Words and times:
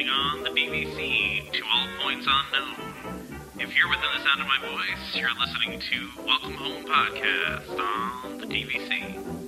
broadcasting 0.00 0.08
on 0.08 0.42
the 0.42 0.50
DVC 0.50 1.52
to 1.52 1.62
all 1.72 1.86
points 2.02 2.26
unknown. 2.28 2.94
If 3.58 3.76
you're 3.76 3.88
within 3.88 4.08
the 4.16 4.24
sound 4.24 4.40
of 4.40 4.46
my 4.46 4.58
voice, 4.60 5.14
you're 5.14 5.28
listening 5.38 5.80
to 5.80 6.22
Welcome 6.24 6.54
Home 6.54 6.84
Podcast 6.84 7.78
on 7.78 8.38
the 8.38 8.46
DVC. 8.46 9.39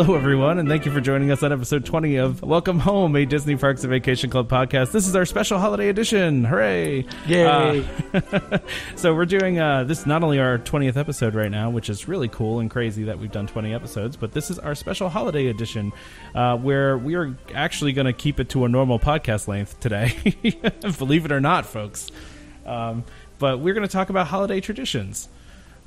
Hello, 0.00 0.16
everyone, 0.16 0.58
and 0.58 0.66
thank 0.66 0.86
you 0.86 0.92
for 0.92 1.02
joining 1.02 1.30
us 1.30 1.42
on 1.42 1.52
episode 1.52 1.84
20 1.84 2.16
of 2.16 2.40
Welcome 2.40 2.78
Home, 2.78 3.14
a 3.16 3.26
Disney 3.26 3.54
Parks 3.54 3.82
and 3.82 3.90
Vacation 3.90 4.30
Club 4.30 4.48
podcast. 4.48 4.92
This 4.92 5.06
is 5.06 5.14
our 5.14 5.26
special 5.26 5.58
holiday 5.58 5.90
edition. 5.90 6.42
Hooray! 6.42 7.04
Yay. 7.26 7.84
Uh, 8.14 8.58
so, 8.96 9.14
we're 9.14 9.26
doing 9.26 9.60
uh, 9.60 9.84
this 9.84 10.06
not 10.06 10.24
only 10.24 10.40
our 10.40 10.56
20th 10.56 10.96
episode 10.96 11.34
right 11.34 11.50
now, 11.50 11.68
which 11.68 11.90
is 11.90 12.08
really 12.08 12.28
cool 12.28 12.60
and 12.60 12.70
crazy 12.70 13.04
that 13.04 13.18
we've 13.18 13.30
done 13.30 13.46
20 13.46 13.74
episodes, 13.74 14.16
but 14.16 14.32
this 14.32 14.50
is 14.50 14.58
our 14.58 14.74
special 14.74 15.10
holiday 15.10 15.48
edition 15.48 15.92
uh, 16.34 16.56
where 16.56 16.96
we 16.96 17.14
are 17.14 17.36
actually 17.54 17.92
going 17.92 18.06
to 18.06 18.14
keep 18.14 18.40
it 18.40 18.48
to 18.48 18.64
a 18.64 18.70
normal 18.70 18.98
podcast 18.98 19.48
length 19.48 19.80
today. 19.80 20.16
Believe 20.98 21.26
it 21.26 21.30
or 21.30 21.42
not, 21.42 21.66
folks. 21.66 22.10
Um, 22.64 23.04
but 23.38 23.60
we're 23.60 23.74
going 23.74 23.86
to 23.86 23.92
talk 23.92 24.08
about 24.08 24.28
holiday 24.28 24.62
traditions. 24.62 25.28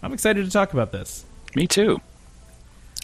I'm 0.04 0.14
excited 0.14 0.46
to 0.46 0.52
talk 0.52 0.72
about 0.72 0.92
this. 0.92 1.26
Me 1.56 1.66
too. 1.66 2.00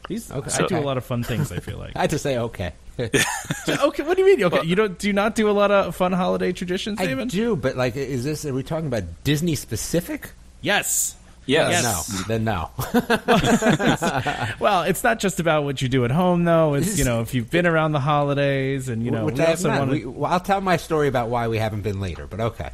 These, 0.08 0.32
Okay. 0.32 0.52
I 0.64 0.68
do 0.68 0.78
a 0.78 0.80
lot 0.80 0.98
of 0.98 1.06
fun 1.06 1.24
things. 1.24 1.52
I 1.52 1.60
feel 1.60 1.78
like. 1.78 1.92
I 1.96 2.02
had 2.02 2.10
to 2.12 2.20
say 2.20 2.38
okay. 2.38 2.74
okay, 3.00 4.04
what 4.04 4.18
do 4.18 4.24
you 4.24 4.26
mean? 4.26 4.44
Okay, 4.44 4.66
you 4.68 4.76
don't 4.76 4.98
do 5.00 5.14
not 5.14 5.34
do 5.36 5.50
a 5.50 5.52
lot 5.54 5.72
of 5.72 5.96
fun 5.96 6.12
holiday 6.12 6.52
traditions, 6.52 7.00
I 7.00 7.06
David? 7.06 7.30
do, 7.30 7.56
but 7.56 7.78
like, 7.78 7.96
is 7.96 8.24
this? 8.26 8.46
Are 8.46 8.54
we 8.54 8.62
talking 8.64 8.88
about 8.88 9.04
Disney 9.24 9.56
specific? 9.56 10.32
Yes. 10.62 11.16
Yes. 11.46 11.82
Yes. 11.84 12.12
No, 12.12 12.24
then 12.28 12.44
no. 12.44 12.70
Well, 14.60 14.84
it's 14.84 15.04
not 15.04 15.20
just 15.20 15.40
about 15.40 15.64
what 15.64 15.82
you 15.82 15.88
do 15.90 16.06
at 16.06 16.12
home, 16.12 16.44
though. 16.44 16.74
It's 16.76 17.00
you 17.00 17.06
know 17.06 17.22
if 17.22 17.34
you've 17.34 17.50
been 17.50 17.66
around 17.66 17.94
the 17.94 18.00
holidays, 18.00 18.90
and 18.90 19.04
you 19.04 19.12
know 19.12 19.26
Which 19.26 19.38
we 19.38 19.44
I 19.46 19.52
also 19.52 19.70
want 19.70 19.92
to. 19.92 20.06
well, 20.12 20.32
I'll 20.32 20.40
tell 20.40 20.62
my 20.62 20.78
story 20.78 21.08
about 21.08 21.30
why 21.30 21.48
we 21.48 21.58
haven't 21.58 21.82
been 21.82 22.00
later, 22.00 22.28
but 22.28 22.40
okay. 22.40 22.70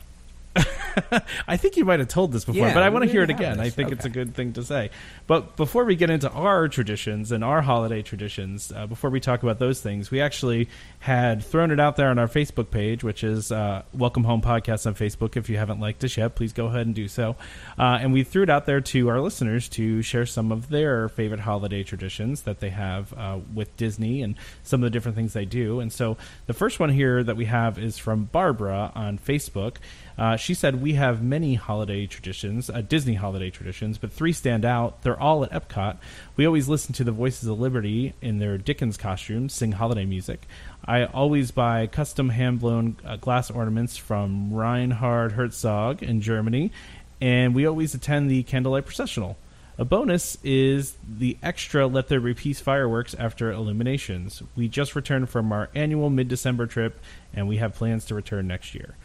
I 1.48 1.58
think 1.58 1.78
you 1.78 1.86
might 1.86 2.00
have 2.00 2.08
told 2.08 2.32
this 2.32 2.46
before, 2.46 2.68
Yeah, 2.68 2.74
but 2.74 2.84
I 2.84 2.90
want 2.90 3.06
to 3.06 3.12
hear 3.12 3.24
it 3.24 3.30
again. 3.30 3.60
I 3.60 3.66
this. 3.66 3.76
think 3.76 3.92
it's 3.92 4.06
a 4.06 4.10
good 4.10 4.36
thing 4.36 4.54
to 4.54 4.64
say. 4.64 4.90
But 5.28 5.56
before 5.56 5.86
we 5.86 5.96
get 5.96 6.10
into 6.10 6.30
our 6.30 6.68
traditions 6.68 7.32
and 7.32 7.44
our 7.44 7.62
holiday 7.62 8.02
traditions, 8.02 8.72
uh, 8.76 8.88
before 8.88 9.10
we 9.10 9.20
talk 9.20 9.44
about 9.44 9.60
those 9.60 9.82
things, 9.82 10.12
we 10.12 10.22
actually 10.22 10.70
had 11.00 11.44
thrown 11.44 11.72
it 11.72 11.80
out 11.80 11.96
there 11.96 12.10
on 12.10 12.20
our 12.20 12.28
Facebook 12.28 12.72
page, 12.72 13.04
which 13.04 13.24
is 13.24 13.52
uh, 13.52 13.84
Welcome 13.94 14.24
Home 14.24 14.42
Podcast 14.42 14.86
on 14.86 14.96
Facebook. 14.96 15.36
If 15.38 15.50
you 15.50 15.58
haven't 15.58 15.80
liked 15.80 16.04
us 16.04 16.18
yet, 16.18 16.36
please 16.36 16.54
go 16.54 16.68
ahead 16.68 16.86
and 16.86 16.96
do 16.96 17.08
so. 17.08 17.36
Uh, 17.78 17.98
and 18.02 18.14
we 18.14 18.24
threw 18.24 18.44
it 18.44 18.50
out 18.50 18.66
there 18.66 18.82
to 18.82 19.10
our 19.10 19.20
listeners 19.22 19.70
to 19.70 20.02
share 20.02 20.26
some 20.26 20.52
of 20.52 20.70
their 20.70 21.10
favorite 21.10 21.42
holiday 21.42 21.84
traditions 21.84 22.42
that 22.44 22.60
they 22.60 22.70
have 22.70 23.14
uh, 23.14 23.40
with 23.54 23.76
Disney 23.78 24.22
and 24.22 24.36
some 24.64 24.82
of 24.82 24.88
the 24.88 24.92
different 24.92 25.16
things 25.16 25.34
they 25.34 25.46
do. 25.46 25.80
And 25.80 25.92
so 25.92 26.18
the 26.46 26.54
first 26.54 26.80
one 26.80 26.90
here 26.90 27.24
that 27.24 27.36
we 27.36 27.46
have 27.46 27.78
is 27.78 27.98
from 27.98 28.26
Barbara 28.26 28.92
on 28.96 29.18
Facebook. 29.18 29.78
Uh, 30.18 30.38
she 30.38 30.54
said, 30.54 30.82
We 30.82 30.94
have 30.94 31.22
many 31.22 31.56
holiday 31.56 32.06
traditions, 32.06 32.70
uh, 32.70 32.82
Disney 32.82 33.16
holiday 33.16 33.50
traditions, 33.50 33.98
but 33.98 34.12
three 34.12 34.32
stand 34.34 34.64
out. 34.64 35.02
They're 35.02 35.20
all 35.20 35.44
at 35.44 35.52
Epcot. 35.52 35.98
We 36.36 36.46
always 36.46 36.70
listen 36.70 36.94
to 36.94 37.04
the 37.04 37.12
Voices 37.12 37.50
of 37.50 37.60
Liberty 37.60 38.14
in 38.22 38.40
their 38.40 38.58
Dickens 38.58 38.98
costumes, 38.98 39.54
sing 39.54 39.74
holiday 39.74 40.06
music. 40.06 40.48
I 40.86 41.06
always 41.06 41.52
buy 41.52 41.88
custom 41.88 42.30
hand 42.30 42.60
blown 42.60 42.98
uh, 43.04 43.18
glass 43.18 43.52
ornaments 43.52 43.98
from 43.98 44.54
Reinhard 44.54 45.34
Herzog 45.34 46.02
in 46.02 46.22
Germany, 46.22 46.72
and 47.20 47.54
we 47.54 47.66
always 47.66 47.94
attend 47.94 48.30
the 48.30 48.44
candlelight 48.44 48.86
processional. 48.86 49.38
A 49.78 49.84
bonus 49.84 50.38
is 50.42 50.96
the 51.06 51.38
extra 51.44 51.86
Let 51.86 52.08
There 52.08 52.22
Be 52.22 52.34
Peace 52.34 52.62
fireworks 52.62 53.14
after 53.14 53.52
illuminations. 53.52 54.42
We 54.56 54.70
just 54.70 54.96
returned 54.96 55.30
from 55.30 55.52
our 55.52 55.70
annual 55.76 56.10
mid 56.10 56.30
December 56.30 56.66
trip, 56.66 56.98
and 57.34 57.50
we 57.50 57.58
have 57.58 57.76
plans 57.76 58.06
to 58.06 58.16
return 58.16 58.48
next 58.48 58.74
year. 58.74 58.96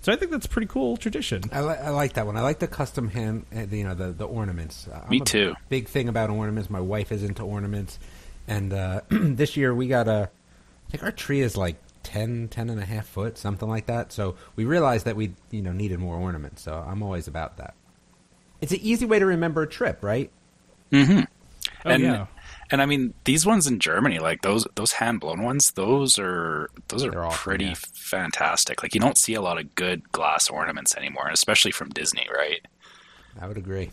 So 0.00 0.12
I 0.12 0.16
think 0.16 0.30
that's 0.30 0.46
a 0.46 0.48
pretty 0.48 0.68
cool 0.68 0.96
tradition. 0.96 1.42
I, 1.52 1.60
li- 1.60 1.74
I 1.82 1.90
like 1.90 2.14
that 2.14 2.26
one. 2.26 2.36
I 2.36 2.40
like 2.40 2.60
the 2.60 2.68
custom 2.68 3.08
hand, 3.08 3.46
uh, 3.54 3.62
you 3.70 3.84
know, 3.84 3.94
the 3.94 4.12
the 4.12 4.26
ornaments. 4.26 4.86
Uh, 4.86 5.00
I'm 5.04 5.10
Me 5.10 5.20
a 5.20 5.24
too. 5.24 5.54
Big 5.68 5.88
thing 5.88 6.08
about 6.08 6.30
ornaments. 6.30 6.70
My 6.70 6.80
wife 6.80 7.10
is 7.12 7.22
into 7.22 7.42
ornaments, 7.42 7.98
and 8.46 8.72
uh, 8.72 9.00
this 9.10 9.56
year 9.56 9.74
we 9.74 9.88
got 9.88 10.08
a. 10.08 10.30
I 10.88 10.90
think 10.90 11.02
our 11.02 11.12
tree 11.12 11.40
is 11.40 11.56
like 11.56 11.76
10, 12.04 12.48
10 12.48 12.70
and 12.70 12.80
a 12.80 12.84
half 12.84 13.06
foot, 13.06 13.36
something 13.36 13.68
like 13.68 13.86
that. 13.86 14.10
So 14.12 14.36
we 14.56 14.64
realized 14.64 15.04
that 15.04 15.16
we, 15.16 15.32
you 15.50 15.60
know, 15.60 15.72
needed 15.72 15.98
more 15.98 16.16
ornaments. 16.16 16.62
So 16.62 16.72
I'm 16.74 17.02
always 17.02 17.28
about 17.28 17.58
that. 17.58 17.74
It's 18.62 18.72
an 18.72 18.78
easy 18.80 19.04
way 19.04 19.18
to 19.18 19.26
remember 19.26 19.62
a 19.62 19.66
trip, 19.68 20.02
right? 20.02 20.30
Mm-hmm. 20.90 21.20
Oh, 21.84 21.90
and 21.90 22.02
yeah. 22.02 22.26
And 22.70 22.82
I 22.82 22.86
mean 22.86 23.14
these 23.24 23.46
ones 23.46 23.66
in 23.66 23.78
Germany, 23.78 24.18
like 24.18 24.42
those 24.42 24.66
those 24.74 24.92
hand 24.92 25.20
blown 25.20 25.42
ones, 25.42 25.72
those 25.72 26.18
are 26.18 26.70
those 26.88 27.02
They're 27.02 27.18
are 27.18 27.26
awesome, 27.26 27.38
pretty 27.38 27.64
yeah. 27.66 27.74
fantastic. 27.94 28.82
Like 28.82 28.94
you 28.94 29.00
don't 29.00 29.18
see 29.18 29.34
a 29.34 29.40
lot 29.40 29.58
of 29.58 29.74
good 29.74 30.10
glass 30.12 30.48
ornaments 30.50 30.96
anymore, 30.96 31.28
especially 31.28 31.72
from 31.72 31.90
Disney, 31.90 32.26
right? 32.34 32.60
I 33.40 33.46
would 33.46 33.56
agree. 33.58 33.90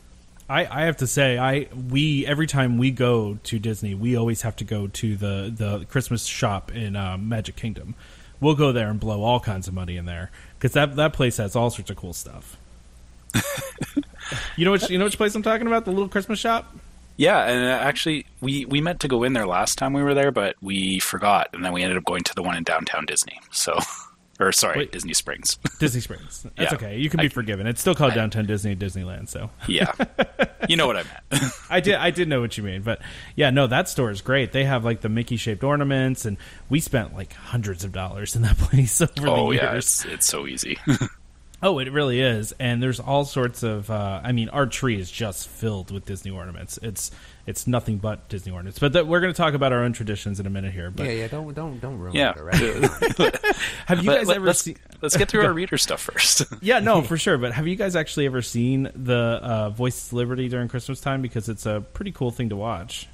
I, 0.47 0.66
I 0.66 0.86
have 0.86 0.97
to 0.97 1.08
say, 1.08 1.38
I 1.38 1.68
we 1.90 2.25
every 2.25 2.47
time 2.47 2.78
we 2.78 2.91
go 2.91 3.40
to 3.44 3.59
Disney, 3.59 3.96
we 3.96 4.16
always 4.16 4.44
have 4.44 4.56
to 4.58 4.63
go 4.63 4.88
to 4.88 5.16
the 5.16 5.53
the 5.56 5.86
Christmas 5.86 6.25
shop 6.25 6.74
in 6.74 6.96
uh, 6.96 7.18
Magic 7.18 7.56
Kingdom. 7.56 7.96
We'll 8.42 8.56
go 8.56 8.72
there 8.72 8.90
and 8.90 9.00
blow 9.00 9.24
all 9.24 9.40
kinds 9.40 9.68
of 9.68 9.74
money 9.74 9.97
in 9.97 10.06
there 10.06 10.31
because 10.57 10.74
that 10.74 10.96
that 10.97 11.13
place 11.13 11.38
has 11.38 11.56
all 11.56 11.69
sorts 11.69 11.90
of 11.90 11.97
cool 11.97 12.13
stuff. 12.13 12.57
you 14.56 14.66
know 14.66 14.72
which 14.72 14.90
you 14.90 14.97
know 14.97 15.06
which 15.06 15.18
place 15.18 15.34
I'm 15.34 15.44
talking 15.44 15.66
about? 15.68 15.86
The 15.86 15.92
little 15.92 16.09
Christmas 16.09 16.40
shop. 16.40 16.75
Yeah, 17.18 17.46
and 17.46 17.66
uh, 17.66 17.70
actually, 17.84 18.26
we 18.42 18.66
we 18.66 18.81
meant 18.81 19.00
to 19.02 19.08
go 19.08 19.24
in 19.24 19.34
there 19.34 19.48
last 19.48 19.78
time 19.78 19.94
we 19.94 20.03
were 20.03 20.14
there, 20.14 20.31
but 20.31 20.56
we 20.62 21.00
forgot, 21.00 21.50
and 21.53 21.64
then 21.64 21.72
we 21.74 21.81
ended 21.84 21.98
up 21.98 22.03
going 22.06 22.24
to 22.24 22.36
the 22.36 22.44
one 22.44 22.58
in 22.58 22.64
downtown 22.64 23.06
Disney. 23.06 23.40
So, 23.52 23.78
or 24.40 24.52
sorry, 24.52 24.80
Wait. 24.80 24.92
Disney 24.92 25.14
Springs. 25.14 25.58
Disney 25.80 26.02
Springs. 26.02 26.46
That's 26.58 26.72
Yeah. 26.74 26.75
okay. 26.78 26.98
You 26.98 27.09
can 27.09 27.20
be 27.22 27.28
I- 27.28 27.30
forgiven. 27.30 27.68
It's 27.68 27.80
still 27.80 27.96
called 27.96 28.12
I- 28.12 28.16
Downtown 28.16 28.46
Disney 28.46 28.75
Disneyland. 28.75 29.30
So 29.30 29.50
yeah, 29.68 29.94
you 30.70 30.75
know 30.75 30.88
what 30.88 30.98
I 30.98 31.04
meant. 31.31 31.44
I 31.70 31.80
did 31.80 31.96
I 31.96 32.09
did 32.12 32.28
know 32.28 32.42
what 32.42 32.58
you 32.58 32.64
mean, 32.64 32.81
but 32.81 33.00
yeah, 33.38 33.50
no, 33.50 33.66
that 33.68 33.88
store 33.88 34.12
is 34.12 34.22
great. 34.22 34.52
They 34.52 34.66
have 34.66 34.84
like 34.84 35.00
the 35.00 35.09
Mickey 35.09 35.38
shaped 35.38 35.64
ornaments, 35.64 36.25
and 36.25 36.36
we 36.70 36.81
spent 36.81 37.14
like 37.16 37.31
hundreds 37.31 37.86
of 37.86 37.94
dollars 37.94 38.36
in 38.36 38.42
that 38.42 38.58
place 38.58 39.00
over 39.02 39.12
oh 39.30 39.50
the 39.52 39.56
yeah, 39.58 39.72
years. 39.72 39.86
it's 39.86 40.06
it's 40.06 40.25
so 40.25 40.48
easy. 40.48 40.78
Oh, 41.68 41.80
it 41.80 41.92
really 41.92 42.22
is, 42.22 42.53
and 42.59 42.81
there's 42.84 43.00
all 43.00 43.26
sorts 43.26 43.64
of. 43.64 43.90
Uh, 43.90 44.22
I 44.24 44.34
mean, 44.34 44.50
our 44.50 44.68
tree 44.68 45.00
is 45.00 45.09
just 45.09 45.48
filled 45.50 45.90
with 45.90 46.06
Disney 46.06 46.30
ornaments. 46.30 46.78
It's 46.84 47.09
it's 47.48 47.66
nothing 47.66 47.98
but 47.98 48.30
Disney 48.30 48.52
ornaments. 48.52 48.78
But 48.78 48.94
th- 48.94 49.06
we're 49.06 49.20
going 49.20 49.34
to 49.34 49.38
talk 49.38 49.56
about 49.56 49.74
our 49.74 49.84
own 49.84 49.92
traditions 49.92 50.40
in 50.40 50.46
a 50.46 50.50
minute 50.52 50.74
here. 50.74 50.92
But 50.92 51.08
yeah, 51.08 51.14
yeah. 51.14 51.28
Don't 51.28 51.52
don't 51.56 51.80
don't 51.81 51.98
ruin 51.98 52.14
yeah. 52.16 52.34
it. 52.34 52.38
all 52.38 52.44
Right? 52.46 52.56
have 53.88 54.04
you 54.04 54.12
Let- 54.12 54.18
guys 54.20 54.28
let- 54.28 54.38
ever 54.38 54.46
let's, 54.46 54.62
seen? 54.62 54.78
let's 55.02 55.18
get 55.18 55.28
through 55.28 55.42
our 55.46 55.54
reader 55.54 55.80
stuff 55.80 56.02
first. 56.02 56.44
Yeah, 56.62 56.78
no, 56.81 57.02
for 57.02 57.18
sure. 57.18 57.40
But 57.40 57.54
have 57.54 57.66
you 57.66 57.75
guys 57.75 57.96
actually 57.96 58.28
ever 58.28 58.44
seen 58.44 58.92
the 58.96 59.40
uh, 59.42 59.70
Voices 59.72 60.09
of 60.09 60.14
Liberty 60.14 60.48
during 60.50 60.68
Christmas 60.68 61.02
time? 61.02 61.24
Because 61.24 61.50
it's 61.50 61.66
a 61.66 61.84
pretty 61.94 62.12
cool 62.12 62.30
thing 62.30 62.50
to 62.50 62.56
watch. 62.56 63.08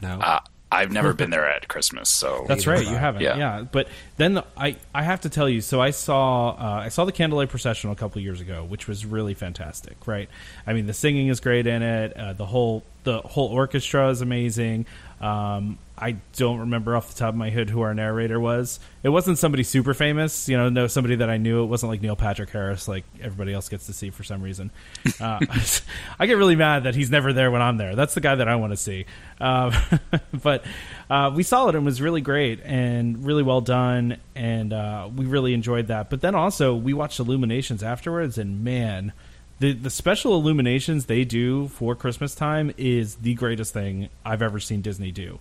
no. 0.00 0.20
Uh, 0.20 0.38
I've 0.74 0.92
never 0.92 1.12
been 1.12 1.30
there 1.30 1.48
at 1.48 1.68
Christmas, 1.68 2.10
so 2.10 2.44
That's 2.48 2.66
right. 2.66 2.84
You 2.84 2.96
haven't. 2.96 3.22
Yeah. 3.22 3.36
Yeah. 3.36 3.62
But 3.70 3.88
then 4.16 4.34
the, 4.34 4.44
I 4.56 4.76
I 4.94 5.02
have 5.02 5.22
to 5.22 5.28
tell 5.30 5.48
you. 5.48 5.60
So 5.60 5.80
I 5.80 5.90
saw 5.90 6.50
uh, 6.50 6.82
I 6.84 6.88
saw 6.88 7.04
the 7.04 7.12
Candlelight 7.12 7.48
Processional 7.48 7.92
a 7.92 7.96
couple 7.96 8.20
years 8.20 8.40
ago, 8.40 8.64
which 8.64 8.88
was 8.88 9.06
really 9.06 9.34
fantastic. 9.34 10.06
Right. 10.06 10.28
I 10.66 10.72
mean, 10.72 10.86
the 10.86 10.94
singing 10.94 11.28
is 11.28 11.40
great 11.40 11.66
in 11.66 11.82
it. 11.82 12.16
Uh, 12.16 12.32
the 12.32 12.46
whole 12.46 12.82
the 13.04 13.18
whole 13.20 13.48
orchestra 13.48 14.08
is 14.10 14.20
amazing. 14.20 14.86
Um, 15.20 15.78
I 15.96 16.16
don't 16.34 16.58
remember 16.60 16.96
off 16.96 17.08
the 17.08 17.18
top 17.18 17.30
of 17.30 17.34
my 17.36 17.50
head 17.50 17.70
who 17.70 17.82
our 17.82 17.94
narrator 17.94 18.40
was. 18.40 18.80
It 19.04 19.10
wasn't 19.10 19.38
somebody 19.38 19.62
super 19.62 19.94
famous, 19.94 20.48
you 20.48 20.56
know, 20.56 20.68
no 20.68 20.88
somebody 20.88 21.16
that 21.16 21.30
I 21.30 21.36
knew. 21.36 21.62
It 21.62 21.66
wasn't 21.66 21.90
like 21.90 22.02
Neil 22.02 22.16
Patrick 22.16 22.50
Harris, 22.50 22.88
like 22.88 23.04
everybody 23.20 23.54
else 23.54 23.68
gets 23.68 23.86
to 23.86 23.92
see 23.92 24.10
for 24.10 24.24
some 24.24 24.42
reason. 24.42 24.72
Uh, 25.20 25.38
I 26.18 26.26
get 26.26 26.36
really 26.36 26.56
mad 26.56 26.84
that 26.84 26.96
he's 26.96 27.10
never 27.10 27.32
there 27.32 27.50
when 27.52 27.62
I'm 27.62 27.76
there. 27.76 27.94
That's 27.94 28.14
the 28.14 28.20
guy 28.20 28.34
that 28.34 28.48
I 28.48 28.56
want 28.56 28.72
to 28.72 28.76
see. 28.76 29.06
Um, 29.40 29.72
but 30.42 30.64
uh, 31.08 31.30
we 31.32 31.44
saw 31.44 31.68
it 31.68 31.76
and 31.76 31.84
it 31.84 31.86
was 31.86 32.02
really 32.02 32.20
great 32.20 32.60
and 32.64 33.24
really 33.24 33.44
well 33.44 33.60
done, 33.60 34.18
and 34.34 34.72
uh, 34.72 35.08
we 35.14 35.26
really 35.26 35.54
enjoyed 35.54 35.86
that. 35.88 36.10
But 36.10 36.22
then 36.22 36.34
also 36.34 36.74
we 36.74 36.92
watched 36.92 37.20
Illuminations 37.20 37.84
afterwards, 37.84 38.36
and 38.36 38.64
man, 38.64 39.12
the 39.60 39.72
the 39.72 39.90
special 39.90 40.34
illuminations 40.34 41.06
they 41.06 41.24
do 41.24 41.68
for 41.68 41.94
Christmas 41.94 42.34
time 42.34 42.72
is 42.76 43.16
the 43.16 43.34
greatest 43.34 43.72
thing 43.72 44.08
I've 44.24 44.42
ever 44.42 44.58
seen 44.58 44.80
Disney 44.80 45.12
do. 45.12 45.38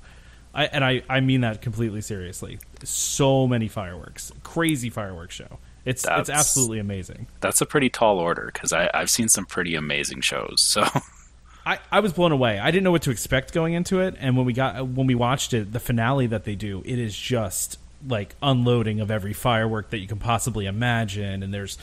I, 0.53 0.65
and 0.65 0.83
I, 0.85 1.03
I 1.09 1.19
mean 1.19 1.41
that 1.41 1.61
completely 1.61 2.01
seriously. 2.01 2.59
So 2.83 3.47
many 3.47 3.67
fireworks, 3.67 4.31
crazy 4.43 4.89
fireworks 4.89 5.35
show. 5.35 5.59
It's 5.85 6.05
it's 6.09 6.29
absolutely 6.29 6.79
amazing. 6.79 7.27
that's 7.41 7.59
a 7.59 7.65
pretty 7.65 7.89
tall 7.89 8.17
order 8.17 8.49
because 8.53 8.71
I've 8.71 9.09
seen 9.09 9.27
some 9.27 9.45
pretty 9.45 9.75
amazing 9.75 10.21
shows. 10.21 10.61
So 10.61 10.85
I, 11.65 11.79
I 11.91 11.99
was 11.99 12.13
blown 12.13 12.31
away. 12.31 12.57
I 12.59 12.71
didn't 12.71 12.83
know 12.83 12.91
what 12.91 13.01
to 13.03 13.11
expect 13.11 13.53
going 13.53 13.73
into 13.73 13.99
it, 13.99 14.15
and 14.19 14.37
when 14.37 14.45
we 14.45 14.53
got 14.53 14.87
when 14.87 15.07
we 15.07 15.15
watched 15.15 15.53
it, 15.53 15.73
the 15.73 15.79
finale 15.79 16.27
that 16.27 16.45
they 16.45 16.55
do, 16.55 16.83
it 16.85 16.99
is 16.99 17.17
just 17.17 17.79
like 18.07 18.35
unloading 18.41 18.99
of 18.99 19.09
every 19.11 19.33
firework 19.33 19.89
that 19.89 19.99
you 19.99 20.07
can 20.07 20.19
possibly 20.19 20.65
imagine, 20.65 21.43
and 21.43 21.53
there's 21.53 21.77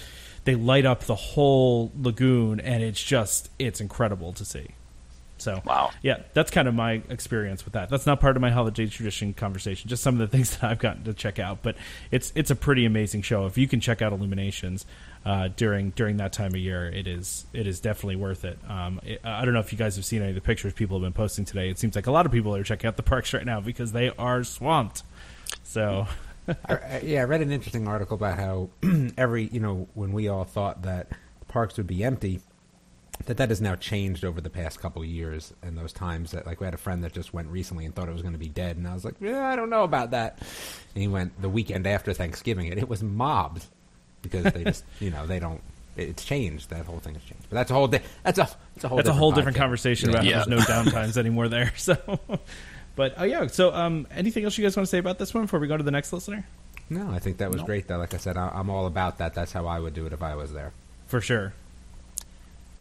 they 0.45 0.55
light 0.55 0.87
up 0.87 1.01
the 1.05 1.15
whole 1.15 1.93
lagoon, 1.95 2.61
and 2.61 2.83
it's 2.83 3.03
just 3.03 3.51
it's 3.59 3.81
incredible 3.81 4.33
to 4.35 4.45
see. 4.45 4.69
So 5.41 5.63
Wow. 5.65 5.91
yeah, 6.03 6.19
that's 6.35 6.51
kind 6.51 6.69
of 6.69 6.75
my 6.75 7.03
experience 7.09 7.65
with 7.65 7.75
that. 7.75 7.89
That's 7.91 8.07
not 8.07 8.21
part 8.21 8.37
of 8.37 8.43
my 8.43 8.51
holiday 8.51 8.87
tradition 8.87 9.33
conversation. 9.35 9.89
Just 9.89 10.03
some 10.03 10.21
of 10.21 10.31
the 10.31 10.37
things 10.37 10.57
that 10.57 10.71
I've 10.71 10.79
gotten 10.79 11.05
to 11.05 11.15
check 11.15 11.39
out. 11.39 11.63
But 11.63 11.77
it's 12.11 12.33
it's 12.35 12.51
a 12.51 12.57
pretty 12.57 12.85
amazing 12.85 13.23
show. 13.23 13.47
If 13.47 13.57
you 13.59 13.67
can 13.69 13.81
check 13.81 14.03
out 14.03 14.13
Illuminations 14.13 14.87
uh, 15.25 15.49
during 15.57 15.91
during 15.91 16.17
that 16.19 16.33
time 16.33 16.53
of 16.55 16.57
year, 16.61 16.87
it 16.89 17.07
is 17.07 17.47
it 17.53 17.67
is 17.67 17.81
definitely 17.81 18.17
worth 18.17 18.45
it. 18.45 18.59
Um, 18.69 19.01
it. 19.03 19.21
I 19.25 19.45
don't 19.45 19.55
know 19.55 19.61
if 19.61 19.73
you 19.73 19.79
guys 19.79 19.97
have 19.97 20.05
seen 20.05 20.21
any 20.23 20.31
of 20.31 20.35
the 20.35 20.41
pictures 20.41 20.73
people 20.73 20.99
have 20.99 21.03
been 21.03 21.13
posting 21.13 21.45
today. 21.45 21.69
It 21.71 21.79
seems 21.79 21.95
like 21.97 22.07
a 22.07 22.13
lot 22.13 22.27
of 22.27 22.33
people 22.33 22.55
are 22.55 22.63
checking 22.63 22.89
out 22.89 22.97
the 22.97 23.03
parks 23.03 23.33
right 23.35 23.45
now 23.45 23.61
because 23.61 23.93
they 23.93 24.11
are 24.19 24.45
swamped. 24.45 25.03
So 25.63 26.07
I, 26.49 26.75
I, 26.75 27.01
yeah, 27.05 27.21
I 27.21 27.25
read 27.25 27.43
an 27.43 27.51
interesting 27.51 27.87
article 27.87 28.15
about 28.17 28.39
how 28.39 28.71
every 29.19 29.45
you 29.45 29.61
know 29.61 29.89
when 29.95 30.13
we 30.13 30.29
all 30.29 30.45
thought 30.45 30.83
that 30.83 31.09
parks 31.49 31.77
would 31.77 31.87
be 31.87 32.03
empty, 32.05 32.41
that 33.27 33.37
that 33.37 33.49
has 33.51 33.61
now 33.61 33.77
changed 33.77 34.25
over 34.25 34.41
the 34.41 34.51
past 34.51 34.81
couple 34.81 35.03
of 35.03 35.09
years. 35.09 35.53
And 35.63 35.77
those 35.77 35.93
times 35.93 36.31
that 36.33 36.47
like 36.47 36.61
we 36.61 36.65
had 36.67 36.75
a 36.75 36.79
friend 36.79 37.05
that 37.05 37.13
just 37.13 37.33
went 37.35 37.49
recently 37.49 37.85
and 37.85 37.95
thought 37.95 38.09
it 38.09 38.13
was 38.13 38.23
going 38.23 38.35
to 38.35 38.39
be 38.39 38.49
dead, 38.49 38.77
and 38.77 38.87
I 38.89 38.95
was 38.95 39.05
like, 39.05 39.15
yeah, 39.21 39.47
I 39.47 39.57
don't 39.57 39.71
know 39.71 39.85
about 39.85 40.13
that. 40.13 40.39
And 40.95 41.03
he 41.03 41.09
went 41.09 41.41
the 41.41 41.49
weekend 41.49 41.87
after 41.87 42.13
Thanksgiving, 42.13 42.71
and 42.71 42.79
it 42.79 42.89
was 42.89 43.03
mobbed 43.03 43.65
because 44.23 44.45
they 44.53 44.65
just 44.65 44.85
you 45.01 45.11
know 45.11 45.27
they 45.27 45.39
don't. 45.39 45.61
It's 45.97 46.25
changed. 46.25 46.71
That 46.71 46.87
whole 46.87 47.01
thing 47.01 47.15
has 47.15 47.23
changed. 47.25 47.45
But 47.51 47.57
that's 47.57 47.71
a 47.71 47.75
whole. 47.75 47.89
Di- 47.89 48.01
that's 48.23 48.39
a. 48.39 48.49
That's 48.75 48.85
a 48.85 48.89
whole. 48.89 48.97
that's 48.97 49.09
a 49.09 49.13
different 49.13 49.19
whole 49.19 49.33
different 49.33 49.57
conversation 49.59 50.09
about 50.11 50.25
Yeah. 50.25 50.39
how 50.39 50.45
there's 50.47 50.69
no 50.69 50.75
downtimes 50.75 51.17
anymore 51.17 51.49
there. 51.49 51.73
So, 51.77 51.97
but 52.97 53.15
oh 53.19 53.25
yeah. 53.25 53.47
So 53.49 53.75
um, 53.75 54.07
anything 54.11 54.45
else 54.45 54.57
you 54.57 54.65
guys 54.65 54.77
want 54.77 54.87
to 54.87 54.91
say 54.91 54.99
about 54.99 55.19
this 55.19 55.35
one 55.35 55.45
before 55.45 55.61
we 55.61 55.67
go 55.69 55.77
to 55.77 55.83
the 55.83 55.91
next 55.91 56.13
listener? 56.13 56.47
No, 56.89 57.11
I 57.11 57.19
think 57.19 57.39
that 57.39 57.51
was 57.51 57.61
No. 57.61 57.67
great. 57.67 57.87
Though, 57.87 57.99
like 57.99 58.15
I 58.15 58.17
said, 58.17 58.37
I, 58.37 58.49
I'm 58.55 58.71
all 58.71 58.87
about 58.87 59.19
that. 59.19 59.35
That's 59.35 59.53
how 59.53 59.67
I 59.67 59.79
would 59.79 59.95
do 59.95 60.07
it 60.07 60.13
if 60.13 60.23
I 60.23 60.35
was 60.37 60.53
there. 60.53 60.73
For 61.07 61.21
sure. 61.21 61.53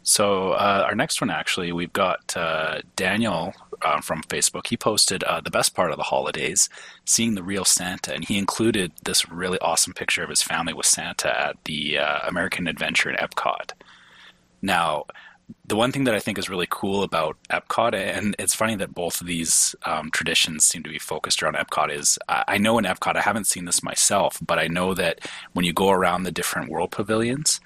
So 0.02 0.52
uh, 0.52 0.84
our 0.86 0.94
next 0.94 1.20
one, 1.20 1.30
actually, 1.30 1.72
we've 1.72 1.92
got 1.92 2.36
uh, 2.36 2.80
Daniel 2.96 3.52
uh, 3.82 4.00
from 4.00 4.22
Facebook. 4.22 4.66
He 4.66 4.76
posted 4.76 5.22
uh, 5.24 5.40
the 5.40 5.50
best 5.50 5.74
part 5.74 5.90
of 5.90 5.96
the 5.96 6.04
holidays, 6.04 6.68
seeing 7.04 7.34
the 7.34 7.42
real 7.42 7.64
Santa, 7.64 8.14
and 8.14 8.24
he 8.24 8.38
included 8.38 8.92
this 9.04 9.28
really 9.30 9.58
awesome 9.60 9.92
picture 9.92 10.22
of 10.22 10.30
his 10.30 10.42
family 10.42 10.72
with 10.72 10.86
Santa 10.86 11.48
at 11.48 11.56
the 11.64 11.98
uh, 11.98 12.20
American 12.26 12.66
Adventure 12.66 13.10
in 13.10 13.16
Epcot. 13.16 13.72
Now, 14.62 15.04
the 15.66 15.76
one 15.76 15.92
thing 15.92 16.04
that 16.04 16.14
I 16.14 16.20
think 16.20 16.38
is 16.38 16.48
really 16.48 16.66
cool 16.70 17.02
about 17.02 17.36
Epcot, 17.50 17.94
and 17.94 18.36
it's 18.38 18.54
funny 18.54 18.76
that 18.76 18.94
both 18.94 19.20
of 19.20 19.26
these 19.26 19.74
um, 19.84 20.10
traditions 20.10 20.64
seem 20.64 20.82
to 20.82 20.90
be 20.90 20.98
focused 20.98 21.42
around 21.42 21.56
Epcot, 21.56 21.92
is 21.92 22.18
I 22.28 22.44
I 22.48 22.58
know 22.58 22.78
in 22.78 22.84
Epcot, 22.84 23.16
I 23.16 23.20
haven't 23.20 23.46
seen 23.46 23.64
this 23.64 23.82
myself, 23.82 24.38
but 24.44 24.58
I 24.58 24.66
know 24.66 24.94
that 24.94 25.20
when 25.52 25.64
you 25.64 25.72
go 25.72 25.90
around 25.90 26.22
the 26.22 26.32
different 26.32 26.70
world 26.70 26.90
pavilions, 26.90 27.60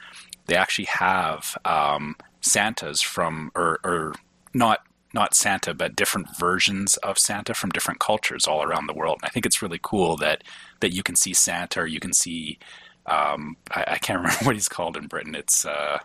they 0.46 0.56
actually 0.56 0.86
have 0.86 1.56
um, 1.64 2.16
Santas 2.40 3.00
from, 3.00 3.50
or, 3.54 3.78
or 3.84 4.14
not 4.52 4.80
not 5.12 5.32
Santa, 5.32 5.72
but 5.74 5.94
different 5.94 6.26
versions 6.36 6.96
of 6.98 7.18
Santa 7.20 7.54
from 7.54 7.70
different 7.70 8.00
cultures 8.00 8.48
all 8.48 8.64
around 8.64 8.88
the 8.88 8.92
world. 8.92 9.18
And 9.22 9.28
I 9.28 9.30
think 9.30 9.46
it's 9.46 9.62
really 9.62 9.78
cool 9.80 10.16
that 10.16 10.42
that 10.80 10.92
you 10.92 11.04
can 11.04 11.14
see 11.14 11.32
Santa, 11.32 11.80
or 11.82 11.86
you 11.86 12.00
can 12.00 12.12
see, 12.12 12.58
um, 13.06 13.56
I, 13.70 13.84
I 13.92 13.98
can't 13.98 14.18
remember 14.22 14.44
what 14.44 14.56
he's 14.56 14.68
called 14.68 14.96
in 14.96 15.06
Britain. 15.06 15.36
It's 15.36 15.64
uh, 15.64 16.00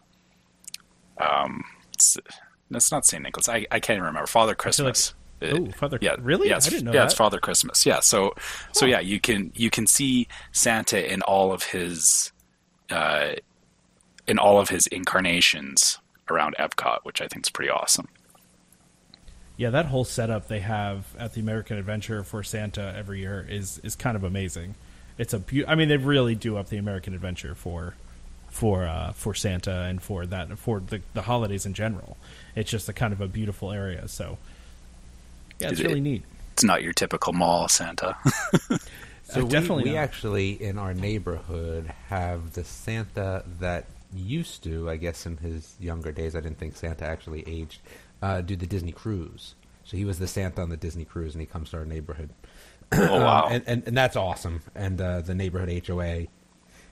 um, 1.17 1.63
it's, 1.93 2.17
it's 2.71 2.91
not 2.91 3.05
Saint 3.05 3.23
Nicholas. 3.23 3.49
I, 3.49 3.65
I 3.71 3.79
can't 3.79 3.97
even 3.97 4.05
remember. 4.05 4.27
Father 4.27 4.55
Christmas. 4.55 5.09
like- 5.09 5.15
Oh, 5.41 5.71
Father- 5.71 5.99
Yeah, 6.01 6.17
really? 6.19 6.49
Yeah, 6.49 6.55
I 6.55 6.57
it's, 6.57 6.67
didn't 6.67 6.83
know 6.83 6.91
yeah, 6.91 6.99
that. 6.99 7.05
it's 7.05 7.13
Father 7.13 7.39
Christmas. 7.39 7.85
Yeah, 7.85 8.01
so 8.01 8.35
so 8.73 8.85
yeah, 8.85 8.99
you 8.99 9.21
can 9.21 9.53
you 9.55 9.69
can 9.69 9.87
see 9.87 10.27
Santa 10.51 11.11
in 11.11 11.21
all 11.21 11.53
of 11.53 11.63
his 11.63 12.33
uh, 12.89 13.31
in 14.29 14.39
all 14.39 14.59
of 14.59 14.69
his 14.69 14.87
incarnations 14.87 15.97
around 16.29 16.55
Epcot, 16.59 16.99
which 17.03 17.19
I 17.21 17.27
think 17.27 17.45
is 17.45 17.49
pretty 17.49 17.69
awesome. 17.71 18.07
Yeah, 19.57 19.71
that 19.71 19.87
whole 19.87 20.05
setup 20.05 20.47
they 20.47 20.59
have 20.61 21.05
at 21.17 21.33
the 21.33 21.41
American 21.41 21.77
Adventure 21.77 22.23
for 22.23 22.43
Santa 22.43 22.93
every 22.97 23.19
year 23.19 23.45
is 23.49 23.79
is 23.83 23.95
kind 23.95 24.15
of 24.15 24.23
amazing. 24.23 24.75
It's 25.17 25.33
a 25.33 25.39
beau- 25.39 25.65
I 25.67 25.75
mean, 25.75 25.89
they 25.89 25.97
really 25.97 26.35
do 26.35 26.55
up 26.57 26.69
the 26.69 26.77
American 26.77 27.13
Adventure 27.13 27.55
for 27.55 27.95
for 28.49 28.85
uh, 28.87 29.11
for 29.11 29.33
Santa 29.33 29.81
and 29.81 30.01
for 30.01 30.25
that 30.27 30.57
for 30.57 30.79
the 30.79 31.01
the 31.13 31.23
holidays 31.23 31.65
in 31.65 31.73
general. 31.73 32.15
It's 32.55 32.71
just 32.71 32.87
a 32.87 32.93
kind 32.93 33.11
of 33.11 33.19
a 33.19 33.27
beautiful 33.27 33.71
area. 33.71 34.07
So 34.07 34.37
yeah, 35.59 35.71
it's 35.71 35.79
it- 35.81 35.87
really 35.87 35.99
neat. 36.01 36.23
It's 36.53 36.63
not 36.63 36.83
your 36.83 36.93
typical 36.93 37.33
mall 37.33 37.67
Santa. 37.67 38.15
So 39.31 39.41
Uh, 39.41 39.43
we, 39.43 39.49
definitely 39.51 39.83
we 39.83 39.89
not. 39.91 39.97
actually 39.99 40.51
in 40.53 40.79
our 40.79 40.91
neighborhood 40.95 41.93
have 42.07 42.53
the 42.53 42.63
Santa 42.63 43.43
that 43.59 43.85
used 44.13 44.63
to, 44.63 44.89
I 44.89 44.97
guess, 44.97 45.25
in 45.25 45.37
his 45.37 45.75
younger 45.79 46.11
days. 46.11 46.35
I 46.35 46.41
didn't 46.41 46.59
think 46.59 46.75
Santa 46.75 47.05
actually 47.05 47.43
aged. 47.47 47.81
Uh, 48.21 48.41
do 48.41 48.55
the 48.55 48.65
Disney 48.65 48.91
cruise. 48.91 49.55
So 49.83 49.97
he 49.97 50.05
was 50.05 50.19
the 50.19 50.27
Santa 50.27 50.61
on 50.61 50.69
the 50.69 50.77
Disney 50.77 51.05
cruise, 51.05 51.33
and 51.33 51.41
he 51.41 51.47
comes 51.47 51.71
to 51.71 51.77
our 51.77 51.85
neighborhood. 51.85 52.29
oh 52.91 53.19
wow! 53.19 53.45
Um, 53.45 53.53
and, 53.53 53.63
and 53.67 53.83
and 53.87 53.97
that's 53.97 54.15
awesome. 54.15 54.61
And 54.75 54.99
uh, 54.99 55.21
the 55.21 55.33
neighborhood 55.33 55.87
HOA, 55.87 56.27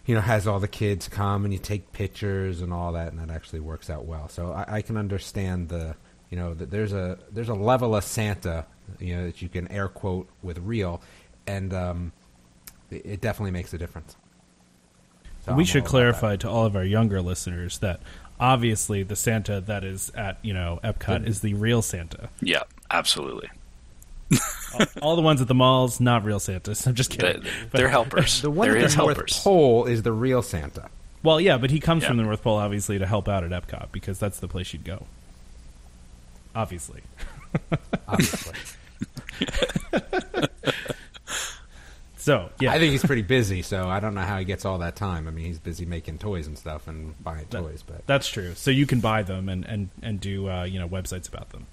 you 0.05 0.15
know, 0.15 0.21
has 0.21 0.47
all 0.47 0.59
the 0.59 0.67
kids 0.67 1.07
come 1.07 1.43
and 1.43 1.53
you 1.53 1.59
take 1.59 1.91
pictures 1.91 2.61
and 2.61 2.73
all 2.73 2.93
that, 2.93 3.11
and 3.11 3.19
that 3.19 3.33
actually 3.33 3.59
works 3.59 3.89
out 3.89 4.05
well. 4.05 4.29
So 4.29 4.51
I, 4.51 4.77
I 4.77 4.81
can 4.81 4.97
understand 4.97 5.69
the, 5.69 5.95
you 6.29 6.37
know, 6.37 6.53
that 6.53 6.71
there's 6.71 6.93
a 6.93 7.19
there's 7.31 7.49
a 7.49 7.55
level 7.55 7.95
of 7.95 8.03
Santa, 8.03 8.65
you 8.99 9.15
know, 9.15 9.25
that 9.25 9.41
you 9.41 9.49
can 9.49 9.67
air 9.71 9.87
quote 9.87 10.27
with 10.41 10.59
real, 10.59 11.01
and 11.45 11.73
um, 11.73 12.11
it, 12.89 13.05
it 13.05 13.21
definitely 13.21 13.51
makes 13.51 13.73
a 13.73 13.77
difference. 13.77 14.15
So 15.47 15.55
we 15.55 15.65
should 15.65 15.77
all 15.83 15.87
about 15.87 15.89
clarify 15.91 16.35
to 16.37 16.49
all 16.49 16.65
of 16.65 16.75
our 16.75 16.83
younger 16.83 17.21
listeners 17.21 17.79
that 17.79 17.99
obviously 18.39 19.03
the 19.03 19.15
Santa 19.15 19.59
that 19.61 19.83
is 19.83 20.11
at 20.15 20.37
you 20.41 20.53
know 20.53 20.79
Epcot 20.83 21.27
is 21.27 21.41
the 21.41 21.53
real 21.55 21.81
Santa. 21.81 22.29
yeah, 22.41 22.63
absolutely. 22.91 23.49
all, 24.73 24.85
all 25.01 25.15
the 25.15 25.21
ones 25.21 25.39
at 25.41 25.47
the 25.47 25.55
malls, 25.55 25.99
not 26.01 26.23
real 26.25 26.39
Santas. 26.39 26.85
I'm 26.87 26.95
just 26.95 27.11
They, 27.11 27.33
kidding. 27.33 27.43
they're 27.71 27.87
helpers. 27.89 28.41
The 28.41 28.51
one 28.51 28.67
they're 28.67 28.77
at 28.77 28.83
his 28.83 28.95
the 28.95 29.01
North 29.03 29.15
helpers. 29.17 29.39
Pole 29.39 29.85
is 29.85 30.03
the 30.03 30.11
real 30.11 30.41
Santa. 30.41 30.89
Well, 31.23 31.39
yeah, 31.41 31.57
but 31.57 31.71
he 31.71 31.79
comes 31.79 32.03
Yeah. 32.03 32.09
from 32.09 32.17
the 32.17 32.23
North 32.23 32.43
Pole, 32.43 32.57
obviously, 32.57 32.99
to 32.99 33.05
help 33.07 33.27
out 33.27 33.43
at 33.43 33.51
Epcot 33.51 33.87
because 33.91 34.19
that's 34.19 34.39
the 34.39 34.47
place 34.47 34.71
you'd 34.73 34.83
go. 34.83 35.05
Obviously. 36.53 37.01
Obviously. 38.07 38.53
So, 42.27 42.49
yeah. 42.59 42.73
I 42.73 42.77
think 42.77 42.91
he's 42.91 43.05
pretty 43.05 43.21
busy, 43.21 43.61
so 43.61 43.87
I 43.87 44.01
don't 44.01 44.13
know 44.13 44.19
how 44.19 44.37
he 44.37 44.43
gets 44.43 44.65
all 44.65 44.79
that 44.79 44.97
time. 44.97 45.29
I 45.29 45.31
mean, 45.31 45.45
he's 45.45 45.59
busy 45.59 45.85
making 45.85 46.17
toys 46.17 46.45
and 46.45 46.57
stuff 46.57 46.85
and 46.89 47.15
buying 47.23 47.45
that- 47.51 47.61
toys, 47.63 47.85
but 47.87 48.05
that's 48.05 48.27
true. 48.27 48.53
So 48.53 48.69
you 48.69 48.85
can 48.85 48.99
buy 48.99 49.23
them 49.23 49.47
and, 49.47 49.63
and, 49.63 49.87
and 50.01 50.19
do, 50.19 50.49
uh, 50.49 50.65
you 50.65 50.77
know, 50.77 50.89
websites 50.89 51.29
about 51.29 51.51
them. 51.51 51.67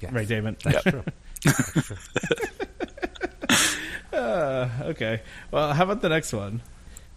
yes. 0.00 0.12
Right, 0.12 0.26
David? 0.26 0.56
That's 0.64 0.82
true. 0.82 1.04
Uh, 4.12 4.68
okay. 4.82 5.22
Well, 5.50 5.72
how 5.72 5.84
about 5.84 6.02
the 6.02 6.08
next 6.10 6.32
one? 6.34 6.60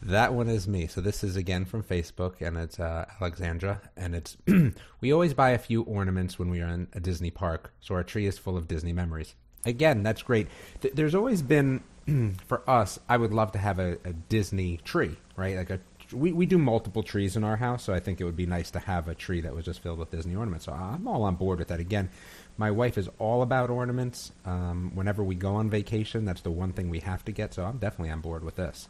That 0.01 0.33
one 0.33 0.47
is 0.47 0.65
me. 0.65 0.87
So 0.87 1.01
this 1.01 1.25
is 1.25 1.35
again 1.35 1.65
from 1.65 1.83
Facebook, 1.83 2.39
and 2.39 2.55
it's 2.55 2.79
uh, 2.79 3.05
Alexandra. 3.19 3.81
And 3.97 4.15
it's 4.15 4.37
we 5.01 5.11
always 5.11 5.33
buy 5.33 5.49
a 5.49 5.57
few 5.57 5.81
ornaments 5.83 6.39
when 6.39 6.49
we 6.49 6.61
are 6.61 6.69
in 6.69 6.87
a 6.93 7.01
Disney 7.01 7.31
park, 7.31 7.73
so 7.81 7.95
our 7.95 8.03
tree 8.03 8.25
is 8.27 8.37
full 8.37 8.55
of 8.55 8.69
Disney 8.69 8.93
memories. 8.93 9.35
Again, 9.65 10.03
that's 10.03 10.21
great. 10.21 10.47
Th- 10.81 10.93
there's 10.93 11.15
always 11.15 11.41
been 11.41 11.81
for 12.47 12.69
us. 12.69 12.99
I 13.09 13.17
would 13.17 13.33
love 13.33 13.51
to 13.53 13.57
have 13.57 13.79
a, 13.79 13.97
a 14.03 14.13
Disney 14.13 14.77
tree, 14.77 15.15
right? 15.35 15.55
Like 15.55 15.69
a 15.69 15.79
we 16.13 16.31
we 16.31 16.45
do 16.45 16.57
multiple 16.57 17.03
trees 17.03 17.35
in 17.35 17.43
our 17.43 17.57
house, 17.57 17.83
so 17.83 17.93
I 17.93 17.99
think 17.99 18.21
it 18.21 18.25
would 18.25 18.35
be 18.35 18.45
nice 18.45 18.71
to 18.71 18.79
have 18.79 19.07
a 19.07 19.15
tree 19.15 19.41
that 19.41 19.55
was 19.55 19.65
just 19.65 19.81
filled 19.81 19.99
with 19.99 20.11
Disney 20.11 20.35
ornaments. 20.35 20.65
So 20.65 20.71
I'm 20.71 21.07
all 21.07 21.23
on 21.23 21.35
board 21.35 21.59
with 21.59 21.69
that. 21.69 21.79
Again, 21.79 22.09
my 22.57 22.71
wife 22.71 22.97
is 22.97 23.09
all 23.17 23.41
about 23.41 23.69
ornaments. 23.69 24.31
Um, 24.45 24.91
whenever 24.93 25.23
we 25.23 25.35
go 25.35 25.55
on 25.55 25.69
vacation, 25.69 26.25
that's 26.25 26.41
the 26.41 26.51
one 26.51 26.73
thing 26.73 26.89
we 26.89 26.99
have 26.99 27.25
to 27.25 27.31
get. 27.31 27.53
So 27.53 27.63
I'm 27.63 27.77
definitely 27.77 28.11
on 28.11 28.21
board 28.21 28.43
with 28.43 28.55
this. 28.55 28.87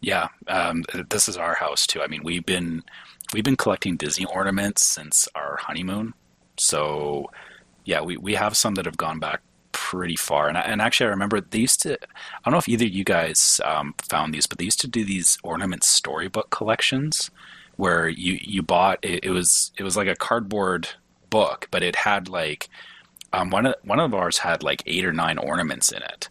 Yeah, 0.00 0.28
um, 0.48 0.84
this 1.10 1.28
is 1.28 1.36
our 1.36 1.54
house 1.54 1.86
too. 1.86 2.02
I 2.02 2.06
mean, 2.06 2.22
we've 2.24 2.44
been 2.44 2.82
we've 3.32 3.44
been 3.44 3.56
collecting 3.56 3.96
Disney 3.96 4.24
ornaments 4.24 4.84
since 4.84 5.28
our 5.34 5.58
honeymoon. 5.60 6.14
So, 6.56 7.30
yeah, 7.84 8.02
we, 8.02 8.16
we 8.16 8.34
have 8.34 8.56
some 8.56 8.74
that 8.74 8.84
have 8.84 8.96
gone 8.96 9.18
back 9.18 9.40
pretty 9.90 10.16
far. 10.16 10.48
And, 10.48 10.56
I- 10.58 10.62
and 10.62 10.80
actually, 10.80 11.06
I 11.06 11.10
remember 11.10 11.40
they 11.40 11.58
used 11.58 11.82
to. 11.82 11.94
I 11.94 11.96
don't 12.44 12.52
know 12.52 12.58
if 12.58 12.68
either 12.68 12.84
of 12.86 12.92
you 12.92 13.04
guys 13.04 13.60
um, 13.64 13.94
found 14.02 14.32
these, 14.32 14.46
but 14.46 14.58
they 14.58 14.64
used 14.64 14.80
to 14.82 14.88
do 14.88 15.04
these 15.04 15.38
ornament 15.42 15.84
storybook 15.84 16.50
collections 16.50 17.30
where 17.76 18.08
you 18.08 18.38
you 18.40 18.62
bought 18.62 18.98
it, 19.02 19.24
it 19.24 19.30
was 19.30 19.72
it 19.78 19.82
was 19.82 19.96
like 19.96 20.08
a 20.08 20.16
cardboard 20.16 20.88
book, 21.30 21.68
but 21.70 21.82
it 21.82 21.96
had 21.96 22.28
like 22.28 22.68
um, 23.32 23.50
one 23.50 23.66
of 23.66 23.74
one 23.84 24.00
of 24.00 24.14
ours 24.14 24.38
had 24.38 24.62
like 24.62 24.82
eight 24.86 25.04
or 25.04 25.12
nine 25.12 25.38
ornaments 25.38 25.90
in 25.92 26.02
it 26.02 26.28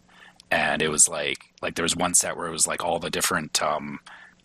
and 0.50 0.82
it 0.82 0.88
was 0.90 1.08
like 1.08 1.38
like 1.62 1.74
there 1.74 1.82
was 1.82 1.96
one 1.96 2.14
set 2.14 2.36
where 2.36 2.46
it 2.46 2.52
was 2.52 2.66
like 2.66 2.84
all 2.84 2.98
the 2.98 3.10
different 3.10 3.62
um, 3.62 3.98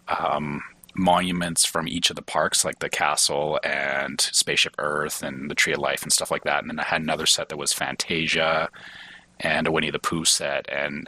um, 0.08 0.62
monuments 0.96 1.66
from 1.66 1.88
each 1.88 2.10
of 2.10 2.16
the 2.16 2.22
parks, 2.22 2.66
like 2.66 2.80
the 2.80 2.90
castle 2.90 3.60
and 3.64 4.20
Spaceship 4.22 4.76
Earth 4.80 5.22
and 5.24 5.50
the 5.52 5.56
Tree 5.56 5.74
of 5.74 5.80
Life 5.80 6.04
and 6.04 6.12
stuff 6.14 6.32
like 6.32 6.44
that. 6.46 6.62
And 6.62 6.70
then 6.70 6.80
I 6.80 6.84
had 6.86 7.02
another 7.02 7.26
set 7.26 7.50
that 7.50 7.58
was 7.58 7.74
Fantasia 7.74 8.70
and 9.40 9.68
a 9.68 9.72
Winnie 9.72 9.92
the 9.92 10.00
Pooh 10.00 10.26
set, 10.26 10.66
and 10.70 11.08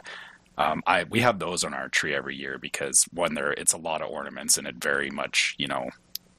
um, 0.58 0.82
I 0.86 1.04
we 1.04 1.20
have 1.20 1.38
those 1.38 1.64
on 1.64 1.72
our 1.74 1.88
tree 1.88 2.14
every 2.14 2.36
year 2.36 2.58
because 2.58 3.04
one 3.12 3.34
there 3.34 3.52
it's 3.52 3.72
a 3.72 3.78
lot 3.78 4.02
of 4.02 4.10
ornaments 4.10 4.58
and 4.58 4.66
it 4.66 4.76
very 4.76 5.10
much 5.10 5.54
you 5.58 5.68
know 5.68 5.88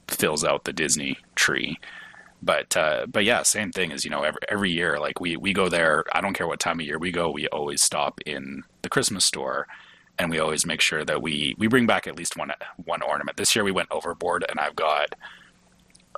fills 0.08 0.44
out 0.44 0.65
the 0.65 0.74
Disney 0.74 1.18
tree. 1.36 1.77
but 2.41 2.75
uh, 2.77 3.06
but 3.08 3.25
yeah, 3.25 3.44
same 3.44 3.72
thing 3.72 3.91
as 3.91 4.06
you 4.06 4.12
know 4.12 4.24
every 4.24 4.41
every 4.50 4.72
year. 4.72 5.00
Like 5.00 5.20
we 5.20 5.36
we 5.38 5.53
go 5.53 5.70
there. 5.70 6.06
I 6.13 6.22
don't 6.22 6.34
care 6.34 6.48
what 6.48 6.60
time 6.60 6.79
of 6.79 6.86
year 6.86 7.00
we 7.00 7.12
go. 7.12 7.29
We 7.32 7.48
always 7.50 7.82
stop 7.82 8.22
in 8.25 8.63
the 8.82 8.89
Christmas 8.89 9.25
store, 9.25 9.68
and 10.19 10.29
we 10.29 10.38
always 10.39 10.65
make 10.65 10.81
sure 10.81 11.03
that 11.05 11.21
we 11.21 11.55
we 11.57 11.67
bring 11.67 11.88
back 11.88 12.05
at 12.07 12.15
least 12.17 12.38
one 12.38 12.51
one 12.85 13.01
ornament. 13.01 13.38
This 13.38 13.55
year 13.55 13.63
we 13.63 13.71
went 13.71 13.89
overboard, 13.91 14.45
and 14.47 14.59
I've 14.59 14.75
got 14.75 15.15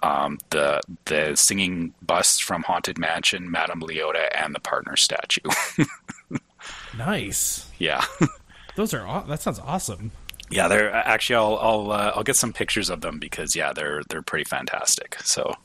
um, 0.03 0.39
the 0.49 0.81
the 1.05 1.35
singing 1.35 1.93
bust 2.01 2.43
from 2.43 2.63
Haunted 2.63 2.97
Mansion, 2.97 3.49
Madame 3.51 3.81
Leota, 3.81 4.27
and 4.35 4.53
the 4.55 4.59
partner 4.59 4.95
statue. 4.97 5.41
Nice. 6.97 7.67
yeah. 7.79 8.03
Those 8.75 8.93
are 8.93 9.05
aw- 9.07 9.23
that 9.23 9.41
sounds 9.41 9.59
awesome. 9.59 10.11
Yeah, 10.49 10.67
they're 10.67 10.93
actually. 10.93 11.37
I'll 11.37 11.57
I'll 11.57 11.91
uh, 11.91 12.11
I'll 12.15 12.23
get 12.23 12.35
some 12.35 12.53
pictures 12.53 12.89
of 12.89 13.01
them 13.01 13.19
because 13.19 13.55
yeah, 13.55 13.73
they're 13.73 14.03
they're 14.09 14.21
pretty 14.21 14.43
fantastic. 14.45 15.17
So 15.23 15.55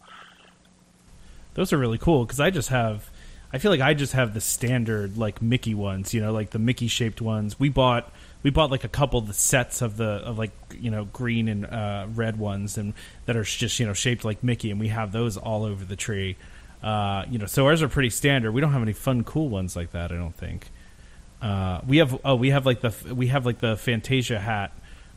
Those 1.55 1.73
are 1.73 1.79
really 1.79 1.99
cool 1.99 2.25
because 2.25 2.41
I 2.41 2.51
just 2.51 2.69
have, 2.69 3.11
I 3.53 3.59
feel 3.59 3.71
like 3.71 3.81
I 3.81 3.95
just 3.95 4.13
have 4.13 4.33
the 4.35 4.41
standard 4.41 5.19
like 5.19 5.43
Mickey 5.43 5.75
ones, 5.75 6.15
you 6.15 6.21
know, 6.21 6.33
like 6.33 6.51
the 6.51 6.59
Mickey 6.59 6.89
shaped 6.89 7.21
ones. 7.21 7.59
We 7.59 7.69
bought 7.69 8.13
we 8.47 8.51
bought 8.51 8.71
like 8.71 8.85
a 8.85 8.89
couple 8.89 9.19
of 9.19 9.27
the 9.27 9.35
sets 9.35 9.83
of 9.83 9.97
the 9.97 10.05
of 10.05 10.39
like 10.39 10.53
you 10.79 10.89
know 10.89 11.05
green 11.07 11.49
and 11.49 11.67
uh, 11.67 12.07
red 12.15 12.39
ones 12.39 12.79
and 12.79 12.95
that 13.25 13.37
are 13.37 13.43
just 13.43 13.81
you 13.81 13.87
know 13.87 13.93
shaped 13.93 14.25
like 14.25 14.45
Mickey, 14.45 14.71
and 14.71 14.79
we 14.79 14.87
have 14.87 15.11
those 15.11 15.37
all 15.37 15.65
over 15.65 15.85
the 15.85 15.97
tree. 15.97 16.37
Uh, 16.81 17.25
you 17.29 17.39
know, 17.39 17.47
so 17.47 17.67
ours 17.67 17.83
are 17.83 17.89
pretty 17.89 18.09
standard. 18.09 18.53
We 18.53 18.61
don't 18.61 18.71
have 18.71 18.83
any 18.83 18.93
fun, 18.93 19.25
cool 19.25 19.49
ones 19.49 19.75
like 19.75 19.91
that. 19.91 20.13
I 20.13 20.15
don't 20.15 20.37
think. 20.37 20.71
Uh, 21.43 21.81
we 21.89 21.97
have 21.97 22.21
oh 22.25 22.37
we 22.37 22.51
have 22.51 22.65
like 22.65 22.83
the 22.83 22.95
we 23.13 23.27
have 23.27 23.45
like 23.45 23.59
the 23.59 23.77
Fantasia 23.77 24.39
hat. 24.39 24.71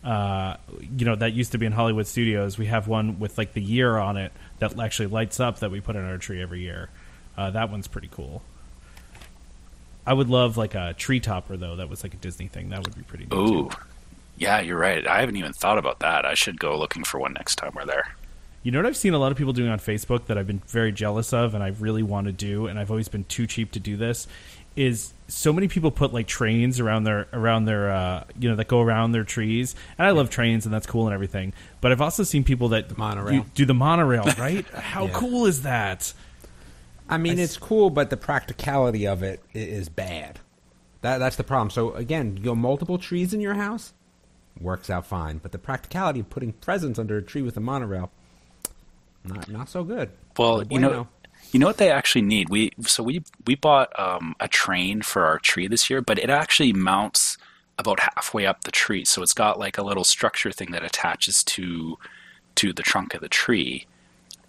Uh, 0.03 0.55
you 0.97 1.05
know 1.05 1.15
that 1.15 1.33
used 1.33 1.51
to 1.51 1.59
be 1.59 1.67
in 1.67 1.71
Hollywood 1.71 2.07
Studios. 2.07 2.57
We 2.57 2.65
have 2.65 2.87
one 2.87 3.19
with 3.19 3.37
like 3.37 3.53
the 3.53 3.61
year 3.61 3.95
on 3.95 4.17
it 4.17 4.31
that 4.57 4.79
actually 4.79 5.09
lights 5.09 5.39
up 5.39 5.59
that 5.59 5.69
we 5.69 5.81
put 5.81 5.95
in 5.95 6.03
our 6.03 6.17
tree 6.17 6.41
every 6.41 6.61
year. 6.61 6.89
Uh, 7.37 7.51
that 7.51 7.69
one's 7.69 7.87
pretty 7.87 8.09
cool. 8.11 8.41
I 10.09 10.13
would 10.13 10.27
love 10.29 10.57
like 10.57 10.73
a 10.75 10.93
tree 10.97 11.19
topper 11.19 11.55
though. 11.55 11.75
That 11.75 11.87
was 11.89 12.01
like 12.03 12.13
a 12.13 12.17
Disney 12.17 12.47
thing. 12.47 12.69
That 12.69 12.83
would 12.83 12.95
be 12.95 13.03
pretty. 13.03 13.25
neat, 13.25 13.33
ooh, 13.33 13.69
too. 13.69 13.77
yeah, 14.37 14.59
you're 14.59 14.77
right. 14.79 15.05
I 15.05 15.19
haven't 15.19 15.35
even 15.37 15.53
thought 15.53 15.77
about 15.77 15.99
that. 15.99 16.25
I 16.25 16.33
should 16.33 16.59
go 16.59 16.77
looking 16.77 17.03
for 17.03 17.19
one 17.19 17.33
next 17.33 17.57
time 17.57 17.73
we're 17.75 17.85
there. 17.85 18.15
You 18.63 18.71
know 18.71 18.79
what 18.79 18.87
I've 18.87 18.97
seen 18.97 19.13
a 19.13 19.19
lot 19.19 19.31
of 19.31 19.37
people 19.37 19.53
doing 19.53 19.69
on 19.69 19.79
Facebook 19.79 20.25
that 20.25 20.37
I've 20.37 20.47
been 20.47 20.61
very 20.67 20.91
jealous 20.91 21.31
of, 21.31 21.53
and 21.55 21.63
I 21.63 21.67
really 21.79 22.03
want 22.03 22.27
to 22.27 22.33
do, 22.33 22.67
and 22.67 22.77
I've 22.79 22.89
always 22.91 23.07
been 23.07 23.23
too 23.25 23.47
cheap 23.47 23.71
to 23.73 23.79
do 23.79 23.95
this. 23.95 24.27
Is 24.75 25.13
so 25.27 25.51
many 25.53 25.67
people 25.67 25.91
put 25.91 26.13
like 26.13 26.27
trains 26.27 26.79
around 26.79 27.03
their 27.03 27.27
around 27.33 27.65
their 27.65 27.91
uh, 27.91 28.23
you 28.39 28.49
know 28.49 28.55
that 28.55 28.67
go 28.67 28.81
around 28.81 29.11
their 29.11 29.23
trees, 29.23 29.75
and 29.97 30.07
I 30.07 30.11
love 30.11 30.29
trains 30.29 30.65
and 30.65 30.73
that's 30.73 30.87
cool 30.87 31.05
and 31.07 31.13
everything. 31.13 31.53
But 31.81 31.91
I've 31.91 32.01
also 32.01 32.23
seen 32.23 32.43
people 32.43 32.69
that 32.69 32.97
monorail. 32.97 33.41
do, 33.43 33.49
do 33.55 33.65
the 33.65 33.73
monorail, 33.73 34.23
right? 34.37 34.65
How 34.73 35.05
Yeah. 35.05 35.13
cool 35.13 35.45
is 35.45 35.63
that? 35.63 36.13
I 37.09 37.17
mean, 37.17 37.39
I 37.39 37.43
it's 37.43 37.57
cool, 37.57 37.89
but 37.89 38.09
the 38.09 38.17
practicality 38.17 39.07
of 39.07 39.23
it 39.23 39.41
is 39.53 39.89
bad. 39.89 40.39
That 41.01 41.17
that's 41.17 41.35
the 41.35 41.43
problem. 41.43 41.69
So 41.69 41.93
again, 41.93 42.37
you 42.37 42.43
go 42.43 42.55
multiple 42.55 42.97
trees 42.97 43.33
in 43.33 43.41
your 43.41 43.55
house, 43.55 43.93
works 44.59 44.89
out 44.89 45.05
fine. 45.05 45.39
But 45.39 45.51
the 45.51 45.57
practicality 45.57 46.19
of 46.19 46.29
putting 46.29 46.53
presents 46.53 46.99
under 46.99 47.17
a 47.17 47.21
tree 47.21 47.41
with 47.41 47.57
a 47.57 47.61
monorail, 47.61 48.11
not 49.23 49.49
not 49.49 49.69
so 49.69 49.83
good. 49.83 50.11
Well, 50.37 50.63
you 50.69 50.79
know, 50.79 50.89
bueno. 50.89 51.07
you 51.51 51.59
know 51.59 51.67
what 51.67 51.77
they 51.77 51.91
actually 51.91 52.21
need. 52.21 52.49
We 52.49 52.71
so 52.81 53.01
we 53.03 53.23
we 53.45 53.55
bought 53.55 53.97
um, 53.99 54.35
a 54.39 54.47
train 54.47 55.01
for 55.01 55.25
our 55.25 55.39
tree 55.39 55.67
this 55.67 55.89
year, 55.89 56.01
but 56.01 56.19
it 56.19 56.29
actually 56.29 56.73
mounts 56.73 57.37
about 57.77 58.01
halfway 58.01 58.45
up 58.45 58.65
the 58.65 58.71
tree. 58.71 59.05
So 59.05 59.23
it's 59.23 59.33
got 59.33 59.57
like 59.57 59.77
a 59.77 59.83
little 59.83 60.03
structure 60.03 60.51
thing 60.51 60.71
that 60.71 60.83
attaches 60.83 61.43
to 61.45 61.97
to 62.55 62.73
the 62.73 62.83
trunk 62.83 63.13
of 63.13 63.21
the 63.21 63.29
tree, 63.29 63.87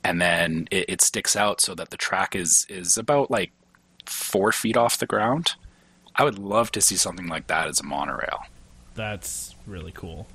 and 0.05 0.21
then 0.21 0.67
it, 0.71 0.87
it 0.89 1.01
sticks 1.03 1.37
out 1.37 1.61
so 1.61 1.75
that 1.75 1.91
the 1.91 1.97
track 1.97 2.35
is 2.37 2.67
is 2.69 2.97
about 2.97 3.31
like 3.31 3.53
four 4.07 4.53
feet 4.53 4.77
off 4.77 4.99
the 4.99 5.07
ground. 5.07 5.53
I 6.17 6.25
would 6.25 6.39
love 6.39 6.73
to 6.73 6.81
see 6.81 6.97
something 6.97 7.29
like 7.29 7.47
that 7.47 7.69
as 7.69 7.81
a 7.81 7.85
monorail. 7.85 8.41
That's 8.95 9.55
really 9.67 9.93
cool. 9.93 10.27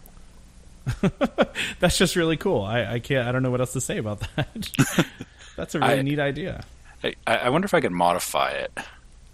That's 1.79 1.97
just 1.97 2.15
really 2.15 2.37
cool. 2.37 2.61
I, 2.61 2.85
I 2.93 2.99
can't. 2.99 3.27
I 3.27 3.31
don't 3.31 3.43
know 3.43 3.51
what 3.51 3.59
else 3.59 3.73
to 3.73 3.81
say 3.81 3.97
about 3.97 4.21
that. 4.35 5.05
That's 5.55 5.75
a 5.75 5.79
really 5.79 5.93
I- 5.99 6.01
neat 6.01 6.19
idea. 6.19 6.63
I, 7.03 7.13
I 7.27 7.49
wonder 7.49 7.65
if 7.65 7.73
I 7.73 7.81
could 7.81 7.91
modify 7.91 8.51
it. 8.51 8.71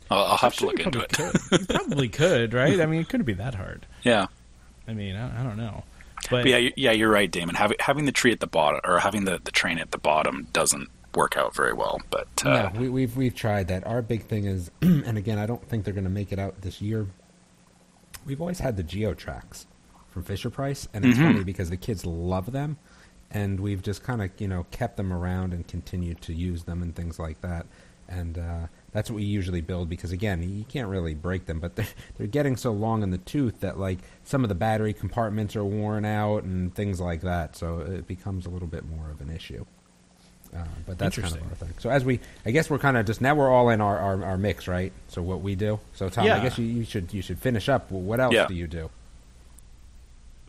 I'll, 0.10 0.24
I'll 0.26 0.38
have 0.38 0.56
to 0.58 0.66
look 0.66 0.80
into 0.82 1.00
it. 1.00 1.10
Could. 1.14 1.36
You 1.62 1.66
probably 1.68 2.10
could, 2.10 2.54
right? 2.54 2.82
I 2.82 2.86
mean, 2.86 3.00
it 3.00 3.08
couldn't 3.08 3.26
be 3.26 3.34
that 3.34 3.56
hard. 3.56 3.86
Yeah. 4.04 4.28
I 4.88 4.94
mean, 4.94 5.16
I, 5.16 5.40
I 5.40 5.44
don't 5.44 5.58
know, 5.58 5.84
but, 6.32 6.44
But 6.44 6.50
yeah, 6.50 6.70
yeah, 6.76 6.92
you're 6.92 7.12
right, 7.12 7.30
Damon. 7.30 7.54
Having 7.56 7.78
having 7.80 8.06
the 8.06 8.12
tree 8.12 8.32
at 8.32 8.40
the 8.40 8.48
bottom 8.48 8.80
or 8.84 8.98
having 9.00 9.26
the, 9.26 9.40
the 9.44 9.52
train 9.52 9.78
at 9.78 9.92
the 9.92 9.98
bottom 10.00 10.48
doesn't 10.54 10.90
work 11.14 11.38
out 11.38 11.54
very 11.56 11.74
well. 11.74 12.00
But 12.10 12.28
uh, 12.46 12.70
no, 12.74 12.80
we, 12.80 12.90
we've 12.90 13.16
we've 13.16 13.36
tried 13.36 13.68
that. 13.68 13.86
Our 13.86 14.02
big 14.02 14.24
thing 14.24 14.46
is, 14.46 14.72
and 14.82 15.18
again, 15.18 15.38
I 15.38 15.46
don't 15.46 15.64
think 15.68 15.84
they're 15.84 15.94
going 15.94 16.06
to 16.06 16.10
make 16.10 16.32
it 16.32 16.40
out 16.40 16.62
this 16.62 16.82
year. 16.82 17.06
We've 18.26 18.40
always 18.42 18.60
had 18.60 18.78
the 18.78 18.84
GeoTrax 18.84 19.66
from 20.10 20.24
Fisher 20.24 20.50
Price, 20.50 20.88
and 20.94 21.06
it's 21.06 21.18
Mhm. 21.18 21.24
funny 21.24 21.44
because 21.44 21.70
the 21.70 21.78
kids 21.78 22.06
love 22.06 22.52
them, 22.52 22.78
and 23.32 23.60
we've 23.60 23.82
just 23.82 24.04
kind 24.04 24.22
of 24.22 24.30
you 24.40 24.48
know 24.48 24.66
kept 24.72 24.98
them 24.98 25.12
around 25.12 25.54
and 25.54 25.68
continued 25.68 26.22
to 26.22 26.34
use 26.34 26.64
them 26.64 26.82
and 26.82 26.96
things 26.96 27.20
like 27.20 27.42
that, 27.42 27.66
and 28.08 28.38
uh, 28.38 28.68
that's 28.92 29.10
what 29.10 29.16
we 29.18 29.24
usually 29.24 29.62
build 29.62 29.90
because 29.90 30.12
again, 30.12 30.42
you 30.44 30.66
can't 30.66 30.88
really 30.90 31.14
break 31.14 31.46
them, 31.46 31.60
but 31.60 31.76
they're, 31.78 31.88
they're 32.18 32.28
getting 32.28 32.58
so 32.58 32.72
long 32.72 33.04
in 33.04 33.12
the 33.12 33.18
tooth 33.20 33.60
that 33.62 33.80
like 33.80 34.00
some 34.24 34.44
of 34.44 34.50
the 34.50 34.56
battery 34.56 34.94
compartments 34.94 35.56
are 35.56 35.64
worn 35.64 36.06
out 36.06 36.44
and 36.44 36.74
things 36.76 37.00
like 37.00 37.22
that, 37.22 37.56
so 37.56 37.80
it 37.80 38.08
becomes 38.08 38.46
a 38.46 38.50
little 38.50 38.68
bit 38.68 38.86
more 38.86 39.10
of 39.10 39.22
an 39.22 39.30
issue. 39.30 39.66
Uh, 40.54 40.66
but 40.86 40.98
that's 40.98 41.18
kind 41.18 41.34
of 41.34 41.42
our 41.44 41.56
thing. 41.56 41.74
So 41.80 41.90
as 41.90 42.04
we, 42.04 42.20
I 42.46 42.52
guess 42.52 42.70
we're 42.70 42.78
kind 42.78 42.98
of 42.98 43.06
just 43.06 43.22
now 43.22 43.34
we're 43.36 43.50
all 43.50 43.70
in 43.70 43.80
our, 43.80 43.98
our, 43.98 44.24
our 44.26 44.38
mix, 44.38 44.68
right? 44.68 44.92
So 45.08 45.22
what 45.22 45.40
we 45.40 45.56
do. 45.56 45.80
So 45.94 46.10
Tom, 46.10 46.26
Yeah. 46.26 46.36
I 46.36 46.40
guess 46.42 46.58
you, 46.58 46.66
you 46.66 46.84
should 46.84 47.14
you 47.14 47.22
should 47.22 47.40
finish 47.40 47.70
up. 47.70 47.90
Well, 47.90 48.02
What 48.02 48.20
else 48.20 48.34
Yeah. 48.34 48.48
do 48.48 48.54
you 48.54 48.68
do? 48.68 48.90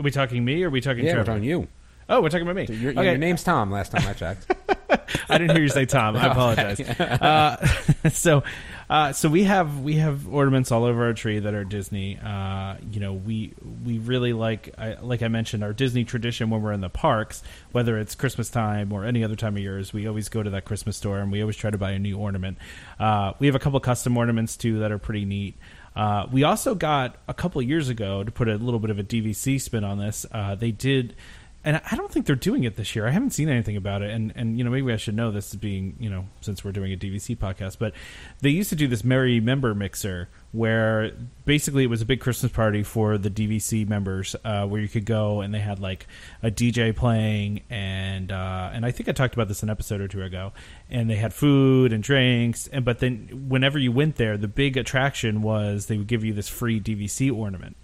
are 0.00 0.02
we 0.02 0.10
talking 0.10 0.44
me 0.44 0.60
or 0.64 0.66
are 0.66 0.70
we 0.70 0.80
talking? 0.80 1.04
Yeah, 1.04 1.18
we're 1.18 1.24
talking 1.24 1.44
you. 1.44 1.68
Oh, 2.08 2.20
we're 2.20 2.28
talking 2.28 2.48
about 2.48 2.56
me. 2.56 2.74
Your, 2.74 2.92
okay. 2.92 3.04
your 3.04 3.18
name's 3.18 3.44
Tom. 3.44 3.70
Last 3.70 3.92
time 3.92 4.06
I 4.06 4.12
checked. 4.12 4.52
I 5.28 5.38
didn't 5.38 5.56
hear 5.56 5.62
you 5.62 5.68
say 5.68 5.86
Tom. 5.86 6.16
I 6.16 6.26
apologize. 6.30 6.80
uh, 6.80 7.66
so, 8.10 8.42
uh, 8.90 9.12
so 9.12 9.28
we 9.28 9.44
have 9.44 9.80
we 9.80 9.94
have 9.96 10.28
ornaments 10.28 10.70
all 10.70 10.84
over 10.84 11.06
our 11.06 11.14
tree 11.14 11.38
that 11.38 11.54
are 11.54 11.64
Disney. 11.64 12.18
Uh, 12.18 12.76
you 12.90 13.00
know, 13.00 13.14
we 13.14 13.54
we 13.84 13.98
really 13.98 14.32
like 14.32 14.74
I, 14.76 14.94
like 15.00 15.22
I 15.22 15.28
mentioned 15.28 15.64
our 15.64 15.72
Disney 15.72 16.04
tradition 16.04 16.50
when 16.50 16.62
we're 16.62 16.72
in 16.72 16.80
the 16.80 16.90
parks, 16.90 17.42
whether 17.72 17.98
it's 17.98 18.14
Christmas 18.14 18.50
time 18.50 18.92
or 18.92 19.04
any 19.04 19.24
other 19.24 19.36
time 19.36 19.56
of 19.56 19.62
years. 19.62 19.92
We 19.92 20.06
always 20.06 20.28
go 20.28 20.42
to 20.42 20.50
that 20.50 20.64
Christmas 20.64 20.96
store 20.96 21.18
and 21.18 21.32
we 21.32 21.40
always 21.40 21.56
try 21.56 21.70
to 21.70 21.78
buy 21.78 21.92
a 21.92 21.98
new 21.98 22.18
ornament. 22.18 22.58
Uh, 22.98 23.32
we 23.38 23.46
have 23.46 23.56
a 23.56 23.60
couple 23.60 23.78
custom 23.80 24.16
ornaments 24.16 24.56
too 24.56 24.80
that 24.80 24.92
are 24.92 24.98
pretty 24.98 25.24
neat. 25.24 25.56
Uh, 25.94 26.26
we 26.32 26.42
also 26.42 26.74
got 26.74 27.16
a 27.28 27.34
couple 27.34 27.60
years 27.60 27.88
ago 27.90 28.24
to 28.24 28.30
put 28.30 28.48
a 28.48 28.56
little 28.56 28.80
bit 28.80 28.90
of 28.90 28.98
a 28.98 29.04
DVC 29.04 29.60
spin 29.60 29.84
on 29.84 29.98
this. 29.98 30.24
Uh, 30.32 30.54
they 30.54 30.70
did 30.70 31.14
and 31.64 31.80
I 31.90 31.96
don't 31.96 32.10
think 32.10 32.26
they're 32.26 32.36
doing 32.36 32.64
it 32.64 32.76
this 32.76 32.96
year. 32.96 33.06
I 33.06 33.10
haven't 33.10 33.30
seen 33.30 33.48
anything 33.48 33.76
about 33.76 34.02
it, 34.02 34.10
and 34.10 34.32
and 34.34 34.58
you 34.58 34.64
know 34.64 34.70
maybe 34.70 34.92
I 34.92 34.96
should 34.96 35.14
know 35.14 35.30
this 35.30 35.54
being 35.54 35.96
you 35.98 36.10
know 36.10 36.26
since 36.40 36.64
we're 36.64 36.72
doing 36.72 36.92
a 36.92 36.96
DVC 36.96 37.36
podcast. 37.36 37.78
But 37.78 37.94
they 38.40 38.50
used 38.50 38.70
to 38.70 38.76
do 38.76 38.88
this 38.88 39.04
Merry 39.04 39.40
Member 39.40 39.74
Mixer 39.74 40.28
where 40.52 41.12
basically 41.46 41.82
it 41.82 41.86
was 41.86 42.02
a 42.02 42.04
big 42.04 42.20
Christmas 42.20 42.52
party 42.52 42.82
for 42.82 43.16
the 43.16 43.30
DVC 43.30 43.88
members, 43.88 44.36
uh, 44.44 44.66
where 44.66 44.80
you 44.80 44.88
could 44.88 45.06
go 45.06 45.40
and 45.40 45.52
they 45.52 45.58
had 45.58 45.80
like 45.80 46.06
a 46.42 46.50
DJ 46.50 46.94
playing, 46.94 47.62
and 47.70 48.30
uh, 48.30 48.70
and 48.72 48.84
I 48.84 48.90
think 48.90 49.08
I 49.08 49.12
talked 49.12 49.34
about 49.34 49.48
this 49.48 49.62
an 49.62 49.70
episode 49.70 50.00
or 50.00 50.08
two 50.08 50.22
ago, 50.22 50.52
and 50.90 51.08
they 51.08 51.16
had 51.16 51.32
food 51.32 51.92
and 51.92 52.02
drinks, 52.02 52.66
and 52.68 52.84
but 52.84 52.98
then 52.98 53.46
whenever 53.48 53.78
you 53.78 53.92
went 53.92 54.16
there, 54.16 54.36
the 54.36 54.48
big 54.48 54.76
attraction 54.76 55.42
was 55.42 55.86
they 55.86 55.96
would 55.96 56.06
give 56.06 56.24
you 56.24 56.32
this 56.32 56.48
free 56.48 56.80
DVC 56.80 57.34
ornament. 57.34 57.76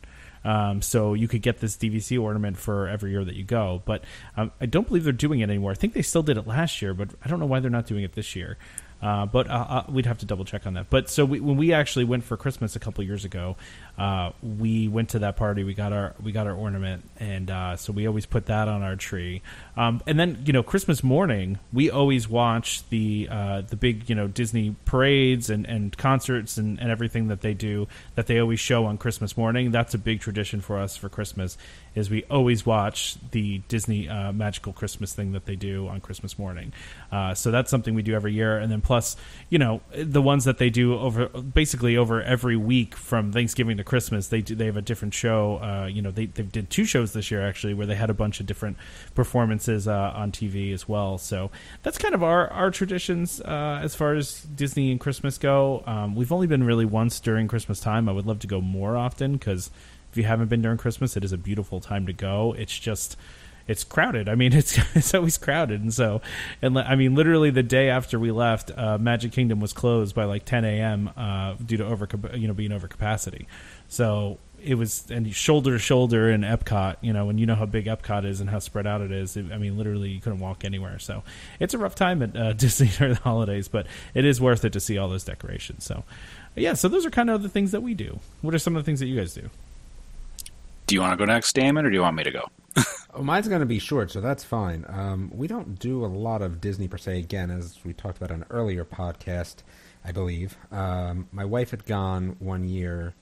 Um, 0.45 0.83
so 0.83 1.15
you 1.15 1.29
could 1.29 1.43
get 1.43 1.61
this 1.61 1.77
DVC 1.77 2.21
ornament 2.21 2.57
for 2.57 2.89
every 2.89 3.11
year 3.11 3.25
that 3.25 3.35
you 3.35 3.45
go. 3.45 3.83
But 3.85 4.05
um, 4.37 4.53
I 4.61 4.67
don't 4.67 4.87
believe 4.87 5.05
they're 5.05 5.13
doing 5.13 5.41
it 5.41 5.51
anymore. 5.51 5.73
I 5.73 5.75
think 5.75 5.93
they 5.93 6.03
still 6.03 6.23
did 6.23 6.37
it 6.37 6.47
last 6.47 6.81
year, 6.81 6.95
but 6.95 7.11
I 7.25 7.29
don't 7.29 7.41
know 7.41 7.47
why 7.47 7.61
they're 7.61 7.71
not 7.71 7.87
doing 7.87 8.05
it 8.05 8.13
this 8.13 8.37
year. 8.37 8.57
Uh, 9.01 9.27
but 9.27 9.49
uh, 9.49 9.67
uh, 9.69 9.85
we'd 9.89 10.07
have 10.07 10.19
to 10.19 10.27
double 10.27 10.45
check 10.45 10.67
on 10.67 10.75
that. 10.75 10.91
But 10.91 11.09
so 11.09 11.25
we, 11.25 11.39
when 11.39 11.57
we 11.57 11.73
actually 11.73 12.05
went 12.05 12.25
for 12.25 12.37
Christmas 12.37 12.75
a 12.75 12.81
couple 12.81 13.05
years 13.05 13.25
ago, 13.25 13.57
uh, 13.99 14.31
we 14.43 14.87
went 14.87 15.09
to 15.11 15.19
that 15.19 15.37
party. 15.37 15.65
We 15.65 15.75
got 15.75 15.93
our 15.93 16.15
we 16.23 16.31
got 16.31 16.47
our 16.47 16.55
ornament, 16.55 17.03
and 17.19 17.51
uh, 17.51 17.77
so 17.77 17.93
we 17.93 18.07
always 18.07 18.27
put 18.27 18.47
that 18.47 18.69
on 18.69 18.83
our 18.83 18.95
tree. 18.95 19.43
Um, 19.77 20.01
and 20.07 20.21
then 20.21 20.43
you 20.47 20.53
know 20.53 20.63
Christmas 20.63 21.03
morning, 21.03 21.59
we 21.73 21.91
always 21.91 22.29
watch 22.29 22.89
the 22.91 23.29
uh, 23.29 23.63
the 23.63 23.75
big 23.75 24.09
you 24.09 24.15
know 24.15 24.29
Disney 24.29 24.77
parades 24.85 25.51
and, 25.51 25.67
and 25.67 25.97
concerts 25.99 26.59
and, 26.59 26.79
and 26.79 26.93
everything 26.93 27.27
that 27.27 27.41
they 27.41 27.55
do 27.55 27.89
that 28.15 28.29
they 28.29 28.39
always 28.39 28.61
show 28.61 28.85
on 28.85 28.99
Christmas 28.99 29.37
morning. 29.37 29.73
That's 29.73 29.95
a 29.95 29.99
big 29.99 30.21
tradition 30.21 30.61
for 30.61 30.79
us 30.79 30.97
for 30.97 31.09
Christmas. 31.09 31.59
Is 31.97 32.09
we 32.09 32.23
always 32.25 32.65
watch 32.65 33.17
the 33.33 33.59
Disney 33.67 34.09
uh, 34.09 34.31
magical 34.31 34.73
Christmas 34.73 35.13
thing 35.13 35.33
that 35.33 35.47
they 35.47 35.57
do 35.57 35.89
on 35.89 36.01
Christmas 36.01 36.39
morning. 36.39 36.73
Uh, 37.11 37.35
so 37.35 37.51
that's 37.51 37.69
something 37.69 37.97
we 37.97 38.03
do 38.03 38.15
every 38.15 38.33
year. 38.33 38.59
And 38.59 38.71
then 38.71 38.81
plus 38.81 39.17
you 39.51 39.59
know 39.59 39.81
the 39.93 40.23
ones 40.23 40.45
that 40.45 40.59
they 40.59 40.71
do 40.71 40.97
over 40.97 41.27
basically 41.27 41.97
over 41.97 42.23
every 42.23 42.57
week 42.57 42.95
from 42.95 43.33
Thanksgiving 43.33 43.77
to 43.79 43.88
Christmas. 43.89 44.29
They 44.29 44.41
do, 44.41 44.55
they 44.55 44.67
have 44.67 44.77
a 44.77 44.83
different 44.83 45.15
show. 45.15 45.59
Uh, 45.61 45.87
you 45.87 46.01
know, 46.01 46.11
they 46.11 46.27
they 46.27 46.45
did 46.45 46.71
two 46.71 46.85
shows 46.85 47.13
this 47.13 47.31
year 47.31 47.47
actually, 47.47 47.75
where 47.75 47.87
they 47.87 47.97
had 47.97 48.11
a 48.11 48.15
bunch 48.15 48.39
of 48.39 48.47
different 48.47 48.77
performances 49.15 49.89
uh, 49.89 50.13
on 50.15 50.31
TV 50.31 50.73
as 50.73 50.89
well. 50.89 51.19
So 51.19 51.51
that's 51.83 51.99
kind 51.99 52.15
of 52.15 52.23
our 52.23 52.49
our 52.49 52.71
traditions 52.71 53.41
uh, 53.41 53.81
as 53.83 53.95
far 53.95 54.15
as 54.15 54.43
Disney 54.43 54.93
and 54.93 55.01
Christmas 55.01 55.39
go. 55.39 55.83
Um, 55.87 56.15
we've 56.15 56.31
only 56.31 56.47
been 56.47 56.65
really 56.65 56.85
once 56.85 57.19
during 57.19 57.49
Christmas 57.49 57.81
time. 57.81 58.09
I 58.09 58.13
would 58.13 58.27
love 58.27 58.39
to 58.41 58.47
go 58.47 58.61
more 58.61 58.97
often 58.97 59.33
because 59.33 59.71
if 60.11 60.17
you 60.17 60.25
haven't 60.25 60.49
been 60.49 60.63
during 60.63 60.79
Christmas, 60.79 61.17
it 61.17 61.25
is 61.25 61.33
a 61.33 61.39
beautiful 61.39 61.81
time 61.81 62.07
to 62.07 62.13
go. 62.13 62.55
It's 62.57 62.79
just 62.79 63.17
it's 63.69 63.85
crowded. 63.85 64.29
I 64.29 64.35
mean, 64.35 64.53
it's 64.55 64.79
it's 64.97 65.15
always 65.15 65.39
crowded, 65.39 65.83
and 65.83 65.95
so, 65.95 66.21
and 66.61 66.77
I 66.79 66.97
mean, 66.97 67.15
literally 67.15 67.51
the 67.51 67.63
day 67.63 67.91
after 67.91 68.19
we 68.19 68.33
left, 68.33 68.73
uh, 68.77 68.99
Magic 68.99 69.31
Kingdom 69.31 69.61
was 69.61 69.73
closed 69.73 70.15
by 70.15 70.25
like 70.25 70.45
10 70.45 70.65
a.m. 70.65 71.11
Uh, 71.17 71.55
due 71.65 71.77
to 71.77 71.85
over 71.87 72.09
you 72.35 72.49
know 72.49 72.55
being 72.55 72.73
over 72.73 72.89
capacity. 72.89 73.47
So 73.89 74.39
it 74.63 74.75
was 74.75 75.11
and 75.11 75.33
shoulder 75.35 75.73
to 75.73 75.79
shoulder 75.79 76.31
in 76.31 76.43
Epcot. 76.43 76.97
You 77.01 77.13
know, 77.13 77.27
when 77.27 77.39
you 77.39 77.47
know 77.47 77.55
how 77.55 77.67
big 77.67 77.87
Epcot 77.87 78.25
is 78.25 78.41
and 78.41 78.51
how 78.51 78.59
spread 78.59 78.87
out 78.87 79.01
it 79.01 79.13
is. 79.13 79.37
It, 79.37 79.53
I 79.53 79.59
mean, 79.59 79.77
literally 79.77 80.11
you 80.11 80.21
couldn't 80.21 80.41
walk 80.41 80.65
anywhere. 80.65 80.99
So 80.99 81.23
it's 81.61 81.75
a 81.75 81.79
rough 81.79 81.95
time 81.95 82.23
at 82.23 82.37
uh, 82.37 82.53
Disney 82.55 82.89
during 82.89 83.15
the 83.15 83.21
holidays, 83.21 83.69
but 83.69 83.87
it 84.15 84.25
is 84.25 84.41
worth 84.41 84.65
it 84.65 84.73
to 84.73 84.81
see 84.81 84.99
all 84.99 85.09
those 85.09 85.25
decorations. 85.25 85.85
So 85.85 86.05
yeah, 86.57 86.75
so 86.75 86.89
those 86.89 87.07
are 87.07 87.11
kind 87.11 87.31
of 87.31 87.43
the 87.43 87.49
things 87.49 87.73
that 87.73 87.83
we 87.83 87.95
do. 87.95 88.21
What 88.43 88.55
are 88.55 88.59
some 88.59 88.77
of 88.77 88.83
the 88.83 88.87
things 88.87 89.01
that 89.01 89.07
you 89.07 89.17
guys 89.17 89.35
do? 89.35 89.49
Do 90.87 90.95
you 90.95 91.01
want 91.03 91.13
to 91.13 91.17
go 91.17 91.31
next, 91.31 91.55
Damon, 91.55 91.85
or 91.85 91.91
do 91.91 91.95
you 91.95 92.03
want 92.03 92.17
me 92.17 92.25
to 92.25 92.31
go? 92.31 92.49
oh, 93.15 93.23
mine's 93.23 93.47
going 93.47 93.61
to 93.61 93.67
be 93.67 93.79
short, 93.79 94.11
so 94.11 94.21
that's 94.21 94.43
fine. 94.43 94.87
Um, 94.89 95.31
we 95.35 95.47
don't 95.47 95.79
do 95.79 96.05
a 96.05 96.07
lot 96.07 96.41
of 96.41 96.61
Disney 96.61 96.89
per 96.89 96.97
se. 96.97 97.19
Again, 97.19 97.51
as 97.51 97.79
we 97.85 97.93
talked 97.93 98.17
about 98.17 98.31
on 98.31 98.43
an 98.43 98.47
earlier 98.49 98.87
podcast, 98.87 99.57
I 100.03 100.13
believe. 100.13 100.57
Um, 100.73 101.29
my 101.31 101.45
wife 101.45 101.73
had 101.73 101.85
gone 101.85 102.37
one 102.39 102.69
year 102.69 103.15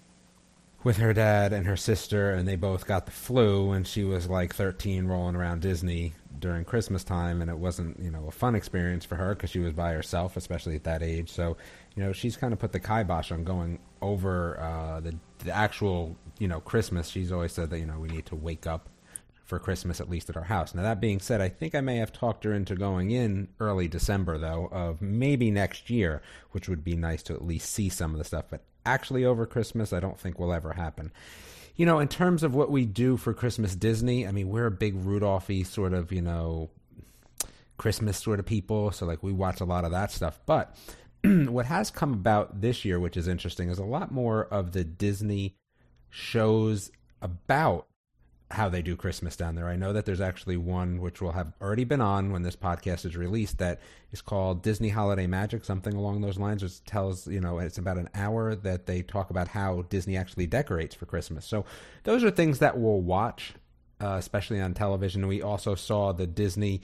with 0.86 0.98
her 0.98 1.12
dad 1.12 1.52
and 1.52 1.66
her 1.66 1.76
sister, 1.76 2.30
and 2.30 2.46
they 2.46 2.54
both 2.54 2.86
got 2.86 3.06
the 3.06 3.10
flu, 3.10 3.72
and 3.72 3.88
she 3.88 4.04
was 4.04 4.30
like 4.30 4.54
13 4.54 5.08
rolling 5.08 5.34
around 5.34 5.60
Disney 5.60 6.12
during 6.38 6.64
Christmas 6.64 7.02
time, 7.02 7.42
and 7.42 7.50
it 7.50 7.58
wasn't, 7.58 7.98
you 7.98 8.08
know, 8.08 8.28
a 8.28 8.30
fun 8.30 8.54
experience 8.54 9.04
for 9.04 9.16
her 9.16 9.34
because 9.34 9.50
she 9.50 9.58
was 9.58 9.72
by 9.72 9.90
herself, 9.90 10.36
especially 10.36 10.76
at 10.76 10.84
that 10.84 11.02
age. 11.02 11.28
So, 11.28 11.56
you 11.96 12.04
know, 12.04 12.12
she's 12.12 12.36
kind 12.36 12.52
of 12.52 12.60
put 12.60 12.70
the 12.70 12.78
kibosh 12.78 13.32
on 13.32 13.42
going 13.42 13.80
over 14.00 14.60
uh, 14.60 15.00
the 15.00 15.16
the 15.40 15.50
actual, 15.50 16.16
you 16.38 16.46
know, 16.46 16.60
Christmas. 16.60 17.08
She's 17.08 17.32
always 17.32 17.50
said 17.50 17.68
that 17.70 17.80
you 17.80 17.86
know 17.86 17.98
we 17.98 18.06
need 18.06 18.26
to 18.26 18.36
wake 18.36 18.68
up 18.68 18.88
for 19.44 19.58
Christmas 19.58 20.00
at 20.00 20.08
least 20.08 20.30
at 20.30 20.36
our 20.36 20.44
house. 20.44 20.72
Now 20.72 20.82
that 20.82 21.00
being 21.00 21.18
said, 21.18 21.40
I 21.40 21.48
think 21.48 21.74
I 21.74 21.80
may 21.80 21.96
have 21.96 22.12
talked 22.12 22.44
her 22.44 22.52
into 22.52 22.76
going 22.76 23.10
in 23.10 23.48
early 23.58 23.88
December 23.88 24.38
though 24.38 24.68
of 24.70 25.02
maybe 25.02 25.50
next 25.50 25.90
year, 25.90 26.22
which 26.52 26.68
would 26.68 26.84
be 26.84 26.94
nice 26.94 27.24
to 27.24 27.34
at 27.34 27.44
least 27.44 27.72
see 27.72 27.88
some 27.88 28.12
of 28.12 28.18
the 28.18 28.24
stuff. 28.24 28.44
But 28.50 28.62
actually 28.86 29.24
over 29.24 29.44
Christmas, 29.44 29.92
I 29.92 30.00
don't 30.00 30.18
think 30.18 30.38
will 30.38 30.52
ever 30.52 30.72
happen 30.72 31.12
you 31.76 31.84
know, 31.84 31.98
in 31.98 32.08
terms 32.08 32.42
of 32.42 32.54
what 32.54 32.70
we 32.70 32.86
do 32.86 33.16
for 33.16 33.34
Christmas 33.34 33.76
Disney, 33.76 34.26
I 34.26 34.32
mean, 34.32 34.48
we're 34.48 34.66
a 34.66 34.70
big 34.70 34.94
Rudolphy 34.96 35.62
sort 35.62 35.92
of, 35.92 36.10
you 36.10 36.22
know, 36.22 36.70
Christmas 37.76 38.16
sort 38.16 38.40
of 38.40 38.46
people. 38.46 38.90
So, 38.92 39.04
like, 39.04 39.22
we 39.22 39.32
watch 39.32 39.60
a 39.60 39.66
lot 39.66 39.84
of 39.84 39.90
that 39.90 40.10
stuff. 40.10 40.40
But 40.46 40.74
what 41.24 41.66
has 41.66 41.90
come 41.90 42.14
about 42.14 42.62
this 42.62 42.84
year, 42.84 42.98
which 42.98 43.16
is 43.16 43.28
interesting, 43.28 43.68
is 43.68 43.78
a 43.78 43.84
lot 43.84 44.10
more 44.10 44.44
of 44.46 44.72
the 44.72 44.84
Disney 44.84 45.56
shows 46.08 46.90
about 47.20 47.86
how 48.50 48.68
they 48.68 48.80
do 48.80 48.94
Christmas 48.94 49.36
down 49.36 49.56
there. 49.56 49.68
I 49.68 49.76
know 49.76 49.92
that 49.92 50.06
there's 50.06 50.20
actually 50.20 50.56
one 50.56 51.00
which 51.00 51.20
will 51.20 51.32
have 51.32 51.52
already 51.60 51.84
been 51.84 52.00
on 52.00 52.30
when 52.30 52.42
this 52.42 52.54
podcast 52.54 53.04
is 53.04 53.16
released 53.16 53.58
that 53.58 53.80
is 54.12 54.22
called 54.22 54.62
Disney 54.62 54.90
Holiday 54.90 55.26
Magic, 55.26 55.64
something 55.64 55.94
along 55.94 56.20
those 56.20 56.38
lines, 56.38 56.62
which 56.62 56.84
tells, 56.84 57.26
you 57.26 57.40
know, 57.40 57.58
it's 57.58 57.78
about 57.78 57.98
an 57.98 58.08
hour 58.14 58.54
that 58.54 58.86
they 58.86 59.02
talk 59.02 59.30
about 59.30 59.48
how 59.48 59.82
Disney 59.88 60.16
actually 60.16 60.46
decorates 60.46 60.94
for 60.94 61.06
Christmas. 61.06 61.44
So 61.44 61.64
those 62.04 62.22
are 62.22 62.30
things 62.30 62.60
that 62.60 62.78
we'll 62.78 63.00
watch, 63.00 63.54
uh, 64.00 64.16
especially 64.18 64.60
on 64.60 64.74
television. 64.74 65.26
We 65.26 65.42
also 65.42 65.74
saw 65.74 66.12
the 66.12 66.26
Disney 66.28 66.82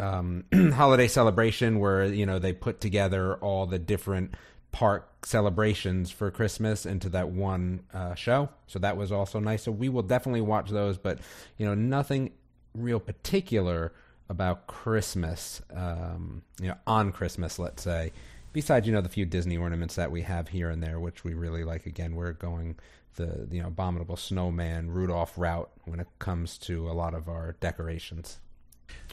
um, 0.00 0.44
holiday 0.74 1.08
celebration 1.08 1.78
where, 1.78 2.04
you 2.04 2.24
know, 2.24 2.38
they 2.38 2.54
put 2.54 2.80
together 2.80 3.34
all 3.36 3.66
the 3.66 3.78
different 3.78 4.34
park 4.72 5.26
celebrations 5.26 6.10
for 6.10 6.30
Christmas 6.30 6.86
into 6.86 7.08
that 7.10 7.28
one 7.28 7.82
uh, 7.92 8.14
show. 8.14 8.48
So 8.66 8.78
that 8.80 8.96
was 8.96 9.12
also 9.12 9.38
nice. 9.38 9.62
So 9.62 9.70
we 9.70 9.88
will 9.88 10.02
definitely 10.02 10.40
watch 10.40 10.70
those, 10.70 10.98
but 10.98 11.18
you 11.58 11.66
know, 11.66 11.74
nothing 11.74 12.32
real 12.74 12.98
particular 12.98 13.92
about 14.28 14.66
Christmas. 14.66 15.62
Um, 15.74 16.42
you 16.60 16.68
know, 16.68 16.76
on 16.86 17.12
Christmas, 17.12 17.58
let's 17.58 17.82
say. 17.82 18.12
Besides, 18.52 18.86
you 18.86 18.92
know, 18.92 19.00
the 19.00 19.08
few 19.08 19.24
Disney 19.24 19.56
ornaments 19.56 19.94
that 19.94 20.10
we 20.10 20.22
have 20.22 20.48
here 20.48 20.68
and 20.68 20.82
there, 20.82 21.00
which 21.00 21.24
we 21.24 21.34
really 21.34 21.64
like. 21.64 21.86
Again, 21.86 22.14
we're 22.14 22.32
going 22.32 22.76
the 23.16 23.46
you 23.50 23.60
know 23.60 23.68
abominable 23.68 24.16
snowman 24.16 24.90
Rudolph 24.90 25.34
route 25.36 25.70
when 25.84 26.00
it 26.00 26.06
comes 26.18 26.58
to 26.58 26.90
a 26.90 26.92
lot 26.92 27.14
of 27.14 27.28
our 27.28 27.56
decorations. 27.60 28.40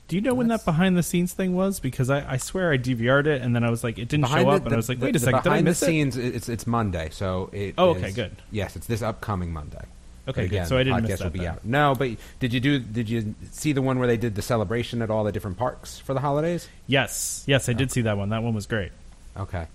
Do 0.09 0.15
you 0.15 0.21
know 0.23 0.33
when 0.33 0.47
that 0.47 0.65
behind 0.65 0.97
the 0.97 1.03
scenes 1.03 1.33
thing 1.33 1.55
was? 1.55 1.79
Because 1.79 2.09
I, 2.09 2.33
I 2.33 2.37
swear 2.37 2.71
I 2.71 2.79
DVR'd 2.79 3.27
it 3.27 3.43
and 3.43 3.55
then 3.55 3.63
I 3.63 3.69
was 3.69 3.83
like, 3.83 3.99
it 3.99 4.07
didn't 4.07 4.27
show 4.27 4.43
the, 4.43 4.49
up, 4.49 4.65
and 4.65 4.73
I 4.73 4.75
was 4.75 4.89
like, 4.89 4.99
wait 4.99 5.13
the, 5.13 5.17
a 5.17 5.19
second, 5.19 5.43
did 5.43 5.53
I 5.53 5.61
miss 5.61 5.79
the 5.79 5.85
scenes, 5.85 6.17
it's 6.17 6.49
it's 6.49 6.65
Monday, 6.65 7.09
so 7.11 7.51
it. 7.53 7.75
Oh, 7.77 7.91
okay, 7.91 8.09
is, 8.09 8.15
good. 8.15 8.35
Yes, 8.51 8.75
it's 8.75 8.87
this 8.87 9.03
upcoming 9.03 9.53
Monday. 9.53 9.85
Okay, 10.27 10.45
again, 10.45 10.63
good. 10.63 10.69
So 10.69 10.77
I 10.77 10.83
didn't 10.83 11.03
miss 11.03 11.19
that. 11.19 11.25
Will 11.25 11.39
be 11.39 11.47
out. 11.47 11.63
No, 11.63 11.93
but 11.95 12.09
did 12.39 12.53
you 12.53 12.59
do? 12.59 12.79
Did 12.79 13.07
you 13.07 13.35
see 13.51 13.71
the 13.71 13.83
one 13.83 13.99
where 13.99 14.07
they 14.07 14.17
did 14.17 14.33
the 14.33 14.41
celebration 14.41 15.03
at 15.03 15.11
all 15.11 15.23
the 15.23 15.31
different 15.31 15.57
parks 15.57 15.99
for 15.99 16.15
the 16.15 16.19
holidays? 16.19 16.67
Yes, 16.87 17.43
yes, 17.45 17.69
I 17.69 17.73
did 17.73 17.91
see 17.91 18.01
that 18.01 18.17
one. 18.17 18.29
That 18.29 18.41
one 18.41 18.55
was 18.55 18.65
great. 18.65 18.91
Okay. 19.37 19.67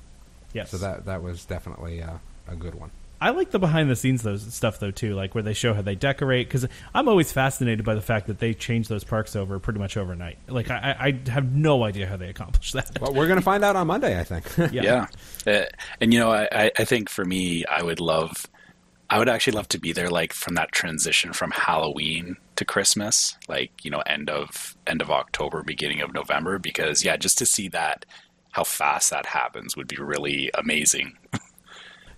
Yes. 0.53 0.71
So 0.71 0.79
that 0.79 1.07
that 1.07 1.23
was 1.23 1.45
definitely 1.45 2.03
uh, 2.03 2.15
a 2.49 2.57
good 2.57 2.75
one. 2.75 2.91
I 3.21 3.31
like 3.31 3.51
the 3.51 3.59
behind 3.59 3.91
the 3.91 3.97
scenes 3.97 4.23
those 4.23 4.53
stuff 4.53 4.81
though 4.81 4.91
too, 4.91 5.15
like 5.15 5.35
where 5.35 5.43
they 5.43 5.55
show 5.55 5.73
how 5.73 5.83
they 5.83 5.95
decorate. 5.95 6.49
Because 6.49 6.67
I'm 6.95 7.09
always 7.09 7.33
fascinated 7.33 7.85
by 7.85 7.95
the 7.95 8.03
fact 8.03 8.27
that 8.27 8.39
they 8.39 8.55
change 8.55 8.89
those 8.89 9.05
parks 9.05 9.37
over 9.37 9.59
pretty 9.59 9.79
much 9.79 9.97
overnight. 9.97 10.39
Like 10.49 10.71
I, 10.71 10.97
I 11.27 11.31
have 11.31 11.53
no 11.53 11.85
idea 11.85 12.07
how 12.07 12.17
they 12.17 12.29
accomplish 12.29 12.73
that. 12.73 12.99
Well, 13.01 13.15
we're 13.15 13.27
going 13.27 13.39
to 13.39 13.45
find 13.45 13.65
out 13.65 13.77
on 13.77 13.87
Monday, 13.87 14.19
I 14.19 14.25
think. 14.25 14.73
yeah, 14.73 15.07
yeah. 15.47 15.53
Uh, 15.53 15.65
and 16.01 16.13
you 16.13 16.21
know, 16.21 16.33
I, 16.33 16.71
I 16.79 16.85
think 16.85 17.09
for 17.09 17.25
me, 17.25 17.65
I 17.67 17.83
would 17.83 18.01
love, 18.01 18.47
I 19.11 19.19
would 19.19 19.29
actually 19.29 19.57
love 19.57 19.69
to 19.69 19.79
be 19.79 19.93
there, 19.93 20.11
like 20.11 20.33
from 20.33 20.55
that 20.55 20.73
transition 20.73 21.33
from 21.33 21.51
Halloween 21.51 22.37
to 22.57 22.65
Christmas, 22.65 23.37
like 23.49 23.85
you 23.85 23.91
know, 23.91 24.03
end 24.07 24.29
of 24.29 24.77
end 24.87 25.01
of 25.01 25.11
October, 25.11 25.63
beginning 25.63 26.01
of 26.01 26.13
November, 26.13 26.59
because 26.59 27.05
yeah, 27.05 27.17
just 27.17 27.39
to 27.39 27.47
see 27.47 27.69
that 27.69 28.05
how 28.53 28.65
fast 28.65 29.11
that 29.11 29.27
happens 29.27 29.77
would 29.77 29.89
be 29.89 29.97
really 29.97 30.51
amazing. 30.55 31.17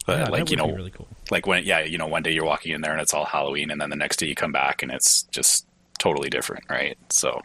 But 0.07 0.19
yeah, 0.21 0.29
like 0.29 0.51
you 0.51 0.57
know, 0.57 0.71
really 0.71 0.91
cool. 0.91 1.09
like 1.31 1.47
when 1.47 1.65
yeah, 1.65 1.81
you 1.81 1.99
know, 1.99 2.07
one 2.07 2.23
day 2.23 2.33
you're 2.33 2.45
walking 2.45 2.73
in 2.73 2.81
there 2.81 2.93
and 2.93 3.01
it's 3.01 3.13
all 3.13 3.25
Halloween, 3.25 3.71
and 3.71 3.81
then 3.81 3.91
the 3.91 3.97
next 3.97 4.19
day 4.19 4.27
you 4.27 4.37
come 4.37 4.53
back 4.53 4.83
and 4.83 4.93
it's 4.93 5.25
just 5.25 5.67
totally 5.99 6.31
different, 6.31 6.65
right? 6.71 6.97
So 7.11 7.43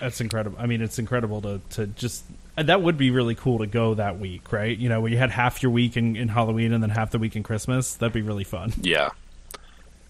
that's 0.00 0.20
incredible. 0.20 0.58
I 0.60 0.66
mean, 0.66 0.82
it's 0.82 0.98
incredible 0.98 1.40
to 1.42 1.60
to 1.70 1.86
just 1.86 2.24
that 2.56 2.82
would 2.82 2.98
be 2.98 3.10
really 3.10 3.34
cool 3.34 3.58
to 3.58 3.66
go 3.66 3.94
that 3.94 4.20
week, 4.20 4.52
right? 4.52 4.76
You 4.76 4.88
know, 4.88 5.00
where 5.00 5.10
you 5.10 5.16
had 5.16 5.30
half 5.30 5.62
your 5.62 5.72
week 5.72 5.96
in, 5.96 6.14
in 6.14 6.28
Halloween 6.28 6.72
and 6.72 6.82
then 6.82 6.90
half 6.90 7.10
the 7.10 7.18
week 7.18 7.36
in 7.36 7.42
Christmas. 7.42 7.94
That'd 7.94 8.12
be 8.12 8.22
really 8.22 8.44
fun. 8.44 8.72
Yeah, 8.80 9.10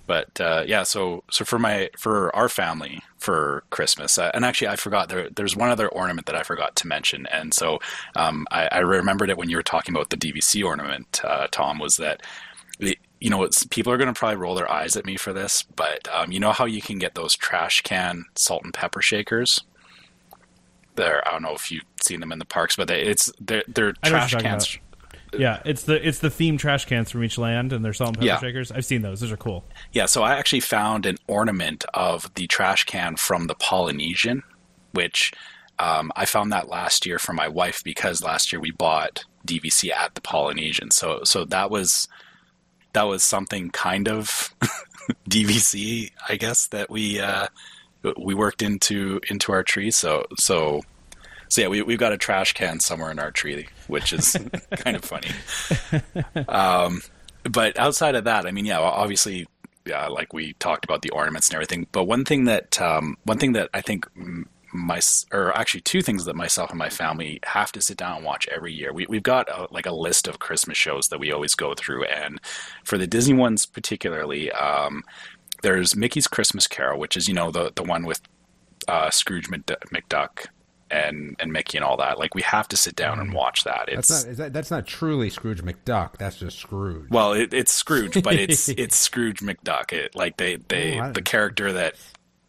but 0.07 0.41
uh, 0.41 0.65
yeah, 0.67 0.83
so 0.83 1.25
so 1.31 1.45
for 1.45 1.59
my 1.59 1.91
for 1.97 2.35
our 2.35 2.49
family 2.49 3.03
for 3.19 3.65
Christmas, 3.71 4.19
uh, 4.19 4.31
and 4.35 4.45
actually 4.45 4.69
I 4.69 4.77
forgot 4.77 5.09
there. 5.09 5.31
There's 5.31 5.57
one 5.57 5.71
other 5.71 5.89
ornament 5.89 6.27
that 6.27 6.37
I 6.37 6.43
forgot 6.43 6.77
to 6.77 6.87
mention, 6.87 7.27
and 7.27 7.55
so 7.55 7.79
um, 8.15 8.47
I, 8.51 8.69
I, 8.71 8.79
remembered 8.81 9.31
it 9.31 9.39
when 9.39 9.49
you 9.49 9.57
were 9.57 9.63
talking 9.63 9.95
about 9.95 10.11
the 10.11 10.17
DVC 10.17 10.65
ornament. 10.65 11.21
Uh, 11.25 11.47
Tom 11.51 11.79
was 11.79 11.97
that. 11.97 12.23
you 12.79 13.31
know, 13.31 13.49
people 13.71 13.93
are 13.93 13.97
going 13.97 14.13
to 14.13 14.19
probably 14.19 14.37
roll 14.37 14.55
their 14.55 14.71
eyes 14.71 14.97
at 14.97 15.07
me 15.07 15.17
for 15.17 15.33
this, 15.33 15.63
but 15.63 16.07
um, 16.13 16.31
you 16.31 16.41
know 16.41 16.53
how 16.53 16.67
you 16.67 16.83
can 16.83 16.99
get 16.99 17.15
those 17.15 17.35
trash 17.35 17.81
can 17.83 18.27
salt 18.35 18.65
and 18.65 18.75
pepper 18.75 19.01
shakers. 19.01 19.63
There, 20.97 21.27
I 21.27 21.33
don't 21.33 21.43
know 21.43 21.55
if 21.55 21.71
you've 21.73 21.85
seen 22.03 22.21
them 22.21 22.31
in 22.31 22.39
the 22.39 22.45
parks, 22.45 22.77
but 22.77 22.89
they, 22.89 23.01
it's 23.01 23.33
they're, 23.41 23.65
they're 23.67 23.95
trash 24.05 24.35
cans. 24.35 24.45
About 24.45 24.84
yeah, 25.39 25.63
it's 25.65 25.85
the 25.85 26.07
it's 26.07 26.19
the 26.19 26.31
theme 26.31 26.59
trash 26.59 26.85
cans 26.85 27.11
from 27.11 27.25
each 27.25 27.39
land, 27.39 27.73
and 27.73 27.85
they're 27.85 27.93
salt 27.93 28.11
and 28.11 28.19
pepper 28.19 28.27
yeah. 28.27 28.39
shakers. 28.39 28.73
I've 28.73 28.85
seen 28.85 29.03
those; 29.03 29.21
those 29.21 29.33
are 29.33 29.37
cool. 29.37 29.65
Yeah, 29.93 30.07
so 30.07 30.23
I 30.23 30.35
actually 30.35 30.61
found 30.61 31.07
an 31.07 31.17
ornament 31.27 31.85
of 31.95 32.33
the 32.35 32.47
trash 32.47 32.85
can 32.85 33.17
from 33.17 33.47
the 33.47 33.55
Polynesian, 33.55 34.43
which 34.93 35.33
um, 35.79 36.13
I 36.17 36.25
found 36.25 36.53
that 36.53 36.69
last 36.69 37.07
year 37.07 37.19
for 37.19 37.33
my 37.33 37.49
wife 37.49 37.83
because 37.85 38.23
last 38.23 38.53
year 38.53 38.61
we 38.61 38.71
bought 38.71 39.25
DVC 39.47 39.91
at 39.91 40.15
the 40.15 40.21
Polynesian. 40.21 40.91
So 40.91 41.21
so 41.25 41.45
that 41.47 41.71
was 41.71 42.09
that 42.93 43.05
was 43.05 43.23
something 43.23 43.71
kind 43.71 44.09
of 44.09 44.55
DVC, 45.29 46.11
I 46.29 46.37
guess 46.37 46.69
that 46.69 46.91
we 46.91 47.21
uh, 47.21 47.49
we 48.19 48.35
worked 48.35 48.63
into 48.63 49.21
into 49.29 49.53
our 49.53 49.63
tree. 49.63 49.91
So 49.91 50.27
so 50.37 50.83
so 51.49 51.61
yeah, 51.61 51.69
we, 51.69 51.83
we've 51.83 51.99
got 51.99 52.13
a 52.13 52.19
trash 52.19 52.53
can 52.53 52.81
somewhere 52.81 53.11
in 53.11 53.19
our 53.19 53.31
tree, 53.31 53.69
which 53.89 54.13
is 54.13 54.37
kind 54.77 54.97
of 54.97 55.05
funny. 55.05 55.31
Um, 56.49 57.03
but 57.51 57.79
outside 57.79 58.15
of 58.15 58.25
that, 58.25 58.47
I 58.47 58.51
mean, 58.51 58.65
yeah, 58.65 58.81
obviously, 58.81 59.47
yeah, 59.85 60.07
like 60.09 60.33
we 60.33 60.55
talked 60.55 60.85
about 60.85 61.03
the 61.03 61.11
ornaments 61.11 61.49
and 61.49 61.57
everything. 61.57 61.87
But 61.93 62.05
one 62.05 62.25
thing 62.25 62.45
that 62.45 62.81
um, 62.81 63.17
one 63.25 63.39
thing 63.39 63.53
that 63.53 63.71
I 63.75 63.81
think 63.81 64.07
my 64.75 65.01
or 65.33 65.57
actually 65.57 65.83
two 65.83 66.03
things 66.03 66.25
that 66.25 66.35
myself 66.35 66.71
and 66.71 66.79
my 66.79 66.89
family 66.89 67.39
have 67.45 67.71
to 67.73 67.81
sit 67.81 67.97
down 67.97 68.17
and 68.17 68.25
watch 68.25 68.49
every 68.49 68.73
year. 68.73 68.93
We 68.93 69.07
we've 69.07 69.23
got 69.23 69.49
a, 69.49 69.69
like 69.71 69.87
a 69.87 69.95
list 69.95 70.27
of 70.27 70.41
Christmas 70.41 70.77
shows 70.77 71.09
that 71.09 71.21
we 71.21 71.33
always 71.33 71.55
go 71.55 71.75
through, 71.75 72.05
and 72.05 72.41
for 72.83 72.99
the 72.99 73.07
Disney 73.07 73.35
ones 73.35 73.67
particularly, 73.67 74.51
um, 74.53 75.05
there's 75.63 75.95
Mickey's 75.95 76.27
Christmas 76.27 76.67
Carol, 76.67 76.99
which 76.99 77.17
is 77.17 77.29
you 77.29 77.35
know 77.35 77.51
the 77.51 77.73
the 77.75 77.85
one 77.85 78.05
with 78.05 78.21
uh, 78.89 79.11
Scrooge 79.11 79.49
McDuck 79.49 80.47
and 80.91 81.37
and 81.39 81.53
Mickey 81.53 81.79
and 81.79 81.85
all 81.85 81.97
that. 81.99 82.19
Like 82.19 82.35
we 82.35 82.43
have 82.43 82.69
to 82.69 82.77
sit 82.77 82.97
down 82.97 83.21
and 83.21 83.31
mm. 83.31 83.35
watch 83.35 83.65
that. 83.65 83.89
It's 83.89 84.09
That's 84.09 84.25
not 84.25 84.31
is 84.31 84.39
that, 84.39 84.53
that's 84.53 84.71
not 84.71 84.87
truly 84.87 85.31
Scrooge 85.31 85.63
McDuck. 85.63 86.19
That's 86.19 86.37
just 86.37 86.59
Scrooge. 86.59 87.11
well, 87.11 87.33
it, 87.33 87.53
it's 87.53 87.73
Scrooge, 87.73 88.23
but 88.23 88.35
it's 88.35 88.69
it's 88.71 88.97
Scrooge 88.97 89.41
McDuck. 89.41 89.93
It 89.93 90.15
like 90.15 90.37
they 90.37 90.57
they 90.57 91.01
Oh, 91.01 91.13
the 91.13 91.23
character 91.23 91.73
that 91.73 91.97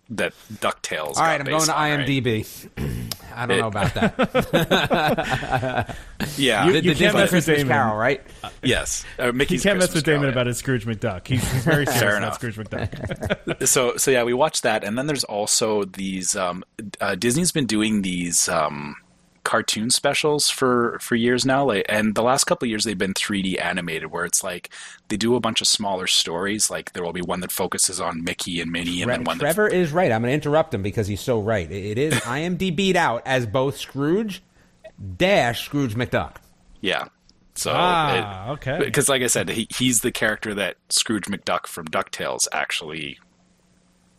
that 0.09 0.33
Ducktales. 0.53 1.17
All 1.17 1.23
right, 1.23 1.37
got 1.37 1.41
I'm 1.41 1.45
going 1.45 1.65
to 1.65 1.75
on, 1.75 1.99
right? 1.99 2.07
IMDb. 2.07 2.69
I 3.35 3.45
don't 3.47 3.57
It- 3.57 3.61
know 3.61 3.67
about 3.67 3.93
that. 3.95 5.95
Yeah. 6.37 6.65
You- 6.65 6.73
the, 6.73 6.81
the 6.81 6.87
can't 6.95 6.97
Disney 6.97 7.19
mess 7.19 7.31
with 7.31 7.45
Damon. 7.45 7.67
Carol, 7.67 7.95
right? 7.97 8.21
yes. 8.63 9.05
Uh, 9.19 9.27
You 9.27 9.33
Mickey's 9.33 9.63
can't 9.63 9.77
mess 9.79 9.93
with 9.93 10.03
Damon 10.03 10.21
Carol, 10.21 10.27
yeah. 10.29 10.33
about 10.33 10.47
his 10.47 10.57
Scrooge 10.57 10.85
McDuck. 10.85 11.27
He's, 11.27 11.51
he's 11.51 11.63
very 11.63 11.85
serious 11.85 11.99
Fair 12.01 12.09
about 12.17 12.23
enough. 12.23 12.33
Scrooge 12.35 12.55
McDuck. 12.57 13.67
so 13.67 13.95
so 13.97 14.11
yeah 14.11 14.23
we 14.23 14.33
watched 14.33 14.63
that 14.63 14.83
and 14.83 14.97
then 14.97 15.07
there's 15.07 15.23
also 15.23 15.83
these 15.85 16.35
um, 16.35 16.63
uh, 17.01 17.15
disney's 17.15 17.51
been 17.51 17.65
doing 17.65 18.01
these 18.01 18.49
um, 18.49 18.95
cartoon 19.45 19.89
specials 19.89 20.49
for 20.49 20.97
for 20.99 21.15
years 21.15 21.45
now 21.45 21.63
like 21.63 21.85
and 21.87 22.15
the 22.15 22.21
last 22.23 22.43
couple 22.43 22.65
of 22.65 22.69
years 22.69 22.83
they've 22.83 22.97
been 22.97 23.13
3d 23.13 23.61
animated 23.63 24.11
where 24.11 24.25
it's 24.25 24.43
like 24.43 24.69
they 25.07 25.15
do 25.15 25.35
a 25.35 25.39
bunch 25.39 25.61
of 25.61 25.67
smaller 25.67 26.07
stories 26.07 26.69
like 26.69 26.91
there 26.93 27.03
will 27.03 27.13
be 27.13 27.21
one 27.21 27.39
that 27.39 27.51
focuses 27.51 28.01
on 28.01 28.23
mickey 28.23 28.59
and 28.59 28.71
minnie 28.71 29.01
and 29.01 29.09
then 29.11 29.23
one 29.23 29.37
that's. 29.37 29.53
Trevor 29.55 29.67
is 29.69 29.91
right. 29.93 30.11
I'm 30.11 30.21
going 30.23 30.31
to 30.31 30.33
interrupt 30.35 30.73
him 30.73 30.81
because 30.81 31.07
he's 31.07 31.21
so 31.21 31.39
right. 31.39 31.71
It 31.71 31.85
it 31.85 31.97
is 31.97 32.13
IMDb'd 32.25 32.97
out 32.97 33.21
as 33.25 33.45
both 33.45 33.77
Scrooge 33.77 34.41
dash 35.17 35.65
Scrooge 35.65 35.95
McDuck. 35.95 36.37
yeah 36.81 37.07
so 37.57 37.71
Ah, 37.73 38.49
okay. 38.51 38.79
because 38.83 39.07
like 39.07 39.21
i 39.21 39.27
said 39.27 39.47
he, 39.49 39.65
he's 39.77 40.01
the 40.01 40.11
character 40.11 40.53
that 40.53 40.75
scrooge 40.89 41.25
mcduck 41.25 41.67
from 41.67 41.87
ducktales 41.87 42.47
actually 42.51 43.17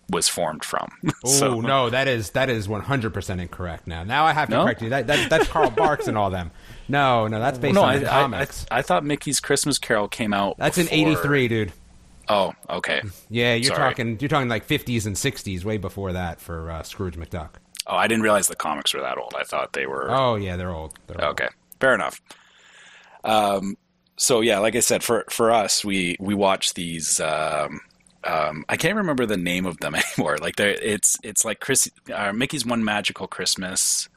was 0.08 0.28
formed 0.28 0.64
from 0.64 0.88
Oh 1.24 1.28
so 1.28 1.60
no, 1.60 1.90
that 1.90 2.06
is 2.08 2.30
that 2.30 2.48
is 2.48 2.68
100 2.68 3.12
percent 3.12 3.40
incorrect. 3.40 3.86
Now, 3.86 4.04
now 4.04 4.24
I 4.24 4.32
have 4.32 4.48
to 4.48 4.54
No? 4.56 4.62
correct 4.64 4.82
you. 4.82 4.90
That, 4.90 5.06
that 5.08 5.28
that's 5.30 5.48
Carl 5.48 5.70
Barks 5.70 6.06
and 6.06 6.16
all 6.16 6.30
them. 6.30 6.50
No, 6.88 7.26
no, 7.26 7.40
that's 7.40 7.58
based 7.58 7.74
no 7.74 7.82
on 7.82 7.88
I, 7.88 7.98
the 7.98 8.12
I, 8.12 8.18
I, 8.18 8.22
comics. 8.22 8.66
I 8.70 8.82
thought 8.82 9.04
mickey's 9.04 9.40
christmas 9.40 9.78
carol 9.78 10.06
came 10.08 10.32
out 10.32 10.56
that's 10.58 10.78
in 10.78 10.88
'83, 10.90 11.48
dude. 11.48 11.72
oh 12.28 12.52
okay 12.70 13.02
Yeah, 13.30 13.54
you're 13.54 13.74
Sorry. 13.74 13.78
talking 13.90 14.18
you're 14.20 14.28
talking 14.28 14.48
like 14.48 14.66
50s 14.68 15.06
and 15.06 15.16
60s, 15.16 15.64
way 15.64 15.76
before 15.76 16.12
that 16.12 16.40
for 16.40 16.70
uh, 16.70 16.82
Scrooge 16.84 17.16
McDuck. 17.16 17.50
Oh, 17.88 17.96
I 17.96 18.06
didn't 18.06 18.22
realize 18.22 18.46
the 18.48 18.56
comics 18.56 18.94
were 18.94 19.00
that 19.00 19.16
old. 19.18 19.34
I 19.38 19.42
thought 19.44 19.72
they 19.72 19.86
were. 19.86 20.10
Oh 20.10 20.34
yeah, 20.36 20.56
they're 20.56 20.72
old. 20.72 20.94
They're 21.08 21.24
old. 21.24 21.32
okay, 21.40 21.48
fair 21.80 21.94
enough. 21.94 22.20
Um, 23.24 23.76
so 24.16 24.40
yeah, 24.40 24.58
like 24.60 24.76
I 24.76 24.80
said, 24.80 25.02
for 25.02 25.24
for 25.30 25.50
us, 25.52 25.84
we 25.84 26.16
we 26.20 26.34
watch 26.34 26.74
these. 26.74 27.20
Um, 27.20 27.80
um, 28.26 28.64
I 28.68 28.76
can't 28.76 28.96
remember 28.96 29.24
the 29.26 29.36
name 29.36 29.66
of 29.66 29.78
them 29.78 29.94
anymore. 30.18 30.38
Like 30.38 30.56
they 30.56 30.72
it's 30.76 31.16
it's 31.22 31.44
like 31.44 31.60
Chris 31.60 31.90
uh, 32.12 32.32
Mickey's 32.32 32.66
One 32.66 32.84
Magical 32.84 33.26
Christmas 33.26 34.08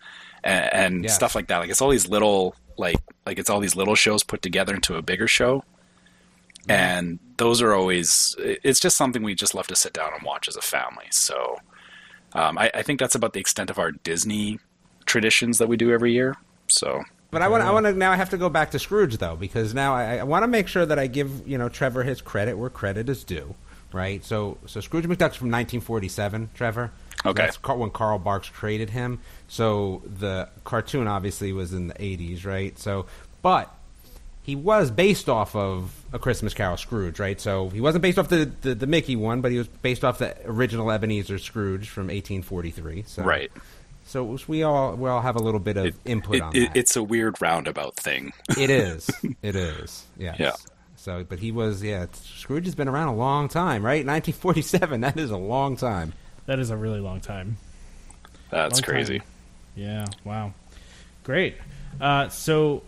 and, 0.43 0.73
and 0.73 1.03
Yes. 1.03 1.15
stuff 1.15 1.35
like 1.35 1.47
that. 1.47 1.57
Like 1.59 1.69
it's 1.69 1.81
all 1.81 1.89
these 1.89 2.07
little 2.07 2.55
like 2.77 2.97
like 3.25 3.37
it's 3.39 3.49
all 3.49 3.59
these 3.59 3.75
little 3.75 3.95
shows 3.95 4.23
put 4.23 4.41
together 4.41 4.73
into 4.73 4.95
a 4.95 5.01
bigger 5.01 5.27
show. 5.27 5.63
And 6.67 7.19
those 7.37 7.61
are 7.61 7.73
always. 7.73 8.35
It's 8.39 8.79
just 8.79 8.95
something 8.97 9.23
we 9.23 9.33
just 9.33 9.55
love 9.55 9.67
to 9.67 9.75
sit 9.75 9.93
down 9.93 10.11
and 10.13 10.23
watch 10.23 10.47
as 10.47 10.55
a 10.55 10.61
family. 10.61 11.05
So, 11.09 11.57
um, 12.33 12.57
I, 12.57 12.69
I 12.73 12.81
think 12.83 12.99
that's 12.99 13.15
about 13.15 13.33
the 13.33 13.39
extent 13.39 13.69
of 13.71 13.79
our 13.79 13.91
Disney 13.91 14.59
traditions 15.05 15.57
that 15.57 15.67
we 15.67 15.77
do 15.77 15.91
every 15.91 16.13
year. 16.13 16.35
So, 16.67 17.01
But 17.31 17.41
I 17.41 17.47
want 17.47 17.63
I 17.63 17.71
want 17.71 17.85
to 17.87 17.93
now 17.93 18.11
I 18.11 18.17
have 18.17 18.29
to 18.31 18.37
go 18.37 18.49
back 18.49 18.69
to 18.71 18.79
Scrooge 18.79 19.17
though 19.17 19.35
because 19.35 19.73
now 19.73 19.95
I, 19.95 20.17
I 20.17 20.23
want 20.23 20.43
to 20.43 20.47
make 20.47 20.67
sure 20.67 20.85
that 20.85 20.99
I 20.99 21.07
give 21.07 21.47
you 21.47 21.57
know 21.57 21.69
Trevor 21.69 22.03
his 22.03 22.21
credit 22.21 22.55
where 22.57 22.69
credit 22.69 23.09
is 23.09 23.23
due, 23.23 23.55
right? 23.91 24.23
So 24.23 24.57
so 24.65 24.79
Scrooge 24.81 25.05
McDuck's 25.05 25.35
from 25.35 25.49
1947, 25.51 26.49
Trevor. 26.53 26.91
Okay. 27.25 27.43
that's 27.43 27.61
when 27.61 27.89
Carl 27.89 28.17
Barks 28.17 28.47
created 28.49 28.89
him. 28.89 29.19
So 29.49 30.01
the 30.05 30.47
cartoon 30.63 31.07
obviously 31.07 31.51
was 31.51 31.73
in 31.73 31.87
the 31.87 31.93
80s, 31.95 32.45
right? 32.45 32.77
So 32.79 33.07
but 33.41 33.73
he 34.43 34.55
was 34.55 34.89
based 34.89 35.29
off 35.29 35.55
of 35.55 35.93
a 36.13 36.17
Christmas 36.19 36.53
Carol 36.53 36.77
Scrooge, 36.77 37.19
right? 37.19 37.39
So 37.39 37.69
he 37.69 37.81
wasn't 37.81 38.01
based 38.01 38.17
off 38.17 38.29
the, 38.29 38.49
the, 38.61 38.73
the 38.73 38.87
Mickey 38.87 39.15
one, 39.15 39.41
but 39.41 39.51
he 39.51 39.57
was 39.59 39.67
based 39.67 40.03
off 40.03 40.17
the 40.19 40.35
original 40.45 40.89
Ebenezer 40.91 41.37
Scrooge 41.37 41.89
from 41.89 42.03
1843. 42.07 43.03
So 43.05 43.23
right. 43.23 43.51
So 44.05 44.37
we 44.47 44.63
all 44.63 44.95
we 44.95 45.07
all 45.07 45.21
have 45.21 45.35
a 45.35 45.39
little 45.39 45.59
bit 45.59 45.77
of 45.77 45.95
input 46.05 46.37
It- 46.37 46.41
on 46.41 46.55
it- 46.55 46.59
that. 46.69 46.77
It's 46.77 46.95
a 46.95 47.03
weird 47.03 47.39
roundabout 47.41 47.95
thing. 47.95 48.33
It 48.57 48.69
is. 48.69 49.09
It 49.43 49.55
is. 49.55 50.05
Yes. 50.17 50.37
Yeah. 50.39 50.51
So, 50.99 51.23
but 51.27 51.39
he 51.39 51.51
was. 51.51 51.81
Yeah. 51.81 52.07
Scrooge 52.11 52.65
has 52.65 52.75
been 52.75 52.87
around 52.89 53.07
a 53.07 53.15
long 53.15 53.47
time, 53.47 53.85
right? 53.85 54.05
1947. 54.05 55.01
That 55.01 55.17
is 55.17 55.31
a 55.31 55.37
long 55.37 55.77
time. 55.77 56.13
that 56.45 56.59
is 56.59 56.69
a 56.71 56.77
really 56.77 56.99
long 56.99 57.21
time. 57.21 57.57
That's 58.49 58.73
Long 58.75 58.81
time. 58.81 58.89
crazy. 58.93 59.21
Yeah. 59.75 60.05
Wow. 60.25 60.53
Great. 61.23 61.55
Uh, 62.01 62.27
so 62.29 62.83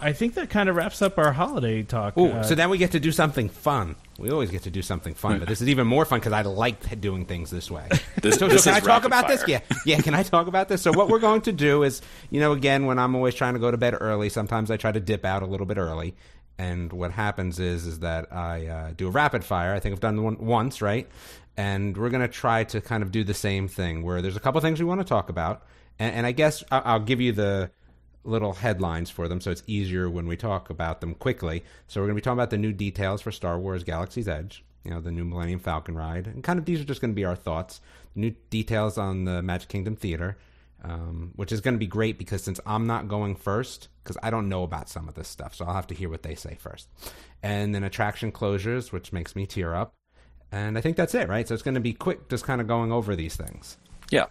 I 0.00 0.12
think 0.12 0.34
that 0.34 0.48
kind 0.50 0.68
of 0.68 0.76
wraps 0.76 1.02
up 1.02 1.18
our 1.18 1.32
holiday 1.32 1.82
talk. 1.82 2.16
Ooh, 2.16 2.28
Uh, 2.30 2.42
so 2.44 2.54
then 2.54 2.70
we 2.70 2.78
get 2.78 2.92
to 2.92 3.00
do 3.00 3.12
something 3.12 3.48
fun. 3.48 3.96
We 4.18 4.30
always 4.30 4.50
get 4.50 4.62
to 4.62 4.70
do 4.70 4.80
something 4.80 5.12
fun, 5.14 5.40
but 5.40 5.48
this 5.48 5.60
is 5.60 5.68
even 5.68 5.86
more 5.88 6.04
fun 6.04 6.20
because 6.20 6.32
I 6.32 6.42
like 6.42 7.00
doing 7.00 7.26
things 7.26 7.50
this 7.50 7.68
way. 7.70 7.88
This- 8.22 8.36
so, 8.36 8.46
this 8.48 8.62
so 8.64 8.70
can 8.70 8.78
is 8.78 8.84
I 8.84 8.86
talk 8.86 9.02
rapid 9.02 9.06
about 9.06 9.28
this? 9.28 9.44
Yeah, 9.48 9.60
yeah. 9.84 10.00
Can 10.00 10.14
I 10.14 10.22
talk 10.22 10.46
about 10.46 10.68
this? 10.68 10.80
So 10.80 10.92
what 10.92 11.08
we're 11.08 11.18
going 11.18 11.42
to 11.42 11.52
do 11.52 11.82
is, 11.82 12.00
you 12.30 12.40
know, 12.40 12.52
again, 12.52 12.86
when 12.86 12.98
I'm 12.98 13.14
always 13.16 13.34
trying 13.34 13.54
to 13.54 13.60
go 13.60 13.70
to 13.70 13.76
bed 13.76 13.94
early, 14.00 14.28
sometimes 14.30 14.70
I 14.70 14.76
try 14.78 14.92
to 14.92 15.00
dip 15.00 15.24
out 15.26 15.42
a 15.42 15.46
little 15.46 15.66
bit 15.66 15.76
early, 15.76 16.14
and 16.58 16.92
what 16.92 17.10
happens 17.10 17.58
is, 17.58 17.86
is 17.86 18.00
that 18.00 18.32
I 18.32 18.66
uh, 18.66 18.92
do 18.96 19.08
a 19.08 19.10
rapid 19.10 19.44
fire. 19.44 19.74
I 19.74 19.80
think 19.80 19.92
I've 19.92 20.00
done 20.00 20.22
one 20.22 20.38
once, 20.38 20.80
right? 20.80 21.08
And 21.56 21.96
we're 21.96 22.10
going 22.10 22.22
to 22.22 22.28
try 22.28 22.64
to 22.64 22.80
kind 22.80 23.02
of 23.02 23.12
do 23.12 23.24
the 23.24 23.34
same 23.34 23.68
thing, 23.68 24.02
where 24.02 24.20
there's 24.22 24.36
a 24.36 24.40
couple 24.40 24.60
things 24.60 24.78
we 24.80 24.86
want 24.86 25.00
to 25.00 25.06
talk 25.06 25.28
about, 25.28 25.62
and, 25.98 26.14
and 26.14 26.26
I 26.26 26.32
guess 26.32 26.64
I- 26.70 26.80
I'll 26.80 27.00
give 27.00 27.20
you 27.20 27.32
the 27.32 27.70
little 28.24 28.54
headlines 28.54 29.10
for 29.10 29.28
them 29.28 29.40
so 29.40 29.50
it's 29.50 29.62
easier 29.66 30.08
when 30.08 30.26
we 30.26 30.36
talk 30.36 30.70
about 30.70 31.00
them 31.00 31.14
quickly. 31.14 31.62
So 31.88 32.00
we're 32.00 32.06
going 32.06 32.16
to 32.16 32.20
be 32.22 32.24
talking 32.24 32.38
about 32.38 32.50
the 32.50 32.58
new 32.58 32.72
details 32.72 33.20
for 33.20 33.30
Star 33.30 33.58
Wars 33.58 33.84
Galaxy's 33.84 34.28
Edge, 34.28 34.64
you 34.82 34.90
know, 34.90 35.00
the 35.00 35.12
new 35.12 35.24
Millennium 35.24 35.60
Falcon 35.60 35.94
ride. 35.94 36.26
And 36.26 36.42
kind 36.42 36.58
of 36.58 36.64
these 36.64 36.80
are 36.80 36.84
just 36.84 37.00
going 37.00 37.10
to 37.10 37.14
be 37.14 37.24
our 37.26 37.36
thoughts. 37.36 37.80
New 38.14 38.30
details 38.48 38.96
on 38.96 39.24
the 39.24 39.42
Magic 39.42 39.68
Kingdom 39.68 39.94
Theater, 39.94 40.38
um, 40.84 41.32
which 41.36 41.50
is 41.50 41.60
going 41.60 41.74
to 41.74 41.78
be 41.78 41.86
great 41.86 42.18
because 42.18 42.42
since 42.44 42.60
I'm 42.66 42.86
not 42.86 43.08
going 43.08 43.34
first, 43.36 43.88
because 44.02 44.16
I 44.22 44.30
don't 44.30 44.48
know 44.48 44.62
about 44.62 44.88
some 44.88 45.08
of 45.08 45.14
this 45.14 45.28
stuff, 45.28 45.54
so 45.54 45.64
I'll 45.64 45.74
have 45.74 45.86
to 45.88 45.94
hear 45.94 46.08
what 46.08 46.22
they 46.22 46.34
say 46.34 46.56
first. 46.60 46.88
And 47.42 47.74
then 47.74 47.82
attraction 47.84 48.30
closures, 48.32 48.92
which 48.92 49.12
makes 49.12 49.34
me 49.34 49.46
tear 49.46 49.74
up. 49.74 49.94
And 50.52 50.78
I 50.78 50.80
think 50.80 50.96
that's 50.96 51.14
it, 51.14 51.28
right? 51.28 51.48
So 51.48 51.54
it's 51.54 51.62
going 51.64 51.74
to 51.74 51.80
be 51.80 51.92
quick, 51.94 52.28
just 52.28 52.44
kind 52.44 52.60
of 52.60 52.68
going 52.68 52.92
over 52.92 53.16
these 53.16 53.34
things. 53.36 53.76
Yeah. 54.10 54.26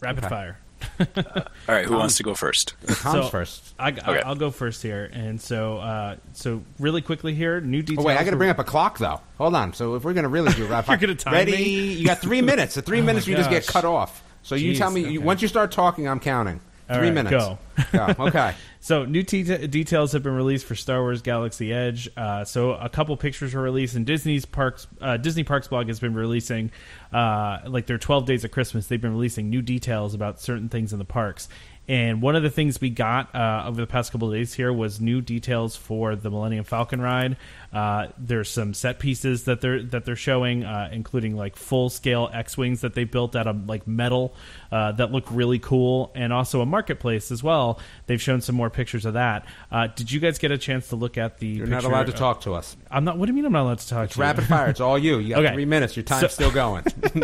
rapid 0.00 0.24
okay. 0.24 0.28
fire. 0.28 0.58
All 1.16 1.74
right. 1.74 1.86
Who 1.86 1.94
wants 1.96 2.16
to 2.18 2.22
go 2.22 2.34
first? 2.34 2.74
Tom's 2.86 2.98
So, 3.24 3.28
first. 3.28 3.74
I, 3.78 3.90
Okay. 3.92 4.20
will 4.26 4.34
go 4.34 4.50
first 4.50 4.82
here, 4.82 5.08
and 5.12 5.40
so 5.40 5.78
uh, 5.78 6.16
so 6.34 6.62
really 6.78 7.00
quickly 7.00 7.32
here, 7.34 7.60
new 7.62 7.80
details. 7.80 7.98
Oh 7.98 8.02
details. 8.02 8.06
wait, 8.06 8.20
I 8.20 8.24
got 8.24 8.30
to 8.32 8.36
bring 8.36 8.50
up 8.50 8.58
a 8.58 8.64
clock 8.64 8.98
though. 8.98 9.20
Hold 9.38 9.54
on. 9.54 9.72
So 9.72 9.94
if 9.94 10.04
we're 10.04 10.12
gonna 10.12 10.28
really 10.28 10.52
do 10.52 10.66
rapid, 10.66 10.90
You're 10.90 10.98
gonna 10.98 11.14
time 11.14 11.32
ready? 11.32 11.52
me? 11.52 11.92
You 11.94 12.04
got 12.06 12.18
three 12.18 12.42
minutes. 12.52 12.74
The 12.74 12.82
three 12.82 13.00
minutes 13.00 13.26
you 13.26 13.34
just 13.36 13.48
get 13.50 13.66
cut 13.66 13.84
off. 13.86 14.22
So 14.44 14.54
you 14.54 14.72
Jeez, 14.72 14.78
tell 14.78 14.90
me 14.90 15.08
you, 15.08 15.20
once 15.20 15.42
you 15.42 15.48
start 15.48 15.72
talking, 15.72 16.06
I'm 16.06 16.20
counting. 16.20 16.60
All 16.88 16.96
three 16.96 17.06
right, 17.08 17.14
minutes. 17.14 17.30
go. 17.30 17.58
Go. 17.92 18.14
Okay. 18.26 18.54
So 18.84 19.06
new 19.06 19.22
te- 19.22 19.66
details 19.68 20.12
have 20.12 20.22
been 20.22 20.34
released 20.34 20.66
for 20.66 20.74
Star 20.74 21.00
Wars 21.00 21.22
Galaxy 21.22 21.72
Edge. 21.72 22.06
Uh, 22.18 22.44
so 22.44 22.72
a 22.72 22.90
couple 22.90 23.16
pictures 23.16 23.54
were 23.54 23.62
released, 23.62 23.96
and 23.96 24.04
Disney's 24.04 24.44
parks 24.44 24.86
uh, 25.00 25.16
Disney 25.16 25.42
Parks 25.42 25.68
blog 25.68 25.86
has 25.86 26.00
been 26.00 26.12
releasing 26.12 26.70
uh, 27.10 27.60
like 27.66 27.86
their 27.86 27.96
12 27.96 28.26
days 28.26 28.44
of 28.44 28.50
Christmas. 28.50 28.86
They've 28.86 29.00
been 29.00 29.14
releasing 29.14 29.48
new 29.48 29.62
details 29.62 30.12
about 30.12 30.38
certain 30.38 30.68
things 30.68 30.92
in 30.92 30.98
the 30.98 31.06
parks. 31.06 31.48
And 31.86 32.22
one 32.22 32.34
of 32.34 32.42
the 32.42 32.50
things 32.50 32.80
we 32.80 32.88
got 32.90 33.34
uh, 33.34 33.64
over 33.66 33.80
the 33.80 33.86
past 33.86 34.10
couple 34.12 34.28
of 34.28 34.34
days 34.34 34.54
here 34.54 34.72
was 34.72 35.00
new 35.00 35.20
details 35.20 35.76
for 35.76 36.16
the 36.16 36.30
Millennium 36.30 36.64
Falcon 36.64 37.00
ride. 37.00 37.36
Uh, 37.74 38.06
there's 38.16 38.48
some 38.48 38.72
set 38.72 38.98
pieces 38.98 39.44
that 39.44 39.60
they're 39.60 39.82
that 39.82 40.04
they're 40.04 40.16
showing, 40.16 40.64
uh, 40.64 40.88
including 40.92 41.36
like 41.36 41.56
full 41.56 41.90
scale 41.90 42.30
X 42.32 42.56
wings 42.56 42.80
that 42.82 42.94
they 42.94 43.04
built 43.04 43.34
out 43.36 43.46
of 43.46 43.68
like 43.68 43.86
metal 43.86 44.34
uh, 44.72 44.92
that 44.92 45.10
look 45.12 45.24
really 45.30 45.58
cool, 45.58 46.10
and 46.14 46.32
also 46.32 46.60
a 46.60 46.66
marketplace 46.66 47.30
as 47.32 47.42
well. 47.42 47.78
They've 48.06 48.22
shown 48.22 48.40
some 48.40 48.54
more 48.54 48.70
pictures 48.70 49.04
of 49.04 49.14
that. 49.14 49.44
Uh, 49.72 49.88
did 49.88 50.10
you 50.12 50.20
guys 50.20 50.38
get 50.38 50.52
a 50.52 50.58
chance 50.58 50.88
to 50.88 50.96
look 50.96 51.18
at 51.18 51.38
the? 51.38 51.48
You're 51.48 51.66
not 51.66 51.84
allowed 51.84 52.06
to 52.06 52.12
talk 52.12 52.42
to 52.42 52.54
us. 52.54 52.76
I'm 52.90 53.04
not. 53.04 53.18
What 53.18 53.26
do 53.26 53.30
you 53.32 53.34
mean 53.34 53.44
I'm 53.44 53.52
not 53.52 53.62
allowed 53.64 53.78
to 53.80 53.88
talk? 53.88 54.04
It's 54.04 54.14
to 54.14 54.20
you? 54.20 54.22
rapid 54.22 54.44
fire. 54.44 54.68
It's 54.70 54.80
all 54.80 54.96
you. 54.98 55.18
You 55.18 55.34
got 55.34 55.38
Okay. 55.44 55.54
three 55.54 55.64
minutes. 55.66 55.96
Your 55.96 56.04
time's 56.04 56.20
So- 56.22 56.28
still 56.28 56.50
going. 56.52 56.84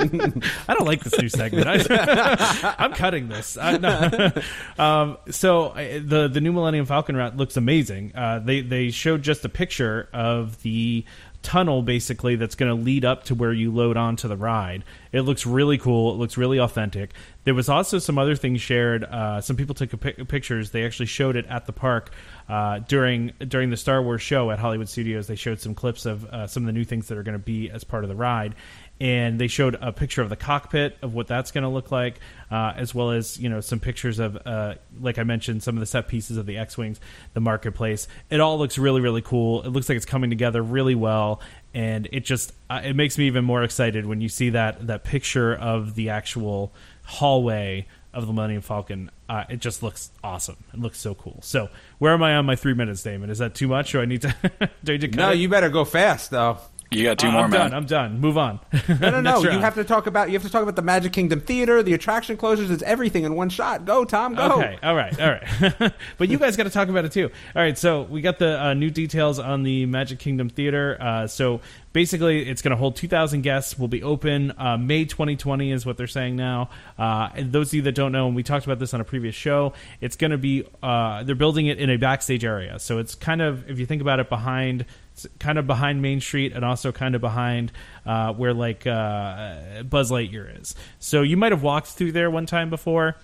I 0.68 0.74
don't 0.74 0.84
like 0.86 1.02
this 1.04 1.16
new 1.18 1.28
segment. 1.28 1.66
I, 1.90 2.74
I'm 2.78 2.92
cutting 2.92 3.28
this. 3.28 3.56
I, 3.56 3.76
no. 3.78 4.32
Um, 4.78 5.16
so 5.30 5.72
the 5.74 6.28
the 6.28 6.40
new 6.40 6.52
Millennium 6.52 6.86
Falcon 6.86 7.16
route 7.16 7.36
looks 7.36 7.56
amazing. 7.56 8.12
Uh, 8.14 8.38
they 8.38 8.60
they 8.60 8.90
showed 8.90 9.22
just 9.22 9.44
a 9.44 9.48
picture 9.48 10.08
of 10.12 10.60
the 10.62 11.04
tunnel 11.42 11.82
basically 11.82 12.36
that's 12.36 12.54
going 12.54 12.68
to 12.68 12.82
lead 12.82 13.04
up 13.04 13.24
to 13.24 13.34
where 13.34 13.52
you 13.52 13.72
load 13.72 13.96
onto 13.96 14.28
the 14.28 14.36
ride. 14.36 14.84
It 15.12 15.22
looks 15.22 15.46
really 15.46 15.78
cool. 15.78 16.12
It 16.12 16.16
looks 16.16 16.36
really 16.36 16.58
authentic. 16.58 17.12
There 17.44 17.54
was 17.54 17.68
also 17.68 17.98
some 17.98 18.18
other 18.18 18.36
things 18.36 18.60
shared. 18.60 19.04
Uh, 19.04 19.40
some 19.40 19.56
people 19.56 19.74
took 19.74 19.98
pictures. 20.28 20.70
They 20.70 20.84
actually 20.84 21.06
showed 21.06 21.36
it 21.36 21.46
at 21.46 21.66
the 21.66 21.72
park 21.72 22.12
uh, 22.48 22.80
during 22.80 23.32
during 23.46 23.70
the 23.70 23.76
Star 23.76 24.02
Wars 24.02 24.20
show 24.22 24.50
at 24.50 24.58
Hollywood 24.58 24.88
Studios. 24.88 25.26
They 25.26 25.36
showed 25.36 25.60
some 25.60 25.74
clips 25.74 26.04
of 26.04 26.24
uh, 26.26 26.46
some 26.46 26.64
of 26.64 26.66
the 26.66 26.72
new 26.72 26.84
things 26.84 27.08
that 27.08 27.16
are 27.16 27.22
going 27.22 27.38
to 27.38 27.44
be 27.44 27.70
as 27.70 27.84
part 27.84 28.04
of 28.04 28.08
the 28.08 28.16
ride, 28.16 28.54
and 29.00 29.38
they 29.40 29.46
showed 29.46 29.76
a 29.80 29.92
picture 29.92 30.20
of 30.20 30.28
the 30.28 30.36
cockpit 30.36 30.98
of 31.00 31.14
what 31.14 31.26
that's 31.26 31.50
going 31.52 31.62
to 31.62 31.70
look 31.70 31.90
like, 31.90 32.20
uh, 32.50 32.74
as 32.76 32.94
well 32.94 33.10
as 33.10 33.38
you 33.38 33.48
know 33.48 33.60
some 33.60 33.80
pictures 33.80 34.18
of, 34.18 34.36
uh, 34.44 34.74
like 35.00 35.18
I 35.18 35.22
mentioned, 35.22 35.62
some 35.62 35.76
of 35.76 35.80
the 35.80 35.86
set 35.86 36.06
pieces 36.08 36.36
of 36.36 36.46
the 36.46 36.58
X-wings, 36.58 37.00
the 37.32 37.40
marketplace. 37.40 38.08
It 38.28 38.40
all 38.40 38.58
looks 38.58 38.76
really 38.78 39.00
really 39.00 39.22
cool. 39.22 39.62
It 39.62 39.68
looks 39.70 39.88
like 39.88 39.96
it's 39.96 40.04
coming 40.06 40.30
together 40.30 40.62
really 40.62 40.94
well, 40.94 41.40
and 41.72 42.08
it 42.12 42.24
just 42.24 42.52
uh, 42.68 42.82
it 42.84 42.94
makes 42.94 43.16
me 43.16 43.26
even 43.26 43.44
more 43.44 43.62
excited 43.62 44.04
when 44.06 44.20
you 44.20 44.28
see 44.28 44.50
that 44.50 44.86
that 44.86 45.04
picture 45.04 45.54
of 45.54 45.94
the 45.94 46.10
actual 46.10 46.72
hallway 47.04 47.86
of 48.12 48.26
the 48.26 48.32
Millennium 48.32 48.60
Falcon. 48.62 49.10
Uh, 49.28 49.44
it 49.48 49.60
just 49.60 49.82
looks 49.84 50.10
awesome. 50.24 50.56
It 50.74 50.80
looks 50.80 50.98
so 50.98 51.14
cool. 51.14 51.38
So 51.42 51.68
where 51.98 52.12
am 52.12 52.22
I 52.24 52.34
on 52.34 52.44
my 52.44 52.56
three 52.56 52.74
minutes, 52.74 53.02
Damon? 53.04 53.30
Is 53.30 53.38
that 53.38 53.54
too 53.54 53.68
much, 53.68 53.94
or 53.94 54.00
I 54.00 54.04
need 54.04 54.22
to? 54.22 54.34
do 54.84 54.92
I 54.92 54.96
need 54.96 55.00
to 55.02 55.08
cut 55.08 55.16
No, 55.16 55.30
it? 55.30 55.36
you 55.36 55.48
better 55.48 55.68
go 55.68 55.84
fast 55.84 56.30
though. 56.32 56.58
You 56.92 57.04
got 57.04 57.18
two 57.20 57.28
Uh, 57.28 57.32
more, 57.32 57.44
I'm 57.44 57.50
man. 57.50 57.60
done. 57.70 57.74
I'm 57.74 57.86
done. 57.86 58.20
Move 58.20 58.36
on. 58.36 58.58
No, 58.88 59.10
no, 59.10 59.20
no. 59.20 59.40
Next 59.40 59.44
You 59.44 59.60
have 59.60 59.74
to 59.76 59.84
talk 59.84 60.08
about 60.08 60.28
you 60.28 60.34
have 60.34 60.42
to 60.42 60.50
talk 60.50 60.62
about 60.64 60.74
the 60.74 60.82
Magic 60.82 61.12
Kingdom 61.12 61.40
Theater, 61.40 61.84
the 61.84 61.94
attraction 61.94 62.36
closures. 62.36 62.68
It's 62.70 62.82
everything 62.82 63.22
in 63.22 63.36
one 63.36 63.48
shot. 63.48 63.84
Go, 63.84 64.04
Tom. 64.04 64.34
Go. 64.34 64.58
Okay, 64.58 64.76
all 64.82 64.96
right, 64.96 65.20
all 65.20 65.30
right. 65.30 65.92
but 66.18 66.28
you 66.28 66.36
guys 66.38 66.56
got 66.56 66.64
to 66.64 66.70
talk 66.70 66.88
about 66.88 67.04
it 67.04 67.12
too. 67.12 67.30
All 67.54 67.62
right, 67.62 67.78
so 67.78 68.02
we 68.02 68.20
got 68.22 68.40
the 68.40 68.60
uh, 68.60 68.74
new 68.74 68.90
details 68.90 69.38
on 69.38 69.62
the 69.62 69.86
Magic 69.86 70.18
Kingdom 70.18 70.48
Theater. 70.50 70.96
Uh, 71.00 71.26
so 71.28 71.60
basically, 71.92 72.48
it's 72.48 72.60
going 72.60 72.72
to 72.72 72.76
hold 72.76 72.96
2,000 72.96 73.42
guests. 73.42 73.78
Will 73.78 73.86
be 73.86 74.02
open 74.02 74.52
uh, 74.58 74.76
May 74.76 75.04
2020 75.04 75.70
is 75.70 75.86
what 75.86 75.96
they're 75.96 76.08
saying 76.08 76.34
now. 76.34 76.70
Uh, 76.98 77.28
and 77.36 77.52
those 77.52 77.68
of 77.68 77.74
you 77.74 77.82
that 77.82 77.94
don't 77.94 78.10
know, 78.10 78.26
and 78.26 78.34
we 78.34 78.42
talked 78.42 78.64
about 78.64 78.80
this 78.80 78.94
on 78.94 79.00
a 79.00 79.04
previous 79.04 79.36
show, 79.36 79.74
it's 80.00 80.16
going 80.16 80.32
to 80.32 80.38
be 80.38 80.66
uh, 80.82 81.22
they're 81.22 81.36
building 81.36 81.66
it 81.66 81.78
in 81.78 81.88
a 81.88 81.98
backstage 81.98 82.44
area. 82.44 82.80
So 82.80 82.98
it's 82.98 83.14
kind 83.14 83.40
of 83.40 83.70
if 83.70 83.78
you 83.78 83.86
think 83.86 84.02
about 84.02 84.18
it 84.18 84.28
behind. 84.28 84.86
It's 85.24 85.34
Kind 85.38 85.58
of 85.58 85.66
behind 85.66 86.02
Main 86.02 86.20
Street, 86.20 86.52
and 86.52 86.64
also 86.64 86.92
kind 86.92 87.14
of 87.14 87.20
behind 87.20 87.72
uh, 88.06 88.32
where 88.32 88.54
like 88.54 88.86
uh, 88.86 89.82
Buzz 89.84 90.10
Lightyear 90.10 90.60
is. 90.60 90.74
So 90.98 91.22
you 91.22 91.36
might 91.36 91.52
have 91.52 91.62
walked 91.62 91.88
through 91.88 92.12
there 92.12 92.30
one 92.30 92.46
time 92.46 92.70
before 92.70 93.16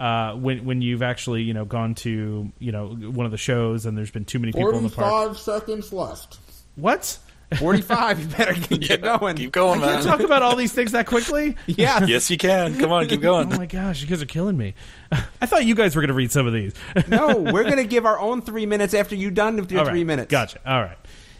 uh, 0.00 0.34
when 0.34 0.64
when 0.64 0.82
you've 0.82 1.02
actually 1.02 1.42
you 1.42 1.54
know 1.54 1.64
gone 1.64 1.94
to 1.96 2.50
you 2.58 2.72
know 2.72 2.88
one 2.88 3.26
of 3.26 3.32
the 3.32 3.38
shows 3.38 3.86
and 3.86 3.96
there's 3.96 4.10
been 4.10 4.24
too 4.24 4.38
many 4.38 4.52
people 4.52 4.76
in 4.76 4.82
the 4.84 4.90
park. 4.90 5.08
Forty-five 5.10 5.38
seconds 5.38 5.92
left. 5.92 6.38
What? 6.76 7.18
Forty-five. 7.58 8.18
You 8.20 8.26
better 8.26 8.54
get 8.54 8.90
Yeah, 8.90 8.96
going. 9.18 9.36
Keep 9.36 9.52
going, 9.52 9.78
Can't 9.80 9.92
man. 9.92 10.02
talk 10.04 10.20
about 10.20 10.42
all 10.42 10.56
these 10.56 10.72
things 10.72 10.90
that 10.92 11.06
quickly. 11.06 11.56
Yeah. 11.66 12.04
yes, 12.06 12.28
you 12.30 12.36
can. 12.36 12.76
Come 12.78 12.90
on, 12.90 13.06
keep 13.06 13.20
going. 13.20 13.52
Oh 13.52 13.56
my 13.56 13.66
gosh, 13.66 14.00
you 14.02 14.08
guys 14.08 14.20
are 14.22 14.26
killing 14.26 14.56
me. 14.56 14.74
I 15.12 15.46
thought 15.46 15.64
you 15.64 15.74
guys 15.76 15.94
were 15.94 16.02
going 16.02 16.08
to 16.08 16.14
read 16.14 16.32
some 16.32 16.46
of 16.48 16.52
these. 16.52 16.72
no, 17.06 17.36
we're 17.36 17.62
gonna 17.64 17.84
give 17.84 18.06
our 18.06 18.18
own 18.18 18.42
three 18.42 18.66
minutes 18.66 18.92
after 18.94 19.14
you 19.14 19.30
done 19.30 19.56
with 19.56 19.70
your 19.70 19.80
All 19.80 19.86
right, 19.86 19.92
three 19.92 20.02
minutes. 20.04 20.30
Gotcha. 20.30 20.58
All 20.66 20.80
right. 20.82 20.96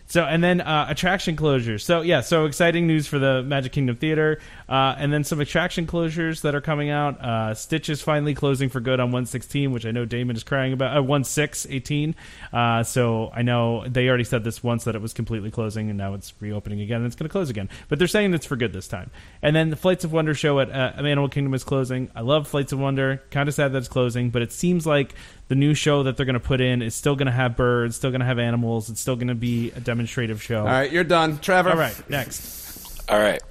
So 0.07 0.23
and 0.25 0.45
then 0.45 0.61
uh, 0.61 0.87
attraction 0.88 1.35
closures. 1.35 1.81
So 1.81 2.03
yeah, 2.03 2.21
so 2.21 2.45
exciting 2.45 2.87
news 2.87 3.07
for 3.07 3.19
the 3.19 3.43
Magic 3.43 3.73
Kingdom 3.73 3.97
Theater, 3.97 4.38
uh, 4.69 4.95
and 4.99 5.12
then 5.12 5.25
some 5.25 5.40
attraction 5.40 5.87
closures 5.87 6.43
that 6.43 6.55
are 6.55 6.61
coming 6.61 6.90
out. 6.90 7.21
Uh, 7.21 7.55
Stitch 7.55 7.88
is 7.88 8.03
finally 8.03 8.35
closing 8.35 8.69
for 8.69 8.81
good 8.81 9.01
on 9.01 9.12
one 9.12 9.25
sixteen, 9.25 9.73
which 9.73 9.87
I 9.87 9.93
know 9.93 10.05
Damon 10.05 10.37
is 10.37 10.43
crying 10.43 10.73
about. 10.73 10.97
Uh, 10.97 11.03
one 11.03 11.25
six 11.25 11.67
eighteen. 11.71 12.14
Uh, 12.53 12.83
so 12.83 13.31
I 13.35 13.43
know 13.43 13.88
they 13.88 14.07
already 14.09 14.25
said 14.25 14.45
this 14.45 14.62
once 14.62 14.85
that 14.85 14.95
it 14.95 15.01
was 15.01 15.14
completely 15.14 15.51
closing, 15.51 15.88
and 15.88 15.97
now 15.97 16.14
it's 16.14 16.35
reopening 16.38 16.81
again, 16.81 16.99
and 16.99 17.07
it's 17.07 17.17
going 17.17 17.29
to 17.29 17.33
close 17.33 17.49
again. 17.49 17.71
But 17.88 17.99
they're 17.99 18.07
saying 18.07 18.35
it's 18.35 18.47
for 18.47 18.57
good 18.57 18.75
this 18.75 18.87
time. 18.87 19.11
And 19.40 19.57
then 19.57 19.71
the 19.71 19.77
Flights 19.77 20.05
of 20.05 20.12
Wonder 20.12 20.35
show 20.35 20.61
at 20.61 20.71
uh, 20.71 20.93
Animal 20.99 21.31
Kingdom 21.31 21.55
is 21.55 21.64
closing. 21.64 22.11
I 22.14 22.21
love 22.21 22.47
Flights 22.47 22.73
of 22.73 22.79
Wonder. 22.79 23.23
Kind 23.31 23.49
of 23.49 23.55
sad 23.55 23.73
that 23.73 23.79
it's 23.79 23.88
closing, 23.88 24.31
but 24.31 24.43
it 24.43 24.53
seems 24.53 24.87
like 24.87 25.14
the 25.49 25.55
new 25.55 25.75
show 25.75 26.03
that 26.05 26.17
they're 26.17 26.25
going 26.25 26.35
to 26.35 26.40
put 26.40 26.61
in 26.61 26.81
is 26.81 26.95
still 26.95 27.17
going 27.17 27.27
to 27.27 27.33
have 27.33 27.55
birds, 27.55 27.97
still 27.97 28.11
going 28.11 28.21
to 28.21 28.27
have 28.27 28.38
animals. 28.38 28.88
It's 28.88 29.01
still 29.01 29.17
going 29.17 29.29
to 29.29 29.35
be 29.35 29.71
a 29.73 29.81
demonstrative 30.05 30.43
show. 30.43 30.61
All 30.61 30.64
right, 30.67 30.90
you're 30.93 31.05
done, 31.05 31.38
Trevor. 31.38 31.71
All 31.71 31.77
right, 31.77 32.11
next. 32.11 33.03
All 33.11 33.19
right. 33.19 33.43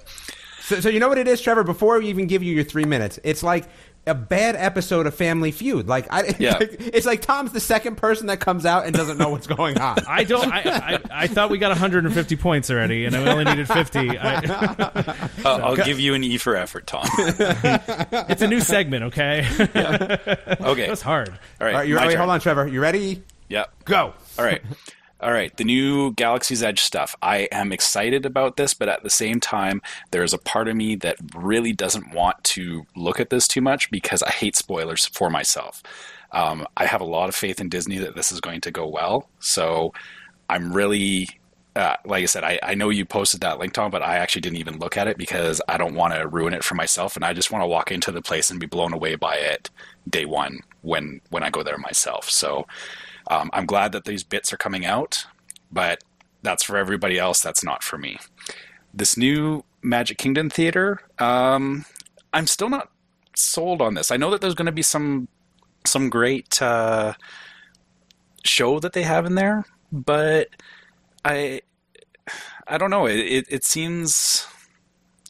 So, 0.61 0.79
so 0.79 0.89
you 0.89 0.99
know 0.99 1.09
what 1.09 1.17
it 1.17 1.27
is, 1.27 1.41
Trevor? 1.41 1.63
Before 1.63 1.97
we 1.99 2.07
even 2.07 2.27
give 2.27 2.43
you 2.43 2.53
your 2.53 2.63
three 2.63 2.85
minutes, 2.85 3.19
it's 3.23 3.41
like 3.43 3.65
a 4.05 4.13
bad 4.13 4.55
episode 4.55 5.07
of 5.07 5.15
Family 5.15 5.51
Feud. 5.51 5.87
Like, 5.87 6.07
I, 6.11 6.35
Yeah. 6.39 6.57
it's 6.61 7.05
like 7.05 7.21
Tom's 7.21 7.51
the 7.53 7.59
second 7.59 7.95
person 7.97 8.27
that 8.27 8.39
comes 8.39 8.65
out 8.65 8.85
and 8.85 8.95
doesn't 8.95 9.17
know 9.17 9.29
what's 9.29 9.47
going 9.47 9.77
on. 9.79 9.97
I 10.07 10.23
don't. 10.23 10.49
I, 10.51 10.61
I, 10.61 10.99
I 11.23 11.27
thought 11.27 11.49
we 11.49 11.57
got 11.57 11.69
150 11.69 12.35
points 12.37 12.69
already, 12.71 13.05
and 13.05 13.15
I 13.15 13.31
only 13.31 13.45
needed 13.45 13.67
50. 13.67 13.99
I, 14.19 15.29
Uh, 15.43 15.59
I'll 15.63 15.75
give 15.75 15.99
you 15.99 16.13
an 16.13 16.23
E 16.23 16.37
for 16.37 16.55
effort, 16.55 16.85
Tom. 16.87 17.05
it's 17.17 18.41
a 18.41 18.47
new 18.47 18.61
segment, 18.61 19.05
okay? 19.05 19.45
Yeah. 19.75 20.17
Okay. 20.61 20.87
that's 20.87 21.01
hard. 21.01 21.29
All 21.29 21.35
right. 21.67 21.73
All 21.73 21.79
right, 21.79 21.87
you 21.89 21.95
my 21.95 22.07
wait, 22.07 22.15
hold 22.15 22.29
on, 22.29 22.39
Trevor. 22.39 22.67
You 22.67 22.79
ready? 22.79 23.23
Yeah. 23.49 23.65
Go. 23.85 24.13
All 24.39 24.45
right. 24.45 24.61
All 25.23 25.31
right. 25.31 25.55
The 25.55 25.63
new 25.63 26.11
Galaxy's 26.11 26.61
Edge 26.61 26.81
stuff. 26.81 27.15
I 27.21 27.47
am 27.49 27.71
excited 27.71 28.25
about 28.25 28.57
this, 28.57 28.73
but 28.73 28.89
at 28.89 29.03
the 29.03 29.09
same 29.09 29.39
time, 29.39 29.81
there's 30.11 30.33
a 30.33 30.37
part 30.37 30.67
of 30.67 30.75
me 30.75 30.97
that 30.97 31.15
really 31.33 31.71
doesn't 31.71 32.13
want 32.13 32.43
to 32.43 32.85
look 32.97 33.21
at 33.21 33.29
this 33.29 33.47
too 33.47 33.61
much 33.61 33.89
because 33.89 34.21
I 34.21 34.31
hate 34.31 34.57
spoilers 34.57 35.05
for 35.05 35.29
myself. 35.29 35.81
Um, 36.33 36.67
I 36.75 36.87
have 36.87 36.99
a 36.99 37.05
lot 37.05 37.29
of 37.29 37.35
faith 37.35 37.61
in 37.61 37.69
Disney 37.69 37.99
that 37.99 38.15
this 38.15 38.33
is 38.33 38.41
going 38.41 38.59
to 38.61 38.71
go 38.71 38.85
well. 38.85 39.29
So 39.39 39.93
I'm 40.49 40.73
really, 40.73 41.29
uh, 41.77 41.95
like 42.03 42.23
I 42.23 42.25
said, 42.25 42.43
I, 42.43 42.59
I 42.61 42.75
know 42.75 42.89
you 42.89 43.05
posted 43.05 43.39
that 43.41 43.59
link, 43.59 43.71
Tom, 43.71 43.91
but 43.91 44.03
I 44.03 44.17
actually 44.17 44.41
didn't 44.41 44.57
even 44.57 44.77
look 44.77 44.97
at 44.97 45.07
it 45.07 45.17
because 45.17 45.61
I 45.69 45.77
don't 45.77 45.95
want 45.95 46.15
to 46.15 46.27
ruin 46.27 46.53
it 46.53 46.65
for 46.65 46.75
myself. 46.75 47.15
And 47.15 47.23
I 47.23 47.31
just 47.31 47.49
want 47.49 47.61
to 47.61 47.67
walk 47.67 47.93
into 47.93 48.11
the 48.11 48.21
place 48.21 48.51
and 48.51 48.59
be 48.59 48.65
blown 48.65 48.91
away 48.91 49.15
by 49.15 49.35
it 49.35 49.69
day 50.09 50.25
one 50.25 50.59
when, 50.81 51.21
when 51.29 51.43
I 51.43 51.49
go 51.49 51.63
there 51.63 51.77
myself. 51.77 52.29
So, 52.29 52.67
um, 53.27 53.49
I'm 53.53 53.65
glad 53.65 53.91
that 53.93 54.05
these 54.05 54.23
bits 54.23 54.51
are 54.53 54.57
coming 54.57 54.85
out, 54.85 55.25
but 55.71 56.03
that's 56.41 56.63
for 56.63 56.77
everybody 56.77 57.17
else. 57.17 57.41
That's 57.41 57.63
not 57.63 57.83
for 57.83 57.97
me. 57.97 58.17
This 58.93 59.17
new 59.17 59.63
Magic 59.81 60.17
Kingdom 60.17 60.49
theater, 60.49 60.99
um, 61.19 61.85
I'm 62.33 62.47
still 62.47 62.69
not 62.69 62.89
sold 63.35 63.81
on 63.81 63.95
this. 63.95 64.11
I 64.11 64.17
know 64.17 64.29
that 64.31 64.41
there's 64.41 64.55
going 64.55 64.67
to 64.67 64.71
be 64.71 64.81
some 64.81 65.27
some 65.85 66.09
great 66.09 66.61
uh, 66.61 67.13
show 68.45 68.79
that 68.79 68.93
they 68.93 69.03
have 69.03 69.25
in 69.25 69.35
there, 69.35 69.65
but 69.91 70.49
I 71.25 71.61
I 72.67 72.77
don't 72.77 72.89
know. 72.89 73.05
It 73.05 73.17
it, 73.19 73.45
it 73.49 73.63
seems 73.63 74.47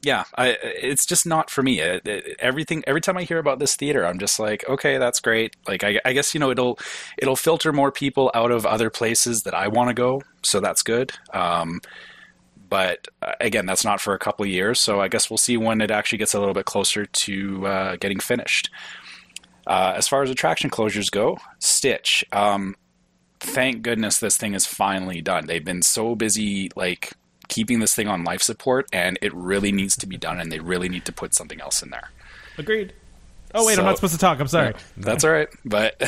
yeah, 0.04 0.26
I, 0.38 0.58
it's 0.62 1.06
just 1.06 1.26
not 1.26 1.50
for 1.50 1.64
me. 1.64 1.80
It, 1.80 2.08
it- 2.08 2.36
everything 2.40 2.84
every 2.86 3.02
time 3.02 3.18
I 3.18 3.24
hear 3.24 3.40
about 3.40 3.60
this 3.60 3.76
theater, 3.76 4.06
I'm 4.06 4.20
just 4.20 4.40
like, 4.40 4.68
okay, 4.70 4.98
that's 4.98 5.20
great. 5.20 5.56
Like, 5.68 5.84
I, 5.84 6.00
I 6.06 6.14
guess 6.14 6.34
you 6.34 6.40
know 6.40 6.52
it'll 6.52 6.78
it'll 7.18 7.36
filter 7.38 7.72
more 7.74 7.92
people 7.92 8.30
out 8.34 8.52
of 8.52 8.66
other 8.66 8.90
places 8.90 9.44
that 9.44 9.54
I 9.54 9.68
want 9.70 9.90
to 9.90 9.94
go, 9.94 10.22
so 10.44 10.60
that's 10.60 10.84
good. 10.84 11.14
Um, 11.34 11.80
but 12.70 13.08
uh, 13.22 13.34
again, 13.40 13.66
that's 13.66 13.86
not 13.86 14.02
for 14.02 14.14
a 14.14 14.20
couple 14.20 14.44
of 14.44 14.50
years, 14.52 14.80
so 14.80 15.00
I 15.02 15.08
guess 15.08 15.30
we'll 15.30 15.38
see 15.38 15.58
when 15.58 15.80
it 15.82 15.92
actually 15.92 16.18
gets 16.18 16.34
a 16.34 16.40
little 16.40 16.54
bit 16.56 16.66
closer 16.66 17.06
to 17.06 17.68
uh, 17.68 17.96
getting 17.98 18.20
finished. 18.20 18.70
Uh, 19.66 19.94
as 19.96 20.08
far 20.08 20.24
as 20.24 20.30
attraction 20.30 20.70
closures 20.70 21.10
go, 21.10 21.38
Stitch. 21.60 22.26
Um, 22.32 22.76
thank 23.40 23.82
goodness 23.82 24.18
this 24.20 24.38
thing 24.38 24.54
is 24.56 24.66
finally 24.66 25.22
done. 25.22 25.46
They've 25.48 25.64
been 25.64 25.82
so 25.82 26.16
busy, 26.16 26.70
like 26.76 27.14
keeping 27.48 27.80
this 27.80 27.94
thing 27.96 28.08
on 28.08 28.24
life 28.24 28.42
support, 28.42 28.88
and 28.94 29.18
it 29.22 29.34
really 29.34 29.72
needs 29.72 29.96
to 29.98 30.08
be 30.08 30.18
done, 30.18 30.40
and 30.40 30.52
they 30.52 30.60
really 30.60 30.90
need 30.90 31.06
to 31.06 31.12
put 31.12 31.34
something 31.34 31.60
else 31.62 31.82
in 31.84 31.90
there. 31.90 32.10
Agreed. 32.58 32.94
Oh 33.56 33.66
wait, 33.66 33.76
So- 33.76 33.82
I'm 33.82 33.86
not 33.86 33.96
supposed 33.98 34.14
to 34.14 34.20
talk. 34.20 34.40
I'm 34.40 34.48
sorry. 34.48 34.74
That's 34.98 35.24
all 35.24 35.32
right, 35.32 35.48
but 35.64 36.02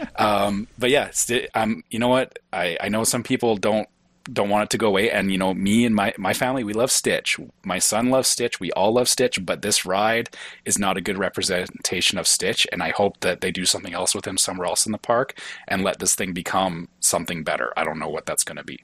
um, 0.16 0.66
but 0.78 0.90
yeah, 0.90 1.10
sti- 1.10 1.48
um, 1.54 1.82
you 1.90 1.98
know 1.98 2.08
what? 2.08 2.38
I, 2.52 2.76
I 2.80 2.88
know 2.88 3.04
some 3.04 3.22
people 3.22 3.56
don't 3.56 3.88
don't 4.32 4.48
want 4.48 4.64
it 4.64 4.70
to 4.70 4.78
go 4.78 4.88
away, 4.88 5.10
and 5.10 5.30
you 5.30 5.38
know 5.38 5.52
me 5.54 5.84
and 5.84 5.94
my 5.94 6.14
my 6.16 6.32
family 6.32 6.64
we 6.64 6.72
love 6.72 6.90
Stitch. 6.90 7.38
My 7.64 7.78
son 7.78 8.08
loves 8.10 8.28
Stitch. 8.28 8.58
We 8.60 8.72
all 8.72 8.92
love 8.94 9.08
Stitch, 9.08 9.44
but 9.44 9.60
this 9.62 9.84
ride 9.84 10.30
is 10.64 10.78
not 10.78 10.96
a 10.96 11.00
good 11.02 11.18
representation 11.18 12.18
of 12.18 12.26
Stitch, 12.26 12.66
and 12.72 12.82
I 12.82 12.90
hope 12.90 13.20
that 13.20 13.40
they 13.42 13.50
do 13.52 13.66
something 13.66 13.92
else 13.94 14.14
with 14.14 14.26
him 14.26 14.38
somewhere 14.38 14.66
else 14.66 14.86
in 14.86 14.92
the 14.92 14.98
park 14.98 15.38
and 15.68 15.84
let 15.84 15.98
this 15.98 16.14
thing 16.14 16.32
become 16.32 16.88
something 17.00 17.44
better. 17.44 17.72
I 17.76 17.84
don't 17.84 17.98
know 17.98 18.08
what 18.08 18.26
that's 18.26 18.42
going 18.44 18.56
to 18.56 18.64
be. 18.64 18.80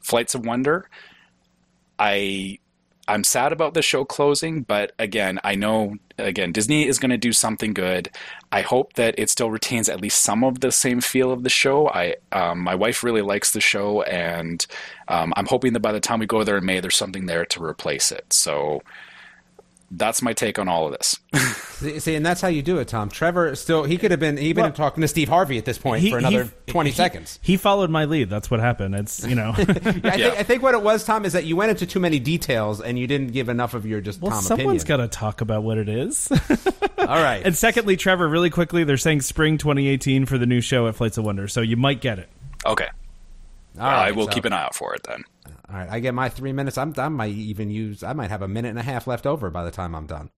Flights 0.00 0.34
of 0.34 0.44
Wonder. 0.46 0.88
I 2.00 2.58
I'm 3.06 3.24
sad 3.24 3.52
about 3.52 3.74
the 3.74 3.82
show 3.82 4.04
closing, 4.04 4.62
but 4.62 4.92
again, 4.98 5.40
I 5.42 5.54
know 5.56 5.96
again 6.16 6.52
Disney 6.52 6.86
is 6.86 6.98
going 6.98 7.10
to 7.10 7.18
do 7.18 7.32
something 7.32 7.74
good. 7.74 8.10
I 8.52 8.62
hope 8.62 8.94
that 8.94 9.16
it 9.18 9.30
still 9.30 9.50
retains 9.50 9.88
at 9.88 10.00
least 10.00 10.22
some 10.22 10.44
of 10.44 10.60
the 10.60 10.72
same 10.72 11.00
feel 11.00 11.32
of 11.32 11.42
the 11.42 11.50
show. 11.50 11.88
I 11.88 12.16
um, 12.32 12.60
my 12.60 12.74
wife 12.74 13.02
really 13.02 13.22
likes 13.22 13.52
the 13.52 13.60
show, 13.60 14.02
and 14.02 14.66
um, 15.08 15.32
I'm 15.36 15.46
hoping 15.46 15.72
that 15.74 15.80
by 15.80 15.92
the 15.92 16.00
time 16.00 16.20
we 16.20 16.26
go 16.26 16.44
there 16.44 16.58
in 16.58 16.64
May, 16.64 16.80
there's 16.80 16.96
something 16.96 17.26
there 17.26 17.44
to 17.46 17.62
replace 17.62 18.12
it. 18.12 18.32
So 18.32 18.82
that's 19.90 20.22
my 20.22 20.32
take 20.32 20.58
on 20.58 20.68
all 20.68 20.86
of 20.86 20.92
this. 20.92 21.18
See, 21.80 21.98
see, 21.98 22.14
and 22.14 22.24
that's 22.26 22.42
how 22.42 22.48
you 22.48 22.60
do 22.60 22.76
it, 22.76 22.88
Tom. 22.88 23.08
Trevor 23.08 23.56
still 23.56 23.84
he 23.84 23.96
could 23.96 24.10
have 24.10 24.20
been 24.20 24.38
even 24.38 24.64
Well, 24.64 24.72
talking 24.72 25.00
to 25.00 25.08
Steve 25.08 25.30
Harvey 25.30 25.56
at 25.56 25.64
this 25.64 25.78
point 25.78 26.02
He- 26.02 26.10
for 26.10 26.18
another 26.18 26.44
he- 26.44 26.72
twenty 26.72 26.90
he- 26.90 26.96
seconds. 26.96 27.38
He 27.42 27.56
followed 27.56 27.88
my 27.88 28.04
lead. 28.04 28.28
That's 28.28 28.50
what 28.50 28.60
happened. 28.60 28.94
It's 28.94 29.26
you 29.26 29.34
know. 29.34 29.54
I, 29.56 29.64
think, 29.64 30.04
Yeah. 30.18 30.34
I 30.36 30.42
think 30.42 30.62
what 30.62 30.74
it 30.74 30.82
was, 30.82 31.04
Tom, 31.06 31.24
is 31.24 31.32
that 31.32 31.44
you 31.46 31.56
went 31.56 31.70
into 31.70 31.86
too 31.86 31.98
many 31.98 32.18
details 32.18 32.82
and 32.82 32.98
you 32.98 33.06
didn't 33.06 33.28
give 33.32 33.48
enough 33.48 33.72
of 33.72 33.86
your 33.86 34.02
just 34.02 34.20
well, 34.20 34.32
Tom 34.32 34.42
someone's 34.42 34.84
got 34.84 34.98
to 34.98 35.08
talk 35.08 35.40
about 35.40 35.62
what 35.62 35.78
it 35.78 35.88
is. 35.88 36.30
All 36.98 37.06
right. 37.06 37.40
and 37.46 37.56
secondly, 37.56 37.96
Trevor, 37.96 38.28
really 38.28 38.50
quickly, 38.50 38.84
they're 38.84 38.98
saying 38.98 39.22
spring 39.22 39.56
2018 39.56 40.26
for 40.26 40.36
the 40.36 40.46
new 40.46 40.60
show 40.60 40.86
at 40.86 40.96
Flights 40.96 41.16
of 41.16 41.24
Wonder, 41.24 41.48
so 41.48 41.62
you 41.62 41.78
might 41.78 42.02
get 42.02 42.18
it. 42.18 42.28
Okay. 42.66 42.88
All 43.78 43.86
I 43.86 43.92
right, 44.08 44.14
will 44.16 44.26
so- 44.26 44.32
keep 44.32 44.44
an 44.44 44.52
eye 44.52 44.62
out 44.64 44.74
for 44.74 44.94
it 44.94 45.02
then. 45.04 45.24
All 45.70 45.78
right, 45.78 45.88
I 45.88 46.00
get 46.00 46.14
my 46.14 46.28
three 46.28 46.52
minutes. 46.52 46.76
I'm, 46.76 46.92
I 46.96 47.08
might 47.08 47.32
even 47.32 47.70
use. 47.70 48.02
I 48.02 48.12
might 48.12 48.30
have 48.30 48.42
a 48.42 48.48
minute 48.48 48.70
and 48.70 48.78
a 48.78 48.82
half 48.82 49.06
left 49.06 49.26
over 49.26 49.50
by 49.50 49.64
the 49.64 49.70
time 49.70 49.94
I'm 49.94 50.06
done. 50.06 50.30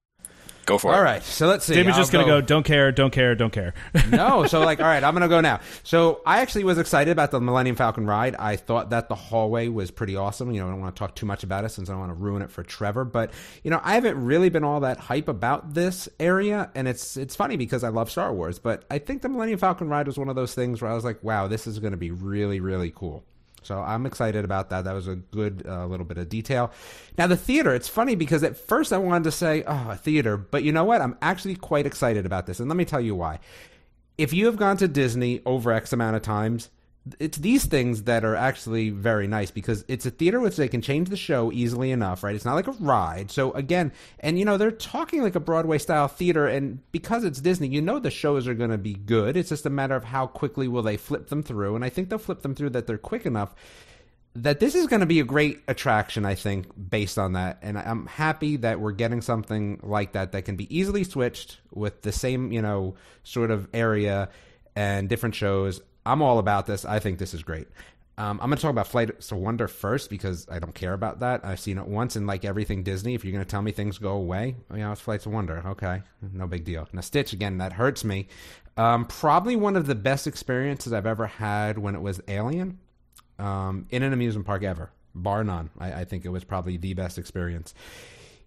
Go 0.66 0.78
for 0.78 0.92
it. 0.92 0.96
All 0.96 1.02
right, 1.02 1.22
so 1.22 1.48
let's 1.48 1.64
see. 1.64 1.74
David's 1.74 1.96
I'll 1.96 2.02
just 2.02 2.12
going 2.12 2.24
to 2.24 2.30
go, 2.30 2.40
don't 2.40 2.62
care, 2.62 2.92
don't 2.92 3.10
care, 3.10 3.34
don't 3.34 3.52
care. 3.52 3.74
no, 4.10 4.46
so 4.46 4.60
like, 4.60 4.80
all 4.80 4.86
right, 4.86 5.02
I'm 5.02 5.12
gonna 5.12 5.28
go 5.28 5.40
now. 5.40 5.60
So 5.82 6.20
I 6.24 6.40
actually 6.40 6.64
was 6.64 6.78
excited 6.78 7.10
about 7.10 7.32
the 7.32 7.40
Millennium 7.40 7.74
Falcon 7.74 8.06
ride. 8.06 8.36
I 8.36 8.56
thought 8.56 8.90
that 8.90 9.08
the 9.08 9.14
hallway 9.14 9.68
was 9.68 9.90
pretty 9.90 10.14
awesome. 10.14 10.52
You 10.52 10.60
know, 10.60 10.68
I 10.68 10.70
don't 10.70 10.80
want 10.80 10.94
to 10.94 10.98
talk 10.98 11.16
too 11.16 11.26
much 11.26 11.42
about 11.42 11.64
it 11.64 11.70
since 11.70 11.88
I 11.88 11.92
don't 11.92 12.00
want 12.00 12.10
to 12.10 12.22
ruin 12.22 12.42
it 12.42 12.50
for 12.50 12.62
Trevor. 12.62 13.04
But 13.04 13.32
you 13.64 13.70
know, 13.70 13.80
I 13.82 13.94
haven't 13.94 14.24
really 14.24 14.50
been 14.50 14.64
all 14.64 14.80
that 14.80 14.98
hype 14.98 15.28
about 15.28 15.74
this 15.74 16.08
area, 16.20 16.70
and 16.74 16.86
it's 16.86 17.16
it's 17.16 17.34
funny 17.34 17.56
because 17.56 17.82
I 17.82 17.88
love 17.88 18.10
Star 18.10 18.32
Wars, 18.32 18.58
but 18.58 18.84
I 18.90 18.98
think 18.98 19.22
the 19.22 19.28
Millennium 19.28 19.58
Falcon 19.58 19.88
ride 19.88 20.06
was 20.06 20.18
one 20.18 20.28
of 20.28 20.36
those 20.36 20.54
things 20.54 20.80
where 20.80 20.90
I 20.90 20.94
was 20.94 21.04
like, 21.04 21.24
wow, 21.24 21.48
this 21.48 21.66
is 21.66 21.80
going 21.80 21.92
to 21.92 21.96
be 21.96 22.12
really 22.12 22.60
really 22.60 22.92
cool. 22.94 23.24
So 23.62 23.80
I'm 23.80 24.06
excited 24.06 24.44
about 24.44 24.70
that. 24.70 24.84
That 24.84 24.92
was 24.92 25.08
a 25.08 25.16
good 25.16 25.64
uh, 25.66 25.86
little 25.86 26.06
bit 26.06 26.18
of 26.18 26.28
detail. 26.28 26.72
Now 27.16 27.26
the 27.26 27.36
theater, 27.36 27.74
it's 27.74 27.88
funny 27.88 28.14
because 28.14 28.42
at 28.42 28.56
first 28.56 28.92
I 28.92 28.98
wanted 28.98 29.24
to 29.24 29.32
say, 29.32 29.64
oh, 29.66 29.90
a 29.90 29.96
theater, 29.96 30.36
but 30.36 30.62
you 30.62 30.72
know 30.72 30.84
what? 30.84 31.00
I'm 31.00 31.16
actually 31.22 31.56
quite 31.56 31.86
excited 31.86 32.26
about 32.26 32.46
this, 32.46 32.60
and 32.60 32.68
let 32.68 32.76
me 32.76 32.84
tell 32.84 33.00
you 33.00 33.14
why. 33.14 33.38
If 34.18 34.32
you 34.32 34.46
have 34.46 34.56
gone 34.56 34.76
to 34.78 34.88
Disney 34.88 35.40
over 35.46 35.72
X 35.72 35.92
amount 35.92 36.16
of 36.16 36.22
times, 36.22 36.70
it's 37.18 37.38
these 37.38 37.64
things 37.64 38.04
that 38.04 38.24
are 38.24 38.36
actually 38.36 38.90
very 38.90 39.26
nice 39.26 39.50
because 39.50 39.84
it's 39.88 40.06
a 40.06 40.10
theater 40.10 40.38
which 40.38 40.56
they 40.56 40.68
can 40.68 40.80
change 40.80 41.08
the 41.08 41.16
show 41.16 41.50
easily 41.50 41.90
enough, 41.90 42.22
right? 42.22 42.34
It's 42.34 42.44
not 42.44 42.54
like 42.54 42.68
a 42.68 42.72
ride. 42.72 43.30
So 43.30 43.52
again, 43.52 43.92
and 44.20 44.38
you 44.38 44.44
know, 44.44 44.56
they're 44.56 44.70
talking 44.70 45.22
like 45.22 45.34
a 45.34 45.40
Broadway 45.40 45.78
style 45.78 46.06
theater 46.06 46.46
and 46.46 46.78
because 46.92 47.24
it's 47.24 47.40
Disney, 47.40 47.68
you 47.68 47.82
know 47.82 47.98
the 47.98 48.10
shows 48.10 48.46
are 48.46 48.54
going 48.54 48.70
to 48.70 48.78
be 48.78 48.94
good. 48.94 49.36
It's 49.36 49.48
just 49.48 49.66
a 49.66 49.70
matter 49.70 49.96
of 49.96 50.04
how 50.04 50.28
quickly 50.28 50.68
will 50.68 50.82
they 50.82 50.96
flip 50.96 51.28
them 51.28 51.42
through 51.42 51.74
and 51.74 51.84
I 51.84 51.88
think 51.88 52.08
they'll 52.08 52.18
flip 52.18 52.42
them 52.42 52.54
through 52.54 52.70
that 52.70 52.86
they're 52.86 52.98
quick 52.98 53.26
enough 53.26 53.54
that 54.34 54.60
this 54.60 54.74
is 54.74 54.86
going 54.86 55.00
to 55.00 55.06
be 55.06 55.20
a 55.20 55.24
great 55.24 55.60
attraction, 55.68 56.24
I 56.24 56.34
think, 56.34 56.66
based 56.90 57.18
on 57.18 57.34
that. 57.34 57.58
And 57.60 57.76
I'm 57.76 58.06
happy 58.06 58.56
that 58.56 58.80
we're 58.80 58.92
getting 58.92 59.20
something 59.20 59.80
like 59.82 60.12
that 60.12 60.32
that 60.32 60.46
can 60.46 60.56
be 60.56 60.74
easily 60.74 61.04
switched 61.04 61.58
with 61.70 62.00
the 62.02 62.12
same, 62.12 62.50
you 62.50 62.62
know, 62.62 62.94
sort 63.24 63.50
of 63.50 63.68
area 63.74 64.30
and 64.74 65.08
different 65.08 65.34
shows. 65.34 65.82
I'm 66.04 66.22
all 66.22 66.38
about 66.38 66.66
this. 66.66 66.84
I 66.84 66.98
think 66.98 67.18
this 67.18 67.34
is 67.34 67.42
great. 67.42 67.68
Um, 68.18 68.38
I'm 68.42 68.48
going 68.48 68.56
to 68.56 68.62
talk 68.62 68.70
about 68.70 68.88
Flight 68.88 69.10
of 69.10 69.32
Wonder 69.32 69.66
first 69.68 70.10
because 70.10 70.46
I 70.50 70.58
don't 70.58 70.74
care 70.74 70.92
about 70.92 71.20
that. 71.20 71.44
I've 71.44 71.60
seen 71.60 71.78
it 71.78 71.86
once, 71.86 72.14
and 72.14 72.26
like 72.26 72.44
everything 72.44 72.82
Disney, 72.82 73.14
if 73.14 73.24
you're 73.24 73.32
going 73.32 73.44
to 73.44 73.50
tell 73.50 73.62
me 73.62 73.72
things 73.72 73.96
go 73.96 74.12
away, 74.12 74.56
you 74.70 74.78
know, 74.78 74.92
it's 74.92 75.00
Flights 75.00 75.24
of 75.24 75.32
Wonder. 75.32 75.62
Okay, 75.66 76.02
no 76.32 76.46
big 76.46 76.64
deal. 76.64 76.86
Now, 76.92 77.00
Stitch, 77.00 77.32
again, 77.32 77.58
that 77.58 77.72
hurts 77.72 78.04
me. 78.04 78.28
Um, 78.76 79.06
probably 79.06 79.56
one 79.56 79.76
of 79.76 79.86
the 79.86 79.94
best 79.94 80.26
experiences 80.26 80.92
I've 80.92 81.06
ever 81.06 81.26
had 81.26 81.78
when 81.78 81.94
it 81.94 82.02
was 82.02 82.20
Alien 82.28 82.78
um, 83.38 83.86
in 83.90 84.02
an 84.02 84.12
amusement 84.12 84.46
park 84.46 84.62
ever, 84.62 84.90
bar 85.14 85.42
none. 85.42 85.70
I, 85.78 85.92
I 85.92 86.04
think 86.04 86.24
it 86.26 86.30
was 86.30 86.44
probably 86.44 86.76
the 86.76 86.94
best 86.94 87.18
experience. 87.18 87.74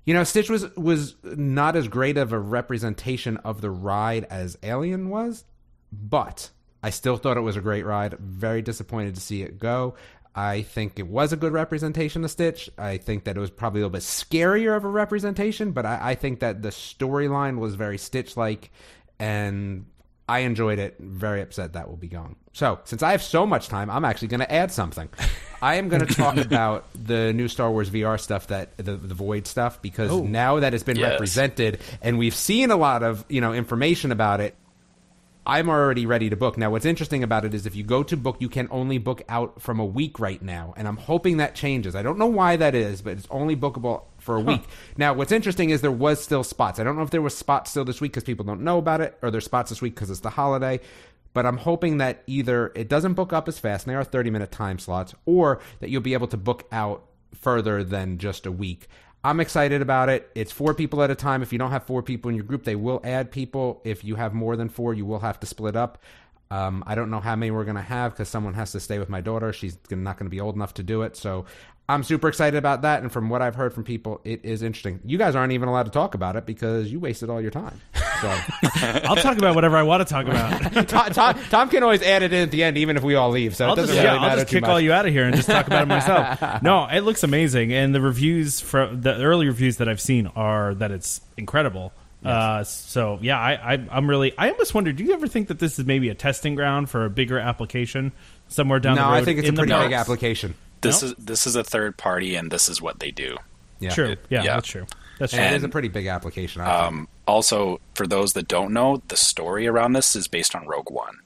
You 0.05 0.13
know, 0.13 0.23
Stitch 0.23 0.49
was 0.49 0.75
was 0.75 1.15
not 1.23 1.75
as 1.75 1.87
great 1.87 2.17
of 2.17 2.31
a 2.31 2.39
representation 2.39 3.37
of 3.37 3.61
the 3.61 3.71
ride 3.71 4.25
as 4.25 4.57
Alien 4.61 5.09
was, 5.09 5.43
but 5.91 6.51
I 6.85 6.91
still 6.91 7.17
thought 7.17 7.35
it 7.35 7.41
was 7.41 7.57
a 7.57 7.61
great 7.61 7.83
ride. 7.83 8.13
Very 8.19 8.61
disappointed 8.61 9.15
to 9.15 9.21
see 9.21 9.41
it 9.41 9.57
go. 9.57 9.95
I 10.35 10.61
think 10.61 10.99
it 10.99 11.07
was 11.07 11.33
a 11.33 11.35
good 11.35 11.51
representation 11.51 12.23
of 12.23 12.29
Stitch. 12.29 12.69
I 12.77 12.97
think 12.97 13.23
that 13.23 13.35
it 13.35 13.39
was 13.39 13.49
probably 13.49 13.81
a 13.81 13.85
little 13.85 13.93
bit 13.93 14.03
scarier 14.03 14.77
of 14.77 14.85
a 14.85 14.87
representation, 14.89 15.71
but 15.71 15.87
I, 15.87 16.11
I 16.11 16.15
think 16.15 16.41
that 16.41 16.61
the 16.61 16.69
storyline 16.69 17.57
was 17.57 17.73
very 17.73 17.97
Stitch 17.97 18.37
like, 18.37 18.69
and 19.17 19.87
I 20.29 20.39
enjoyed 20.41 20.77
it. 20.77 20.95
Very 20.99 21.41
upset 21.41 21.73
that 21.73 21.89
will 21.89 21.97
be 21.97 22.07
gone. 22.07 22.35
So, 22.53 22.79
since 22.83 23.01
I 23.01 23.13
have 23.13 23.23
so 23.23 23.47
much 23.47 23.67
time, 23.67 23.89
I'm 23.89 24.05
actually 24.05 24.27
going 24.27 24.41
to 24.41 24.53
add 24.53 24.71
something. 24.71 25.09
I 25.63 25.75
am 25.75 25.89
going 25.89 26.05
to 26.05 26.13
talk 26.13 26.37
about 26.45 26.85
the 26.93 27.33
new 27.33 27.47
Star 27.47 27.71
Wars 27.71 27.89
VR 27.89 28.19
stuff 28.19 28.45
that 28.47 28.77
the 28.77 28.95
the 28.95 29.15
Void 29.15 29.47
stuff 29.47 29.81
because 29.81 30.11
oh. 30.11 30.21
now 30.21 30.59
that 30.59 30.75
it's 30.75 30.83
been 30.83 30.97
Yes. 30.97 31.13
represented 31.13 31.79
and 32.03 32.19
we've 32.19 32.35
seen 32.35 32.69
a 32.69 32.77
lot 32.77 33.01
of 33.01 33.25
you 33.27 33.41
know 33.41 33.53
information 33.53 34.11
about 34.11 34.39
it. 34.39 34.55
I'm 35.47 35.69
already 35.69 36.07
ready 36.07 36.29
to 36.31 36.35
book. 36.35 36.57
Now, 36.57 36.71
what's 36.71 36.85
interesting 36.85 37.21
about 37.21 37.45
it 37.45 37.53
is 37.53 37.67
if 37.67 37.75
you 37.75 37.83
go 37.83 38.01
to 38.01 38.17
book, 38.17 38.37
you 38.39 38.49
can 38.49 38.67
only 38.71 38.97
book 38.97 39.21
out 39.29 39.61
from 39.61 39.79
a 39.79 39.85
week 39.85 40.19
right 40.19 40.41
now. 40.41 40.73
And 40.75 40.87
I'm 40.87 40.97
hoping 40.97 41.37
that 41.37 41.53
changes. 41.53 41.95
I 41.95 42.01
don't 42.01 42.17
know 42.17 42.25
why 42.25 42.55
that 42.55 42.73
is, 42.73 43.03
but 43.03 43.13
it's 43.13 43.27
only 43.29 43.55
bookable 43.55 44.05
for 44.17 44.35
a 44.37 44.41
week. 44.41 44.63
Now, 44.97 45.13
what's 45.13 45.31
interesting 45.31 45.69
is 45.69 45.81
there 45.81 45.91
was 45.91 46.23
still 46.23 46.43
spots. 46.43 46.79
I 46.79 46.83
don't 46.83 46.95
know 46.95 47.03
if 47.03 47.11
there 47.11 47.21
was 47.21 47.37
spots 47.37 47.69
still 47.69 47.85
this 47.85 48.01
week 48.01 48.13
because 48.13 48.23
people 48.23 48.43
don't 48.43 48.61
know 48.61 48.79
about 48.79 49.01
it, 49.01 49.17
or 49.21 49.29
there's 49.29 49.45
spots 49.45 49.69
this 49.69 49.83
week 49.83 49.93
because 49.93 50.09
it's 50.09 50.21
the 50.21 50.31
holiday. 50.31 50.79
But 51.33 51.45
I'm 51.45 51.57
hoping 51.57 51.97
that 51.99 52.23
either 52.25 52.71
it 52.75 52.89
doesn't 52.89 53.13
book 53.13 53.31
up 53.31 53.47
as 53.47 53.59
fast, 53.59 53.85
and 53.85 53.93
they 53.93 53.97
are 53.97 54.03
30 54.03 54.31
minute 54.31 54.51
time 54.51 54.79
slots, 54.79 55.13
or 55.25 55.59
that 55.79 55.91
you'll 55.91 56.01
be 56.01 56.13
able 56.13 56.27
to 56.27 56.37
book 56.37 56.67
out 56.71 57.03
further 57.35 57.83
than 57.83 58.17
just 58.17 58.47
a 58.47 58.51
week. 58.51 58.87
I'm 59.25 59.39
excited 59.39 59.81
about 59.81 60.09
it. 60.09 60.29
It's 60.35 60.51
four 60.51 60.75
people 60.75 61.01
at 61.01 61.09
a 61.09 61.15
time. 61.15 61.41
If 61.41 61.51
you 61.51 61.57
don't 61.57 61.71
have 61.71 61.83
four 61.87 62.03
people 62.03 62.29
in 62.29 62.35
your 62.35 62.45
group, 62.45 62.63
they 62.63 62.75
will 62.75 63.01
add 63.03 63.31
people. 63.31 63.81
If 63.83 64.03
you 64.03 64.13
have 64.13 64.35
more 64.35 64.55
than 64.55 64.69
four, 64.69 64.93
you 64.93 65.03
will 65.03 65.17
have 65.17 65.39
to 65.39 65.47
split 65.47 65.75
up. 65.75 66.03
Um, 66.51 66.83
I 66.85 66.93
don't 66.93 67.09
know 67.09 67.19
how 67.19 67.35
many 67.35 67.49
we're 67.49 67.63
going 67.63 67.75
to 67.75 67.81
have 67.81 68.11
because 68.11 68.29
someone 68.29 68.53
has 68.53 68.71
to 68.73 68.79
stay 68.79 68.99
with 68.99 69.09
my 69.09 69.21
daughter. 69.21 69.51
She's 69.51 69.79
not 69.89 70.19
going 70.19 70.27
to 70.27 70.29
be 70.29 70.39
old 70.39 70.53
enough 70.53 70.75
to 70.75 70.83
do 70.83 71.01
it. 71.01 71.17
So 71.17 71.45
I'm 71.87 72.03
super 72.03 72.27
excited 72.27 72.57
about 72.57 72.81
that. 72.81 73.03
And 73.03 73.11
from 73.11 73.29
what 73.29 73.43
I've 73.43 73.53
heard 73.53 73.71
from 73.73 73.83
people, 73.83 74.19
it 74.23 74.43
is 74.43 74.63
interesting. 74.63 74.99
You 75.05 75.19
guys 75.19 75.35
aren't 75.35 75.53
even 75.53 75.69
allowed 75.69 75.83
to 75.83 75.91
talk 75.91 76.15
about 76.15 76.35
it 76.35 76.45
because 76.47 76.91
you 76.91 76.99
wasted 76.99 77.29
all 77.29 77.39
your 77.39 77.51
time. 77.51 77.79
So 77.93 78.27
I'll 79.03 79.15
talk 79.17 79.37
about 79.37 79.53
whatever 79.53 79.77
I 79.77 79.83
want 79.83 80.05
to 80.05 80.11
talk 80.11 80.25
about. 80.25 80.87
Tom, 80.89 81.11
Tom, 81.11 81.39
Tom 81.49 81.69
can 81.69 81.83
always 81.83 82.01
add 82.01 82.23
it 82.23 82.33
in 82.33 82.41
at 82.41 82.49
the 82.49 82.63
end, 82.63 82.77
even 82.79 82.97
if 82.97 83.03
we 83.03 83.13
all 83.13 83.29
leave. 83.29 83.55
So 83.55 83.67
I'll 83.67 83.73
it 83.73 83.75
doesn't 83.75 83.95
just, 83.95 84.03
really 84.03 84.15
yeah, 84.15 84.21
matter 84.21 84.31
I'll 84.31 84.37
just 84.37 84.51
kick 84.51 84.61
much. 84.61 84.69
all 84.71 84.81
you 84.81 84.93
out 84.93 85.05
of 85.05 85.11
here 85.11 85.25
and 85.25 85.35
just 85.35 85.47
talk 85.47 85.67
about 85.67 85.83
it 85.83 85.87
myself. 85.87 86.61
No, 86.63 86.87
it 86.87 87.01
looks 87.01 87.23
amazing, 87.23 87.73
and 87.73 87.93
the 87.93 88.01
reviews 88.01 88.59
from 88.59 89.01
the 89.01 89.15
early 89.21 89.47
reviews 89.47 89.77
that 89.77 89.89
I've 89.89 90.01
seen 90.01 90.27
are 90.27 90.73
that 90.75 90.89
it's 90.89 91.21
incredible. 91.37 91.91
Uh, 92.23 92.63
so 92.63 93.19
yeah, 93.21 93.39
I, 93.39 93.73
I 93.73 93.87
I'm 93.91 94.09
really 94.09 94.35
I 94.37 94.49
almost 94.49 94.73
wonder. 94.73 94.91
Do 94.91 95.03
you 95.03 95.13
ever 95.13 95.27
think 95.27 95.49
that 95.49 95.59
this 95.59 95.77
is 95.77 95.85
maybe 95.85 96.09
a 96.09 96.15
testing 96.15 96.55
ground 96.55 96.89
for 96.89 97.05
a 97.05 97.09
bigger 97.09 97.37
application 97.37 98.13
somewhere 98.47 98.79
down 98.79 98.95
no, 98.95 99.03
the 99.03 99.07
road? 99.09 99.15
I 99.15 99.25
think 99.25 99.39
it's 99.39 99.49
a 99.49 99.53
pretty 99.53 99.73
big 99.73 99.91
application. 99.91 100.55
This 100.85 101.01
No? 101.01 101.07
is 101.09 101.15
this 101.17 101.47
is 101.47 101.55
a 101.55 101.63
third 101.63 101.97
party, 101.97 102.35
and 102.35 102.51
this 102.51 102.69
is 102.69 102.81
what 102.81 102.99
they 102.99 103.11
do. 103.11 103.37
Yeah. 103.79 103.89
True. 103.91 104.15
Yeah, 104.29 104.43
yeah. 104.43 104.55
that's 104.55 104.67
true. 104.67 104.85
That's 105.19 105.31
true. 105.33 105.41
And 105.41 105.53
it 105.53 105.57
is 105.57 105.63
a 105.63 105.69
pretty 105.69 105.87
big 105.87 106.07
application. 106.07 106.61
I 106.61 106.65
think. 106.65 106.87
Um, 106.87 107.07
also, 107.27 107.79
for 107.93 108.05
those 108.07 108.33
that 108.33 108.47
don't 108.47 108.71
know, 108.73 109.01
the 109.07 109.15
story 109.17 109.67
around 109.67 109.93
this 109.93 110.15
is 110.15 110.27
based 110.27 110.55
on 110.55 110.67
Rogue 110.67 110.89
One. 110.91 111.19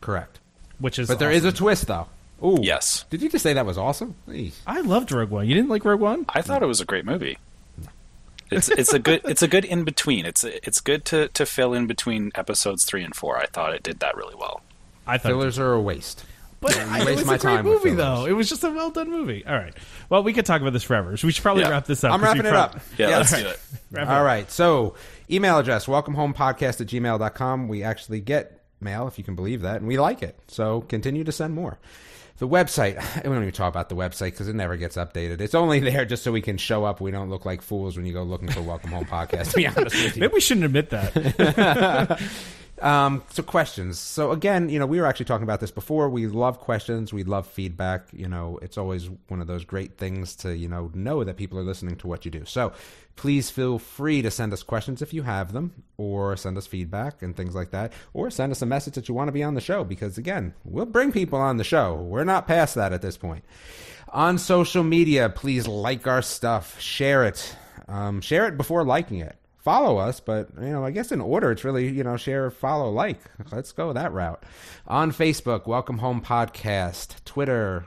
Correct. 0.00 0.38
Which 0.78 0.98
is 0.98 1.08
But 1.08 1.18
there 1.18 1.30
is 1.30 1.44
awesome. 1.44 1.54
a 1.54 1.58
twist, 1.58 1.86
though. 1.86 2.06
Ooh. 2.44 2.58
Yes. 2.60 3.04
Did 3.10 3.22
you 3.22 3.28
just 3.28 3.42
say 3.44 3.52
that 3.52 3.66
was 3.66 3.78
awesome? 3.78 4.14
Eesh. 4.28 4.54
I 4.66 4.80
loved 4.80 5.12
Rogue 5.12 5.30
One. 5.30 5.46
You 5.46 5.54
didn't 5.54 5.70
like 5.70 5.84
Rogue 5.84 6.00
One? 6.00 6.24
I 6.28 6.42
thought 6.42 6.62
it 6.62 6.66
was 6.66 6.80
a 6.80 6.84
great 6.84 7.04
movie. 7.04 7.38
It's 8.50 8.68
it's 8.68 8.92
a 8.92 8.98
good 8.98 9.22
it's 9.24 9.42
a 9.42 9.48
good 9.48 9.64
in 9.64 9.84
between. 9.84 10.26
It's 10.26 10.44
it's 10.44 10.80
good 10.80 11.04
to, 11.06 11.28
to 11.28 11.46
fill 11.46 11.72
in 11.72 11.86
between 11.86 12.32
episodes 12.34 12.84
three 12.84 13.02
and 13.04 13.14
four. 13.14 13.38
I 13.38 13.46
thought 13.46 13.74
it 13.74 13.82
did 13.82 14.00
that 14.00 14.16
really 14.16 14.34
well. 14.34 14.62
I 15.06 15.18
thought 15.18 15.28
Fillers 15.30 15.58
are 15.58 15.72
a 15.72 15.80
waste. 15.80 16.24
But 16.62 16.78
I- 16.78 17.10
it 17.10 17.16
was 17.16 17.26
my 17.26 17.34
a 17.34 17.38
great 17.38 17.56
time 17.56 17.64
movie, 17.66 17.90
though. 17.90 18.24
It 18.24 18.32
was 18.32 18.48
just 18.48 18.64
a 18.64 18.70
well 18.70 18.90
done 18.90 19.10
movie. 19.10 19.44
All 19.46 19.54
right. 19.56 19.74
Well, 20.08 20.22
we 20.22 20.32
could 20.32 20.46
talk 20.46 20.60
about 20.62 20.72
this 20.72 20.84
forever. 20.84 21.16
So 21.18 21.26
we 21.26 21.32
should 21.32 21.42
probably 21.42 21.64
Yeah. 21.64 21.70
wrap 21.70 21.84
this 21.86 22.02
up. 22.04 22.12
I'm 22.12 22.20
'cause 22.20 22.28
wrapping 22.28 22.46
it 22.46 22.50
prob- 22.50 22.76
up. 22.76 22.80
Yeah, 22.96 23.08
Yeah. 23.10 23.16
let's 23.18 23.30
do 23.32 23.46
it. 23.48 23.60
wrap 23.90 24.06
it 24.06 24.10
All 24.10 24.20
up. 24.20 24.24
right. 24.24 24.50
So, 24.50 24.94
email 25.30 25.58
address 25.58 25.86
welcomehomepodcast 25.86 26.80
at 26.80 26.86
gmail.com. 26.86 27.68
We 27.68 27.82
actually 27.82 28.20
get 28.20 28.60
mail, 28.80 29.06
if 29.08 29.18
you 29.18 29.24
can 29.24 29.34
believe 29.34 29.62
that, 29.62 29.76
and 29.76 29.86
we 29.86 29.98
like 29.98 30.22
it. 30.22 30.38
So, 30.48 30.80
continue 30.82 31.24
to 31.24 31.32
send 31.32 31.54
more. 31.54 31.78
The 32.38 32.48
website, 32.48 32.96
we 33.16 33.22
don't 33.22 33.36
even 33.42 33.52
talk 33.52 33.68
about 33.72 33.88
the 33.88 33.94
website 33.96 34.30
because 34.32 34.48
it 34.48 34.54
never 34.54 34.76
gets 34.76 34.96
updated. 34.96 35.40
It's 35.40 35.54
only 35.54 35.78
there 35.90 36.04
just 36.04 36.22
so 36.24 36.32
we 36.32 36.40
can 36.40 36.56
show 36.58 36.84
up. 36.84 37.00
We 37.00 37.10
don't 37.10 37.28
look 37.30 37.44
like 37.44 37.60
fools 37.62 37.96
when 37.96 38.06
you 38.06 38.12
go 38.12 38.22
looking 38.22 38.48
for 38.50 38.62
Welcome 38.62 38.90
Home 38.92 39.04
Podcast, 39.04 39.50
to 39.50 39.56
be 39.56 39.66
honest 39.66 39.94
with 39.96 40.16
you. 40.16 40.20
Maybe 40.20 40.34
we 40.34 40.40
shouldn't 40.40 40.66
admit 40.66 40.90
that. 40.90 42.20
Um, 42.82 43.22
so 43.30 43.44
questions. 43.44 44.00
So 44.00 44.32
again, 44.32 44.68
you 44.68 44.80
know, 44.80 44.86
we 44.86 45.00
were 45.00 45.06
actually 45.06 45.26
talking 45.26 45.44
about 45.44 45.60
this 45.60 45.70
before. 45.70 46.10
We 46.10 46.26
love 46.26 46.58
questions. 46.58 47.12
We 47.12 47.22
love 47.22 47.46
feedback. 47.46 48.08
You 48.12 48.26
know, 48.26 48.58
it's 48.60 48.76
always 48.76 49.08
one 49.28 49.40
of 49.40 49.46
those 49.46 49.64
great 49.64 49.98
things 49.98 50.34
to, 50.36 50.56
you 50.56 50.68
know, 50.68 50.90
know 50.92 51.22
that 51.22 51.36
people 51.36 51.58
are 51.60 51.62
listening 51.62 51.96
to 51.98 52.08
what 52.08 52.24
you 52.24 52.32
do. 52.32 52.44
So 52.44 52.72
please 53.14 53.50
feel 53.50 53.78
free 53.78 54.20
to 54.22 54.32
send 54.32 54.52
us 54.52 54.64
questions 54.64 55.00
if 55.00 55.14
you 55.14 55.22
have 55.22 55.52
them 55.52 55.84
or 55.96 56.36
send 56.36 56.58
us 56.58 56.66
feedback 56.66 57.22
and 57.22 57.36
things 57.36 57.54
like 57.54 57.70
that, 57.70 57.92
or 58.14 58.30
send 58.30 58.50
us 58.50 58.62
a 58.62 58.66
message 58.66 58.94
that 58.94 59.08
you 59.08 59.14
want 59.14 59.28
to 59.28 59.32
be 59.32 59.44
on 59.44 59.54
the 59.54 59.60
show 59.60 59.84
because 59.84 60.18
again, 60.18 60.52
we'll 60.64 60.84
bring 60.84 61.12
people 61.12 61.38
on 61.38 61.58
the 61.58 61.64
show. 61.64 61.94
We're 61.94 62.24
not 62.24 62.48
past 62.48 62.74
that 62.74 62.92
at 62.92 63.02
this 63.02 63.16
point. 63.16 63.44
On 64.08 64.38
social 64.38 64.82
media, 64.82 65.28
please 65.28 65.68
like 65.68 66.08
our 66.08 66.20
stuff, 66.20 66.80
share 66.80 67.24
it. 67.24 67.54
Um, 67.86 68.20
share 68.20 68.48
it 68.48 68.56
before 68.56 68.84
liking 68.84 69.20
it. 69.20 69.36
Follow 69.62 69.96
us, 69.96 70.18
but 70.18 70.48
you 70.60 70.70
know, 70.70 70.84
I 70.84 70.90
guess 70.90 71.12
in 71.12 71.20
order, 71.20 71.52
it's 71.52 71.62
really 71.62 71.88
you 71.88 72.02
know, 72.02 72.16
share, 72.16 72.50
follow, 72.50 72.90
like. 72.90 73.20
Let's 73.52 73.70
go 73.70 73.92
that 73.92 74.12
route. 74.12 74.42
On 74.88 75.12
Facebook, 75.12 75.68
Welcome 75.68 75.98
Home 75.98 76.20
Podcast. 76.20 77.22
Twitter, 77.24 77.86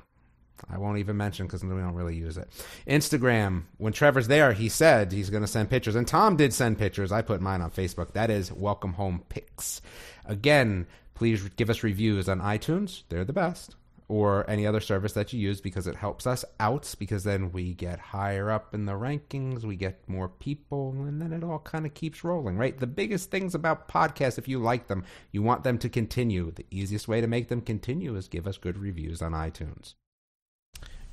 I 0.70 0.78
won't 0.78 1.00
even 1.00 1.18
mention 1.18 1.48
because 1.48 1.64
we 1.64 1.70
don't 1.70 1.94
really 1.94 2.16
use 2.16 2.38
it. 2.38 2.50
Instagram, 2.88 3.64
when 3.78 3.92
Trevor's 3.92 4.30
there, 4.30 4.54
he 4.54 4.70
said 4.70 5.12
he's 5.12 5.30
going 5.30 5.44
to 5.44 5.48
send 5.48 5.70
pictures, 5.70 5.96
and 5.96 6.08
Tom 6.08 6.38
did 6.38 6.54
send 6.54 6.78
pictures. 6.78 7.12
I 7.12 7.22
put 7.22 7.42
mine 7.42 7.62
on 7.62 7.72
Facebook. 7.72 8.14
That 8.14 8.30
is 8.30 8.54
Welcome 8.54 8.94
Home 8.94 9.24
Pics. 9.28 9.82
Again, 10.24 10.88
please 11.14 11.44
give 11.58 11.70
us 11.70 11.84
reviews 11.84 12.30
on 12.30 12.40
iTunes. 12.40 13.04
They're 13.10 13.26
the 13.26 13.34
best. 13.34 13.76
Or 14.08 14.48
any 14.48 14.68
other 14.68 14.82
service 14.82 15.14
that 15.14 15.34
you 15.34 15.40
use 15.40 15.62
because 15.62 15.88
it 15.88 15.96
helps 15.96 16.28
us 16.28 16.46
out 16.60 16.94
because 17.00 17.24
then 17.24 17.52
we 17.52 17.74
get 17.74 18.00
higher 18.00 18.52
up 18.52 18.76
in 18.76 18.86
the 18.86 18.94
rankings, 18.94 19.64
we 19.64 19.76
get 19.76 20.08
more 20.08 20.30
people, 20.30 20.92
and 20.92 21.20
then 21.20 21.34
it 21.34 21.44
all 21.44 21.58
kind 21.58 21.88
of 21.88 21.96
keeps 21.96 22.24
rolling, 22.24 22.56
right? 22.56 22.80
The 22.80 22.86
biggest 22.86 23.32
things 23.32 23.56
about 23.56 23.88
podcasts, 23.88 24.38
if 24.38 24.48
you 24.48 24.60
like 24.60 24.88
them, 24.88 25.04
you 25.32 25.42
want 25.42 25.64
them 25.64 25.80
to 25.80 25.90
continue. 25.90 26.52
The 26.52 26.68
easiest 26.70 27.08
way 27.08 27.20
to 27.20 27.26
make 27.26 27.48
them 27.48 27.62
continue 27.62 28.16
is 28.16 28.28
give 28.28 28.46
us 28.46 28.60
good 28.60 28.78
reviews 28.78 29.24
on 29.24 29.32
iTunes. 29.32 29.96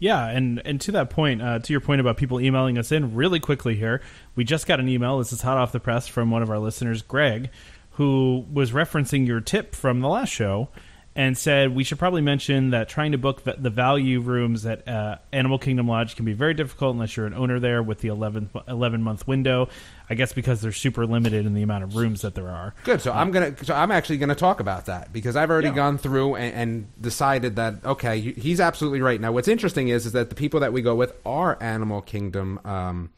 Yeah, 0.03 0.27
and 0.27 0.61
and 0.65 0.81
to 0.81 0.93
that 0.93 1.11
point, 1.11 1.41
uh, 1.41 1.61
to 1.61 1.73
your 1.73 1.81
point 1.81 2.01
about 2.01 2.17
people 2.17 2.41
emailing 2.41 2.77
us 2.77 2.91
in, 2.91 3.15
really 3.15 3.39
quickly 3.39 3.77
here, 3.77 4.03
we 4.35 4.43
just 4.43 4.67
got 4.67 4.81
an 4.81 4.89
email. 4.89 5.19
This 5.19 5.33
is 5.33 5.43
hot 5.43 5.59
off 5.59 5.71
the 5.71 5.79
press 5.79 6.09
from 6.09 6.29
one 6.29 6.43
of 6.43 6.51
our 6.51 6.59
listeners, 6.59 7.03
Greg, 7.03 7.51
who 7.91 8.45
was 8.53 8.73
referencing 8.73 9.29
your 9.29 9.41
tip 9.41 9.77
from 9.77 10.01
the 10.01 10.09
last 10.09 10.31
show, 10.31 10.71
and 11.15 11.37
said 11.37 11.75
we 11.75 11.85
should 11.85 11.99
probably 11.99 12.23
mention 12.23 12.71
that 12.71 12.89
trying 12.89 13.13
to 13.13 13.19
book 13.19 13.43
the 13.45 13.69
value 13.71 14.21
rooms 14.21 14.65
at 14.65 14.89
uh, 14.89 15.17
Animal 15.33 15.59
Kingdom 15.59 15.87
Lodge 15.87 16.17
can 16.17 16.25
be 16.25 16.33
very 16.33 16.55
difficult 16.55 16.95
unless 16.95 17.17
you're 17.17 17.27
an 17.27 17.35
owner 17.35 17.61
there 17.61 17.83
with 17.83 17.99
the 18.01 18.09
11, 18.09 18.49
11 18.67 19.03
month 19.03 19.27
window. 19.29 19.69
I 20.09 20.15
guess 20.15 20.33
because 20.33 20.61
they're 20.61 20.73
super 20.73 21.07
limited 21.07 21.47
in 21.47 21.55
the 21.55 21.63
amount 21.63 21.85
of 21.85 21.97
rooms 21.97 22.21
that 22.23 22.35
there 22.35 22.49
are. 22.49 22.75
Good. 22.85 23.01
So 23.01 23.13
I'm 23.13 23.31
gonna. 23.31 23.55
So 23.65 23.75
I'm 23.75 23.91
actually 23.91 24.19
gonna 24.19 24.35
talk 24.35 24.61
about 24.61 24.87
that 24.87 25.13
because 25.13 25.37
I've 25.37 25.51
already 25.51 25.69
Yeah. 25.69 25.75
gone 25.75 25.97
through 25.99 26.37
and, 26.37 26.55
and 26.55 27.01
decided 27.01 27.57
that 27.57 27.85
okay, 27.85 28.21
he's 28.21 28.61
absolutely 28.61 29.01
right. 29.01 29.21
Now, 29.21 29.33
what's 29.33 29.49
interesting 29.49 29.89
is 29.89 30.05
is 30.07 30.13
that 30.13 30.29
the 30.29 30.35
people 30.35 30.61
that 30.61 30.73
we 30.73 30.83
go 30.83 30.95
with 30.95 31.15
are 31.25 31.57
Animal 31.63 32.03
Kingdom 32.03 32.59
um, 32.65 33.11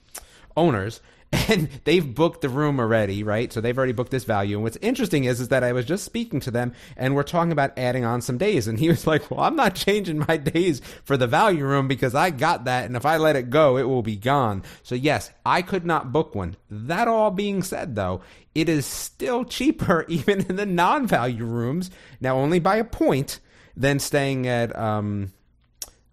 owners. 0.56 1.00
And 1.48 1.68
they've 1.84 2.14
booked 2.14 2.42
the 2.42 2.48
room 2.48 2.78
already, 2.78 3.22
right? 3.22 3.52
So 3.52 3.60
they've 3.60 3.76
already 3.76 3.92
booked 3.92 4.12
this 4.12 4.24
value. 4.24 4.56
And 4.56 4.62
what's 4.62 4.76
interesting 4.80 5.24
is, 5.24 5.40
is 5.40 5.48
that 5.48 5.64
I 5.64 5.72
was 5.72 5.84
just 5.84 6.04
speaking 6.04 6.40
to 6.40 6.50
them, 6.50 6.72
and 6.96 7.14
we're 7.14 7.24
talking 7.24 7.52
about 7.52 7.76
adding 7.76 8.04
on 8.04 8.22
some 8.22 8.38
days. 8.38 8.68
And 8.68 8.78
he 8.78 8.88
was 8.88 9.06
like, 9.06 9.30
"Well, 9.30 9.40
I'm 9.40 9.56
not 9.56 9.74
changing 9.74 10.24
my 10.28 10.36
days 10.36 10.80
for 11.04 11.16
the 11.16 11.26
value 11.26 11.66
room 11.66 11.88
because 11.88 12.14
I 12.14 12.30
got 12.30 12.64
that, 12.64 12.84
and 12.84 12.96
if 12.96 13.04
I 13.04 13.16
let 13.16 13.36
it 13.36 13.50
go, 13.50 13.76
it 13.76 13.84
will 13.88 14.02
be 14.02 14.16
gone." 14.16 14.62
So 14.82 14.94
yes, 14.94 15.30
I 15.44 15.62
could 15.62 15.84
not 15.84 16.12
book 16.12 16.34
one. 16.34 16.56
That 16.70 17.08
all 17.08 17.30
being 17.30 17.62
said, 17.62 17.96
though, 17.96 18.20
it 18.54 18.68
is 18.68 18.86
still 18.86 19.44
cheaper 19.56 20.04
even 20.08 20.46
in 20.46 20.56
the 20.56 20.66
non-value 20.66 21.44
rooms. 21.44 21.90
Now, 22.20 22.36
only 22.36 22.60
by 22.60 22.76
a 22.76 22.84
point 22.84 23.40
than 23.76 23.98
staying 23.98 24.46
at 24.46 24.76
um, 24.78 25.32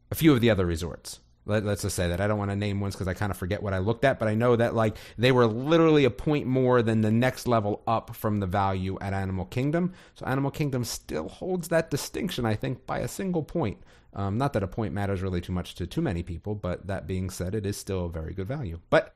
a 0.09 0.15
few 0.15 0.33
of 0.33 0.41
the 0.41 0.49
other 0.49 0.65
resorts. 0.65 1.19
Let, 1.45 1.65
us 1.65 1.81
just 1.81 1.95
say 1.95 2.07
that 2.07 2.21
I 2.21 2.27
don't 2.27 2.37
want 2.37 2.51
to 2.51 2.55
name 2.55 2.79
ones 2.79 2.93
because 2.95 3.07
I 3.07 3.13
kind 3.13 3.31
of 3.31 3.37
forget 3.37 3.63
what 3.63 3.73
I 3.73 3.79
looked 3.79 4.05
at, 4.05 4.19
but 4.19 4.27
I 4.27 4.35
know 4.35 4.55
that 4.55 4.75
like 4.75 4.95
they 5.17 5.31
were 5.31 5.47
literally 5.47 6.05
a 6.05 6.11
point 6.11 6.45
more 6.45 6.81
than 6.83 7.01
the 7.01 7.11
next 7.11 7.47
level 7.47 7.81
up 7.87 8.15
from 8.15 8.39
the 8.39 8.45
value 8.45 8.97
at 9.01 9.13
Animal 9.13 9.45
Kingdom. 9.45 9.93
So 10.13 10.25
Animal 10.25 10.51
Kingdom 10.51 10.83
still 10.83 11.29
holds 11.29 11.69
that 11.69 11.89
distinction, 11.89 12.45
I 12.45 12.55
think, 12.55 12.85
by 12.85 12.99
a 12.99 13.07
single 13.07 13.43
point. 13.43 13.79
Um, 14.13 14.37
not 14.37 14.53
that 14.53 14.63
a 14.63 14.67
point 14.67 14.93
matters 14.93 15.21
really 15.21 15.41
too 15.41 15.53
much 15.53 15.75
to 15.75 15.87
too 15.87 16.01
many 16.01 16.21
people, 16.21 16.53
but 16.53 16.87
that 16.87 17.07
being 17.07 17.29
said, 17.29 17.55
it 17.55 17.65
is 17.65 17.77
still 17.77 18.05
a 18.05 18.09
very 18.09 18.33
good 18.33 18.47
value. 18.47 18.79
But 18.89 19.13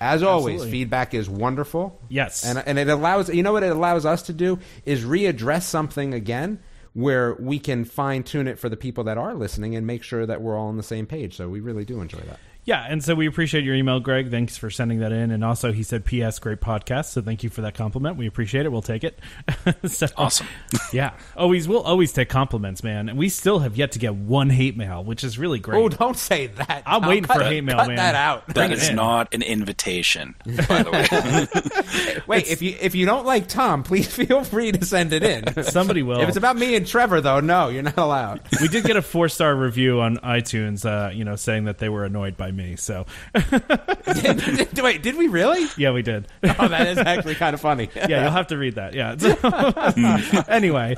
as 0.00 0.22
always, 0.22 0.56
Absolutely. 0.56 0.70
feedback 0.70 1.14
is 1.14 1.28
wonderful. 1.28 2.00
Yes. 2.08 2.44
and 2.44 2.62
and 2.66 2.78
it 2.78 2.88
allows 2.88 3.28
you 3.28 3.42
know 3.42 3.52
what 3.52 3.62
it 3.62 3.72
allows 3.72 4.06
us 4.06 4.22
to 4.22 4.32
do 4.32 4.58
is 4.84 5.04
readdress 5.04 5.62
something 5.62 6.14
again 6.14 6.60
where 6.96 7.34
we 7.34 7.58
can 7.58 7.84
fine 7.84 8.22
tune 8.22 8.48
it 8.48 8.58
for 8.58 8.70
the 8.70 8.76
people 8.76 9.04
that 9.04 9.18
are 9.18 9.34
listening 9.34 9.76
and 9.76 9.86
make 9.86 10.02
sure 10.02 10.24
that 10.24 10.40
we're 10.40 10.56
all 10.56 10.68
on 10.68 10.78
the 10.78 10.82
same 10.82 11.04
page. 11.04 11.36
So 11.36 11.46
we 11.46 11.60
really 11.60 11.84
do 11.84 12.00
enjoy 12.00 12.20
that. 12.20 12.40
Yeah, 12.66 12.84
and 12.88 13.02
so 13.02 13.14
we 13.14 13.28
appreciate 13.28 13.62
your 13.62 13.76
email, 13.76 14.00
Greg. 14.00 14.28
Thanks 14.28 14.56
for 14.56 14.70
sending 14.70 14.98
that 14.98 15.12
in. 15.12 15.30
And 15.30 15.44
also, 15.44 15.72
he 15.72 15.84
said, 15.84 16.04
"P.S. 16.04 16.40
Great 16.40 16.60
podcast." 16.60 17.06
So 17.06 17.22
thank 17.22 17.44
you 17.44 17.48
for 17.48 17.60
that 17.62 17.74
compliment. 17.74 18.16
We 18.16 18.26
appreciate 18.26 18.66
it. 18.66 18.70
We'll 18.72 18.82
take 18.82 19.04
it. 19.04 19.20
so, 19.88 20.08
Awesome. 20.16 20.48
yeah, 20.92 21.12
always 21.36 21.68
we'll 21.68 21.82
always 21.82 22.12
take 22.12 22.28
compliments, 22.28 22.82
man. 22.82 23.08
And 23.08 23.16
we 23.16 23.28
still 23.28 23.60
have 23.60 23.76
yet 23.76 23.92
to 23.92 24.00
get 24.00 24.16
one 24.16 24.50
hate 24.50 24.76
mail, 24.76 25.04
which 25.04 25.22
is 25.22 25.38
really 25.38 25.60
great. 25.60 25.78
Oh, 25.80 25.88
don't 25.88 26.16
say 26.16 26.48
that. 26.48 26.82
I'm 26.84 27.02
Tom. 27.02 27.08
waiting 27.08 27.24
for 27.24 27.40
it- 27.40 27.46
hate 27.46 27.62
mail, 27.62 27.76
cut 27.76 27.86
man. 27.86 27.96
that 27.96 28.14
out. 28.16 28.46
Bring 28.46 28.70
That 28.70 28.72
it 28.78 28.82
is 28.82 28.90
not 28.90 29.32
an 29.32 29.42
invitation, 29.42 30.34
by 30.68 30.82
the 30.82 30.90
way. 30.90 32.22
Wait, 32.26 32.48
if 32.48 32.62
you 32.62 32.76
if 32.80 32.96
you 32.96 33.06
don't 33.06 33.24
like 33.24 33.46
Tom, 33.46 33.84
please 33.84 34.12
feel 34.12 34.42
free 34.42 34.72
to 34.72 34.84
send 34.84 35.12
it 35.12 35.22
in. 35.22 35.62
Somebody 35.62 36.02
will. 36.02 36.20
If 36.20 36.28
it's 36.30 36.36
about 36.36 36.56
me 36.56 36.74
and 36.74 36.84
Trevor, 36.84 37.20
though, 37.20 37.38
no, 37.38 37.68
you're 37.68 37.84
not 37.84 37.96
allowed. 37.96 38.40
we 38.60 38.66
did 38.66 38.82
get 38.84 38.96
a 38.96 39.02
four 39.02 39.28
star 39.28 39.54
review 39.54 40.00
on 40.00 40.16
iTunes, 40.16 40.84
uh, 40.84 41.10
you 41.12 41.24
know, 41.24 41.36
saying 41.36 41.66
that 41.66 41.78
they 41.78 41.88
were 41.88 42.04
annoyed 42.04 42.36
by 42.36 42.50
me. 42.56 42.76
So 42.76 43.06
Wait, 44.82 45.02
did 45.02 45.16
we 45.16 45.28
really? 45.28 45.66
yeah, 45.76 45.90
we 45.92 46.02
did. 46.02 46.26
Oh, 46.58 46.68
that 46.68 46.86
is 46.86 46.96
actually 46.98 47.34
kind 47.34 47.52
of 47.54 47.60
funny. 47.60 47.90
yeah, 47.94 48.22
you'll 48.22 48.30
have 48.30 48.46
to 48.46 48.56
read 48.56 48.76
that. 48.76 48.94
Yeah. 48.94 49.16
So- 49.18 50.42
anyway, 50.48 50.96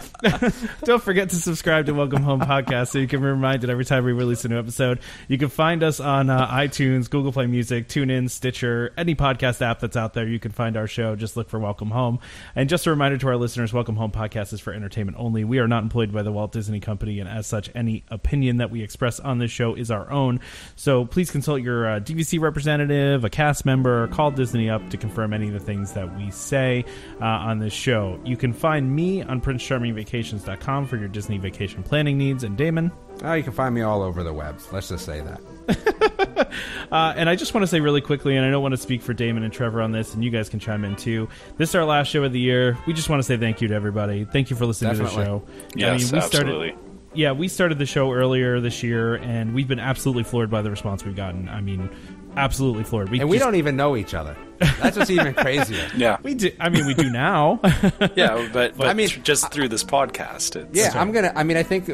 don't 0.85 1.03
forget 1.03 1.31
to 1.31 1.37
subscribe 1.37 1.87
to 1.87 1.95
Welcome 1.95 2.23
Home 2.23 2.41
Podcast 2.41 2.89
so 2.89 2.99
you 2.99 3.09
can 3.09 3.21
be 3.21 3.27
reminded 3.27 3.71
every 3.71 3.85
time 3.85 4.05
we 4.05 4.13
release 4.13 4.45
a 4.45 4.49
new 4.49 4.59
episode. 4.59 5.01
You 5.27 5.37
can 5.37 5.49
find 5.49 5.83
us 5.83 5.99
on 6.01 6.31
uh, 6.31 6.47
iTunes, 6.49 7.11
Google 7.11 7.33
Play 7.33 7.47
Music, 7.47 7.89
TuneIn, 7.89 8.31
Stitcher, 8.31 8.93
any 8.97 9.17
podcast 9.17 9.63
app 9.63 9.81
that's 9.81 9.97
out 9.97 10.15
there. 10.15 10.29
You 10.29 10.39
can 10.39 10.53
find 10.53 10.77
our 10.77 10.87
show. 10.87 11.17
Just 11.17 11.37
look 11.37 11.49
for 11.49 11.59
Welcome 11.59 11.91
Home. 11.91 12.21
And 12.55 12.69
just 12.69 12.87
a 12.87 12.91
reminder 12.91 13.19
to 13.19 13.29
our 13.29 13.37
listeners, 13.37 13.73
Welcome 13.73 13.97
Home 13.97 14.13
Podcast 14.13 14.53
is 14.53 14.61
for 14.61 14.73
entertainment 14.73 15.17
only. 15.19 15.43
We 15.43 15.59
are 15.59 15.69
not 15.69 15.83
employed 15.83 16.13
by 16.13 16.23
the 16.23 16.31
Walt 16.31 16.53
Disney 16.53 16.79
Company, 16.81 17.19
and 17.19 17.29
as 17.29 17.47
such, 17.49 17.69
any 17.75 18.05
opinion 18.11 18.59
that 18.59 18.71
we 18.71 18.83
express 18.83 19.19
on 19.19 19.39
this 19.39 19.51
show 19.51 19.75
is 19.75 19.91
our 19.91 20.09
own. 20.11 20.39
So 20.77 21.05
please 21.05 21.31
consult 21.33 21.48
your 21.57 21.87
uh, 21.89 22.01
DVC 22.01 22.41
representative, 22.41 23.25
a 23.25 23.31
cast 23.31 23.65
member, 23.65 24.05
or 24.05 24.09
call 24.09 24.31
Disney 24.31 24.69
up 24.71 24.89
to 24.91 24.97
confirm 24.97 25.33
any 25.33 25.49
of 25.49 25.53
the 25.53 25.61
things 25.61 25.93
that 25.93 26.17
we 26.17 26.31
say 26.31 26.85
uh, 27.21 27.25
on 27.25 27.59
this 27.59 27.73
show. 27.73 28.21
You 28.25 28.37
can 28.37 28.53
find 28.53 28.95
me 28.95 29.23
on 29.23 29.41
PrinceCharmingVacations.com 29.41 30.87
for 30.87 30.97
your 30.97 31.09
Disney 31.09 31.39
vacation 31.39 31.83
planning 31.83 32.19
needs. 32.19 32.45
And 32.45 32.57
Damon, 32.57 32.93
Oh, 33.23 33.35
you 33.35 33.43
can 33.43 33.53
find 33.53 33.75
me 33.75 33.83
all 33.83 34.03
over 34.03 34.23
the 34.23 34.33
web. 34.33 34.61
Let's 34.73 34.89
just 34.89 35.05
say 35.05 35.21
that. 35.21 36.49
Uh, 36.91 37.13
and 37.17 37.29
I 37.29 37.37
just 37.37 37.53
want 37.53 37.63
to 37.63 37.67
say 37.67 37.81
really 37.81 38.01
quickly, 38.01 38.35
and 38.35 38.47
I 38.47 38.51
don't 38.51 38.63
want 38.63 38.73
to 38.73 38.79
speak 38.79 39.03
for 39.03 39.13
Damon 39.13 39.43
and 39.43 39.53
Trevor 39.53 39.83
on 39.83 39.93
this, 39.93 40.15
and 40.15 40.25
you 40.25 40.31
guys 40.31 40.49
can 40.49 40.59
chime 40.59 40.87
in 40.87 40.97
too. 40.97 41.29
This 41.59 41.69
is 41.69 41.75
our 41.75 41.85
last 41.85 42.09
show 42.09 42.25
of 42.25 42.33
the 42.33 42.41
year. 42.41 42.79
We 42.87 42.95
just 42.95 43.11
want 43.11 43.21
to 43.21 43.25
say 43.25 43.37
thank 43.37 43.61
you 43.61 43.69
to 43.69 43.75
everybody. 43.75 44.25
Thank 44.25 44.49
you 44.49 44.57
for 44.57 44.65
listening 44.65 44.97
to 44.97 45.03
the 45.03 45.11
show. 45.11 45.43
Yes, 45.75 46.11
we 46.11 46.19
absolutely. 46.19 46.69
started. 46.71 46.88
Yeah, 47.19 47.33
we 47.33 47.49
started 47.49 47.79
the 47.81 47.87
show 47.87 48.13
earlier 48.13 48.61
this 48.61 48.85
year, 48.85 49.17
and 49.17 49.53
we've 49.53 49.67
been 49.67 49.81
absolutely 49.81 50.23
floored 50.23 50.51
by 50.51 50.63
the 50.63 50.71
response 50.71 51.05
we've 51.05 51.17
gotten. 51.17 51.49
I 51.49 51.61
mean, 51.61 51.91
absolutely 52.37 52.85
floored. 52.85 53.09
We 53.09 53.19
And 53.19 53.29
we 53.29 53.39
just- 53.39 53.45
don't 53.45 53.57
even 53.57 53.75
know 53.75 53.97
each 53.97 54.15
other. 54.15 54.37
That's 54.81 54.97
what's 54.97 55.11
even 55.11 55.35
crazier. 55.35 55.89
Yeah, 55.97 56.19
We 56.23 56.35
do. 56.35 56.53
I 56.61 56.69
mean, 56.69 56.87
we 56.87 56.95
do 56.95 57.11
now. 57.11 57.59
yeah, 58.15 58.49
but, 58.53 58.77
but 58.77 58.87
I 58.87 58.93
mean- 58.95 59.09
just 59.09 59.51
through 59.53 59.69
this 59.69 59.83
podcast, 59.83 60.55
it's, 60.55 60.79
Yeah, 60.79 60.93
I'm 60.95 61.11
gonna. 61.11 61.33
I 61.35 61.43
mean, 61.43 61.57
I 61.57 61.65
think 61.65 61.89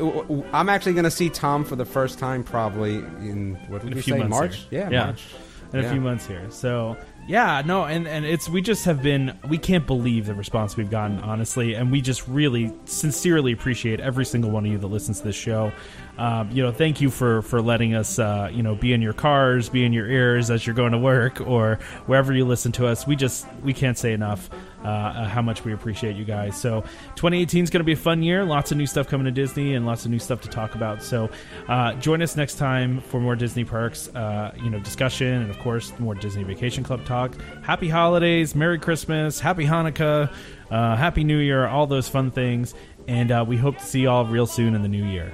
I'm 0.52 0.68
actually 0.68 0.92
gonna 0.92 1.10
see 1.10 1.30
Tom 1.30 1.64
for 1.64 1.76
the 1.76 1.86
first 1.86 2.18
time 2.18 2.44
probably 2.44 2.96
in 2.96 3.54
what 3.68 3.80
did 3.80 3.86
in 3.86 3.92
a 3.94 3.96
we 3.96 4.02
few 4.02 4.14
say 4.18 4.22
March? 4.24 4.56
here. 4.68 4.88
Yeah, 4.92 5.04
March. 5.06 5.24
in 5.72 5.80
a 5.86 5.90
few 5.90 6.02
months 6.02 6.26
here. 6.26 6.46
So 6.50 6.98
yeah, 7.26 7.62
no, 7.64 7.84
and 7.84 8.06
and 8.06 8.26
it's 8.26 8.48
we 8.48 8.60
just 8.60 8.84
have 8.84 9.02
been 9.02 9.38
we 9.48 9.56
can't 9.56 9.86
believe 9.86 10.26
the 10.26 10.34
response 10.34 10.76
we've 10.76 10.90
gotten 10.90 11.18
honestly, 11.20 11.74
and 11.74 11.90
we 11.90 12.00
just 12.00 12.26
really 12.28 12.72
sincerely 12.84 13.52
appreciate 13.52 14.00
every 14.00 14.26
single 14.26 14.50
one 14.50 14.66
of 14.66 14.72
you 14.72 14.78
that 14.78 14.86
listens 14.86 15.20
to 15.20 15.26
this 15.26 15.36
show. 15.36 15.72
Um, 16.18 16.50
you 16.50 16.62
know, 16.62 16.70
thank 16.70 17.00
you 17.00 17.10
for 17.10 17.40
for 17.42 17.62
letting 17.62 17.94
us 17.94 18.18
uh, 18.18 18.50
you 18.52 18.62
know 18.62 18.74
be 18.74 18.92
in 18.92 19.00
your 19.00 19.14
cars, 19.14 19.68
be 19.70 19.84
in 19.84 19.92
your 19.92 20.06
ears 20.06 20.50
as 20.50 20.66
you're 20.66 20.76
going 20.76 20.92
to 20.92 20.98
work 20.98 21.40
or 21.40 21.78
wherever 22.06 22.32
you 22.32 22.44
listen 22.44 22.72
to 22.72 22.86
us. 22.86 23.06
We 23.06 23.16
just 23.16 23.46
we 23.62 23.72
can't 23.72 23.96
say 23.96 24.12
enough. 24.12 24.50
Uh, 24.84 24.88
uh, 24.88 25.28
how 25.28 25.40
much 25.40 25.64
we 25.64 25.72
appreciate 25.72 26.14
you 26.14 26.26
guys. 26.26 26.60
So 26.60 26.82
2018 27.16 27.64
is 27.64 27.70
going 27.70 27.80
to 27.80 27.84
be 27.84 27.92
a 27.92 27.96
fun 27.96 28.22
year. 28.22 28.44
Lots 28.44 28.70
of 28.70 28.76
new 28.76 28.86
stuff 28.86 29.08
coming 29.08 29.24
to 29.24 29.30
Disney 29.30 29.74
and 29.74 29.86
lots 29.86 30.04
of 30.04 30.10
new 30.10 30.18
stuff 30.18 30.42
to 30.42 30.48
talk 30.48 30.74
about. 30.74 31.02
So 31.02 31.30
uh, 31.68 31.94
join 31.94 32.20
us 32.20 32.36
next 32.36 32.56
time 32.56 33.00
for 33.00 33.18
more 33.18 33.34
Disney 33.34 33.64
parks, 33.64 34.08
uh, 34.14 34.52
you 34.62 34.68
know, 34.68 34.78
discussion 34.78 35.42
and 35.42 35.50
of 35.50 35.58
course 35.60 35.98
more 35.98 36.14
Disney 36.14 36.42
Vacation 36.44 36.84
Club 36.84 37.02
talk. 37.06 37.34
Happy 37.62 37.88
holidays, 37.88 38.54
Merry 38.54 38.78
Christmas, 38.78 39.40
Happy 39.40 39.64
Hanukkah, 39.64 40.30
uh, 40.70 40.96
Happy 40.96 41.24
New 41.24 41.38
Year, 41.38 41.66
all 41.66 41.86
those 41.86 42.08
fun 42.08 42.30
things. 42.30 42.74
And 43.08 43.32
uh, 43.32 43.42
we 43.46 43.56
hope 43.56 43.78
to 43.78 43.84
see 43.84 44.00
you 44.00 44.10
all 44.10 44.26
real 44.26 44.46
soon 44.46 44.74
in 44.74 44.82
the 44.82 44.88
new 44.88 45.04
year. 45.04 45.32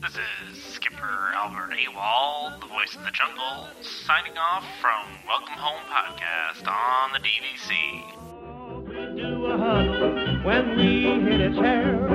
This 0.00 0.16
is 0.50 0.62
Skipper 0.62 1.32
Albert 1.34 1.72
AWOL, 1.72 2.58
the 2.60 2.66
voice 2.68 2.94
of 2.94 3.04
the 3.04 3.10
jungle, 3.10 3.68
signing 4.08 4.38
off 4.38 4.64
from 4.80 5.04
Welcome 5.26 5.58
Home 5.58 5.82
Podcast 5.84 6.66
on 6.66 7.12
the 7.12 7.18
DVC. 7.18 7.68
We 8.88 9.20
do 9.20 9.44
a 9.44 9.58
huddle 9.58 10.44
When 10.44 10.78
we 10.78 11.30
hit 11.30 11.42
a 11.42 11.52
chair, 11.54 12.08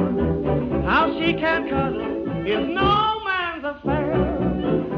how 0.84 1.14
she 1.20 1.34
can 1.34 1.70
cuddle 1.70 2.48
is 2.48 2.68
no 2.68 3.22
man's 3.24 3.64
affair. 3.64 4.12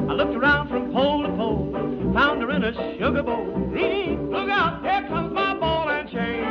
I 0.09 0.13
looked 0.13 0.35
around 0.35 0.69
from 0.69 0.93
pole 0.93 1.23
to 1.23 1.29
pole, 1.35 2.13
found 2.13 2.41
her 2.41 2.51
in 2.51 2.63
a 2.63 2.73
sugar 2.97 3.23
bowl. 3.23 3.45
Look 3.45 4.49
out, 4.49 4.81
here 4.81 5.05
comes 5.09 5.33
my 5.33 5.53
ball 5.59 5.89
and 5.89 6.09
chain. 6.09 6.44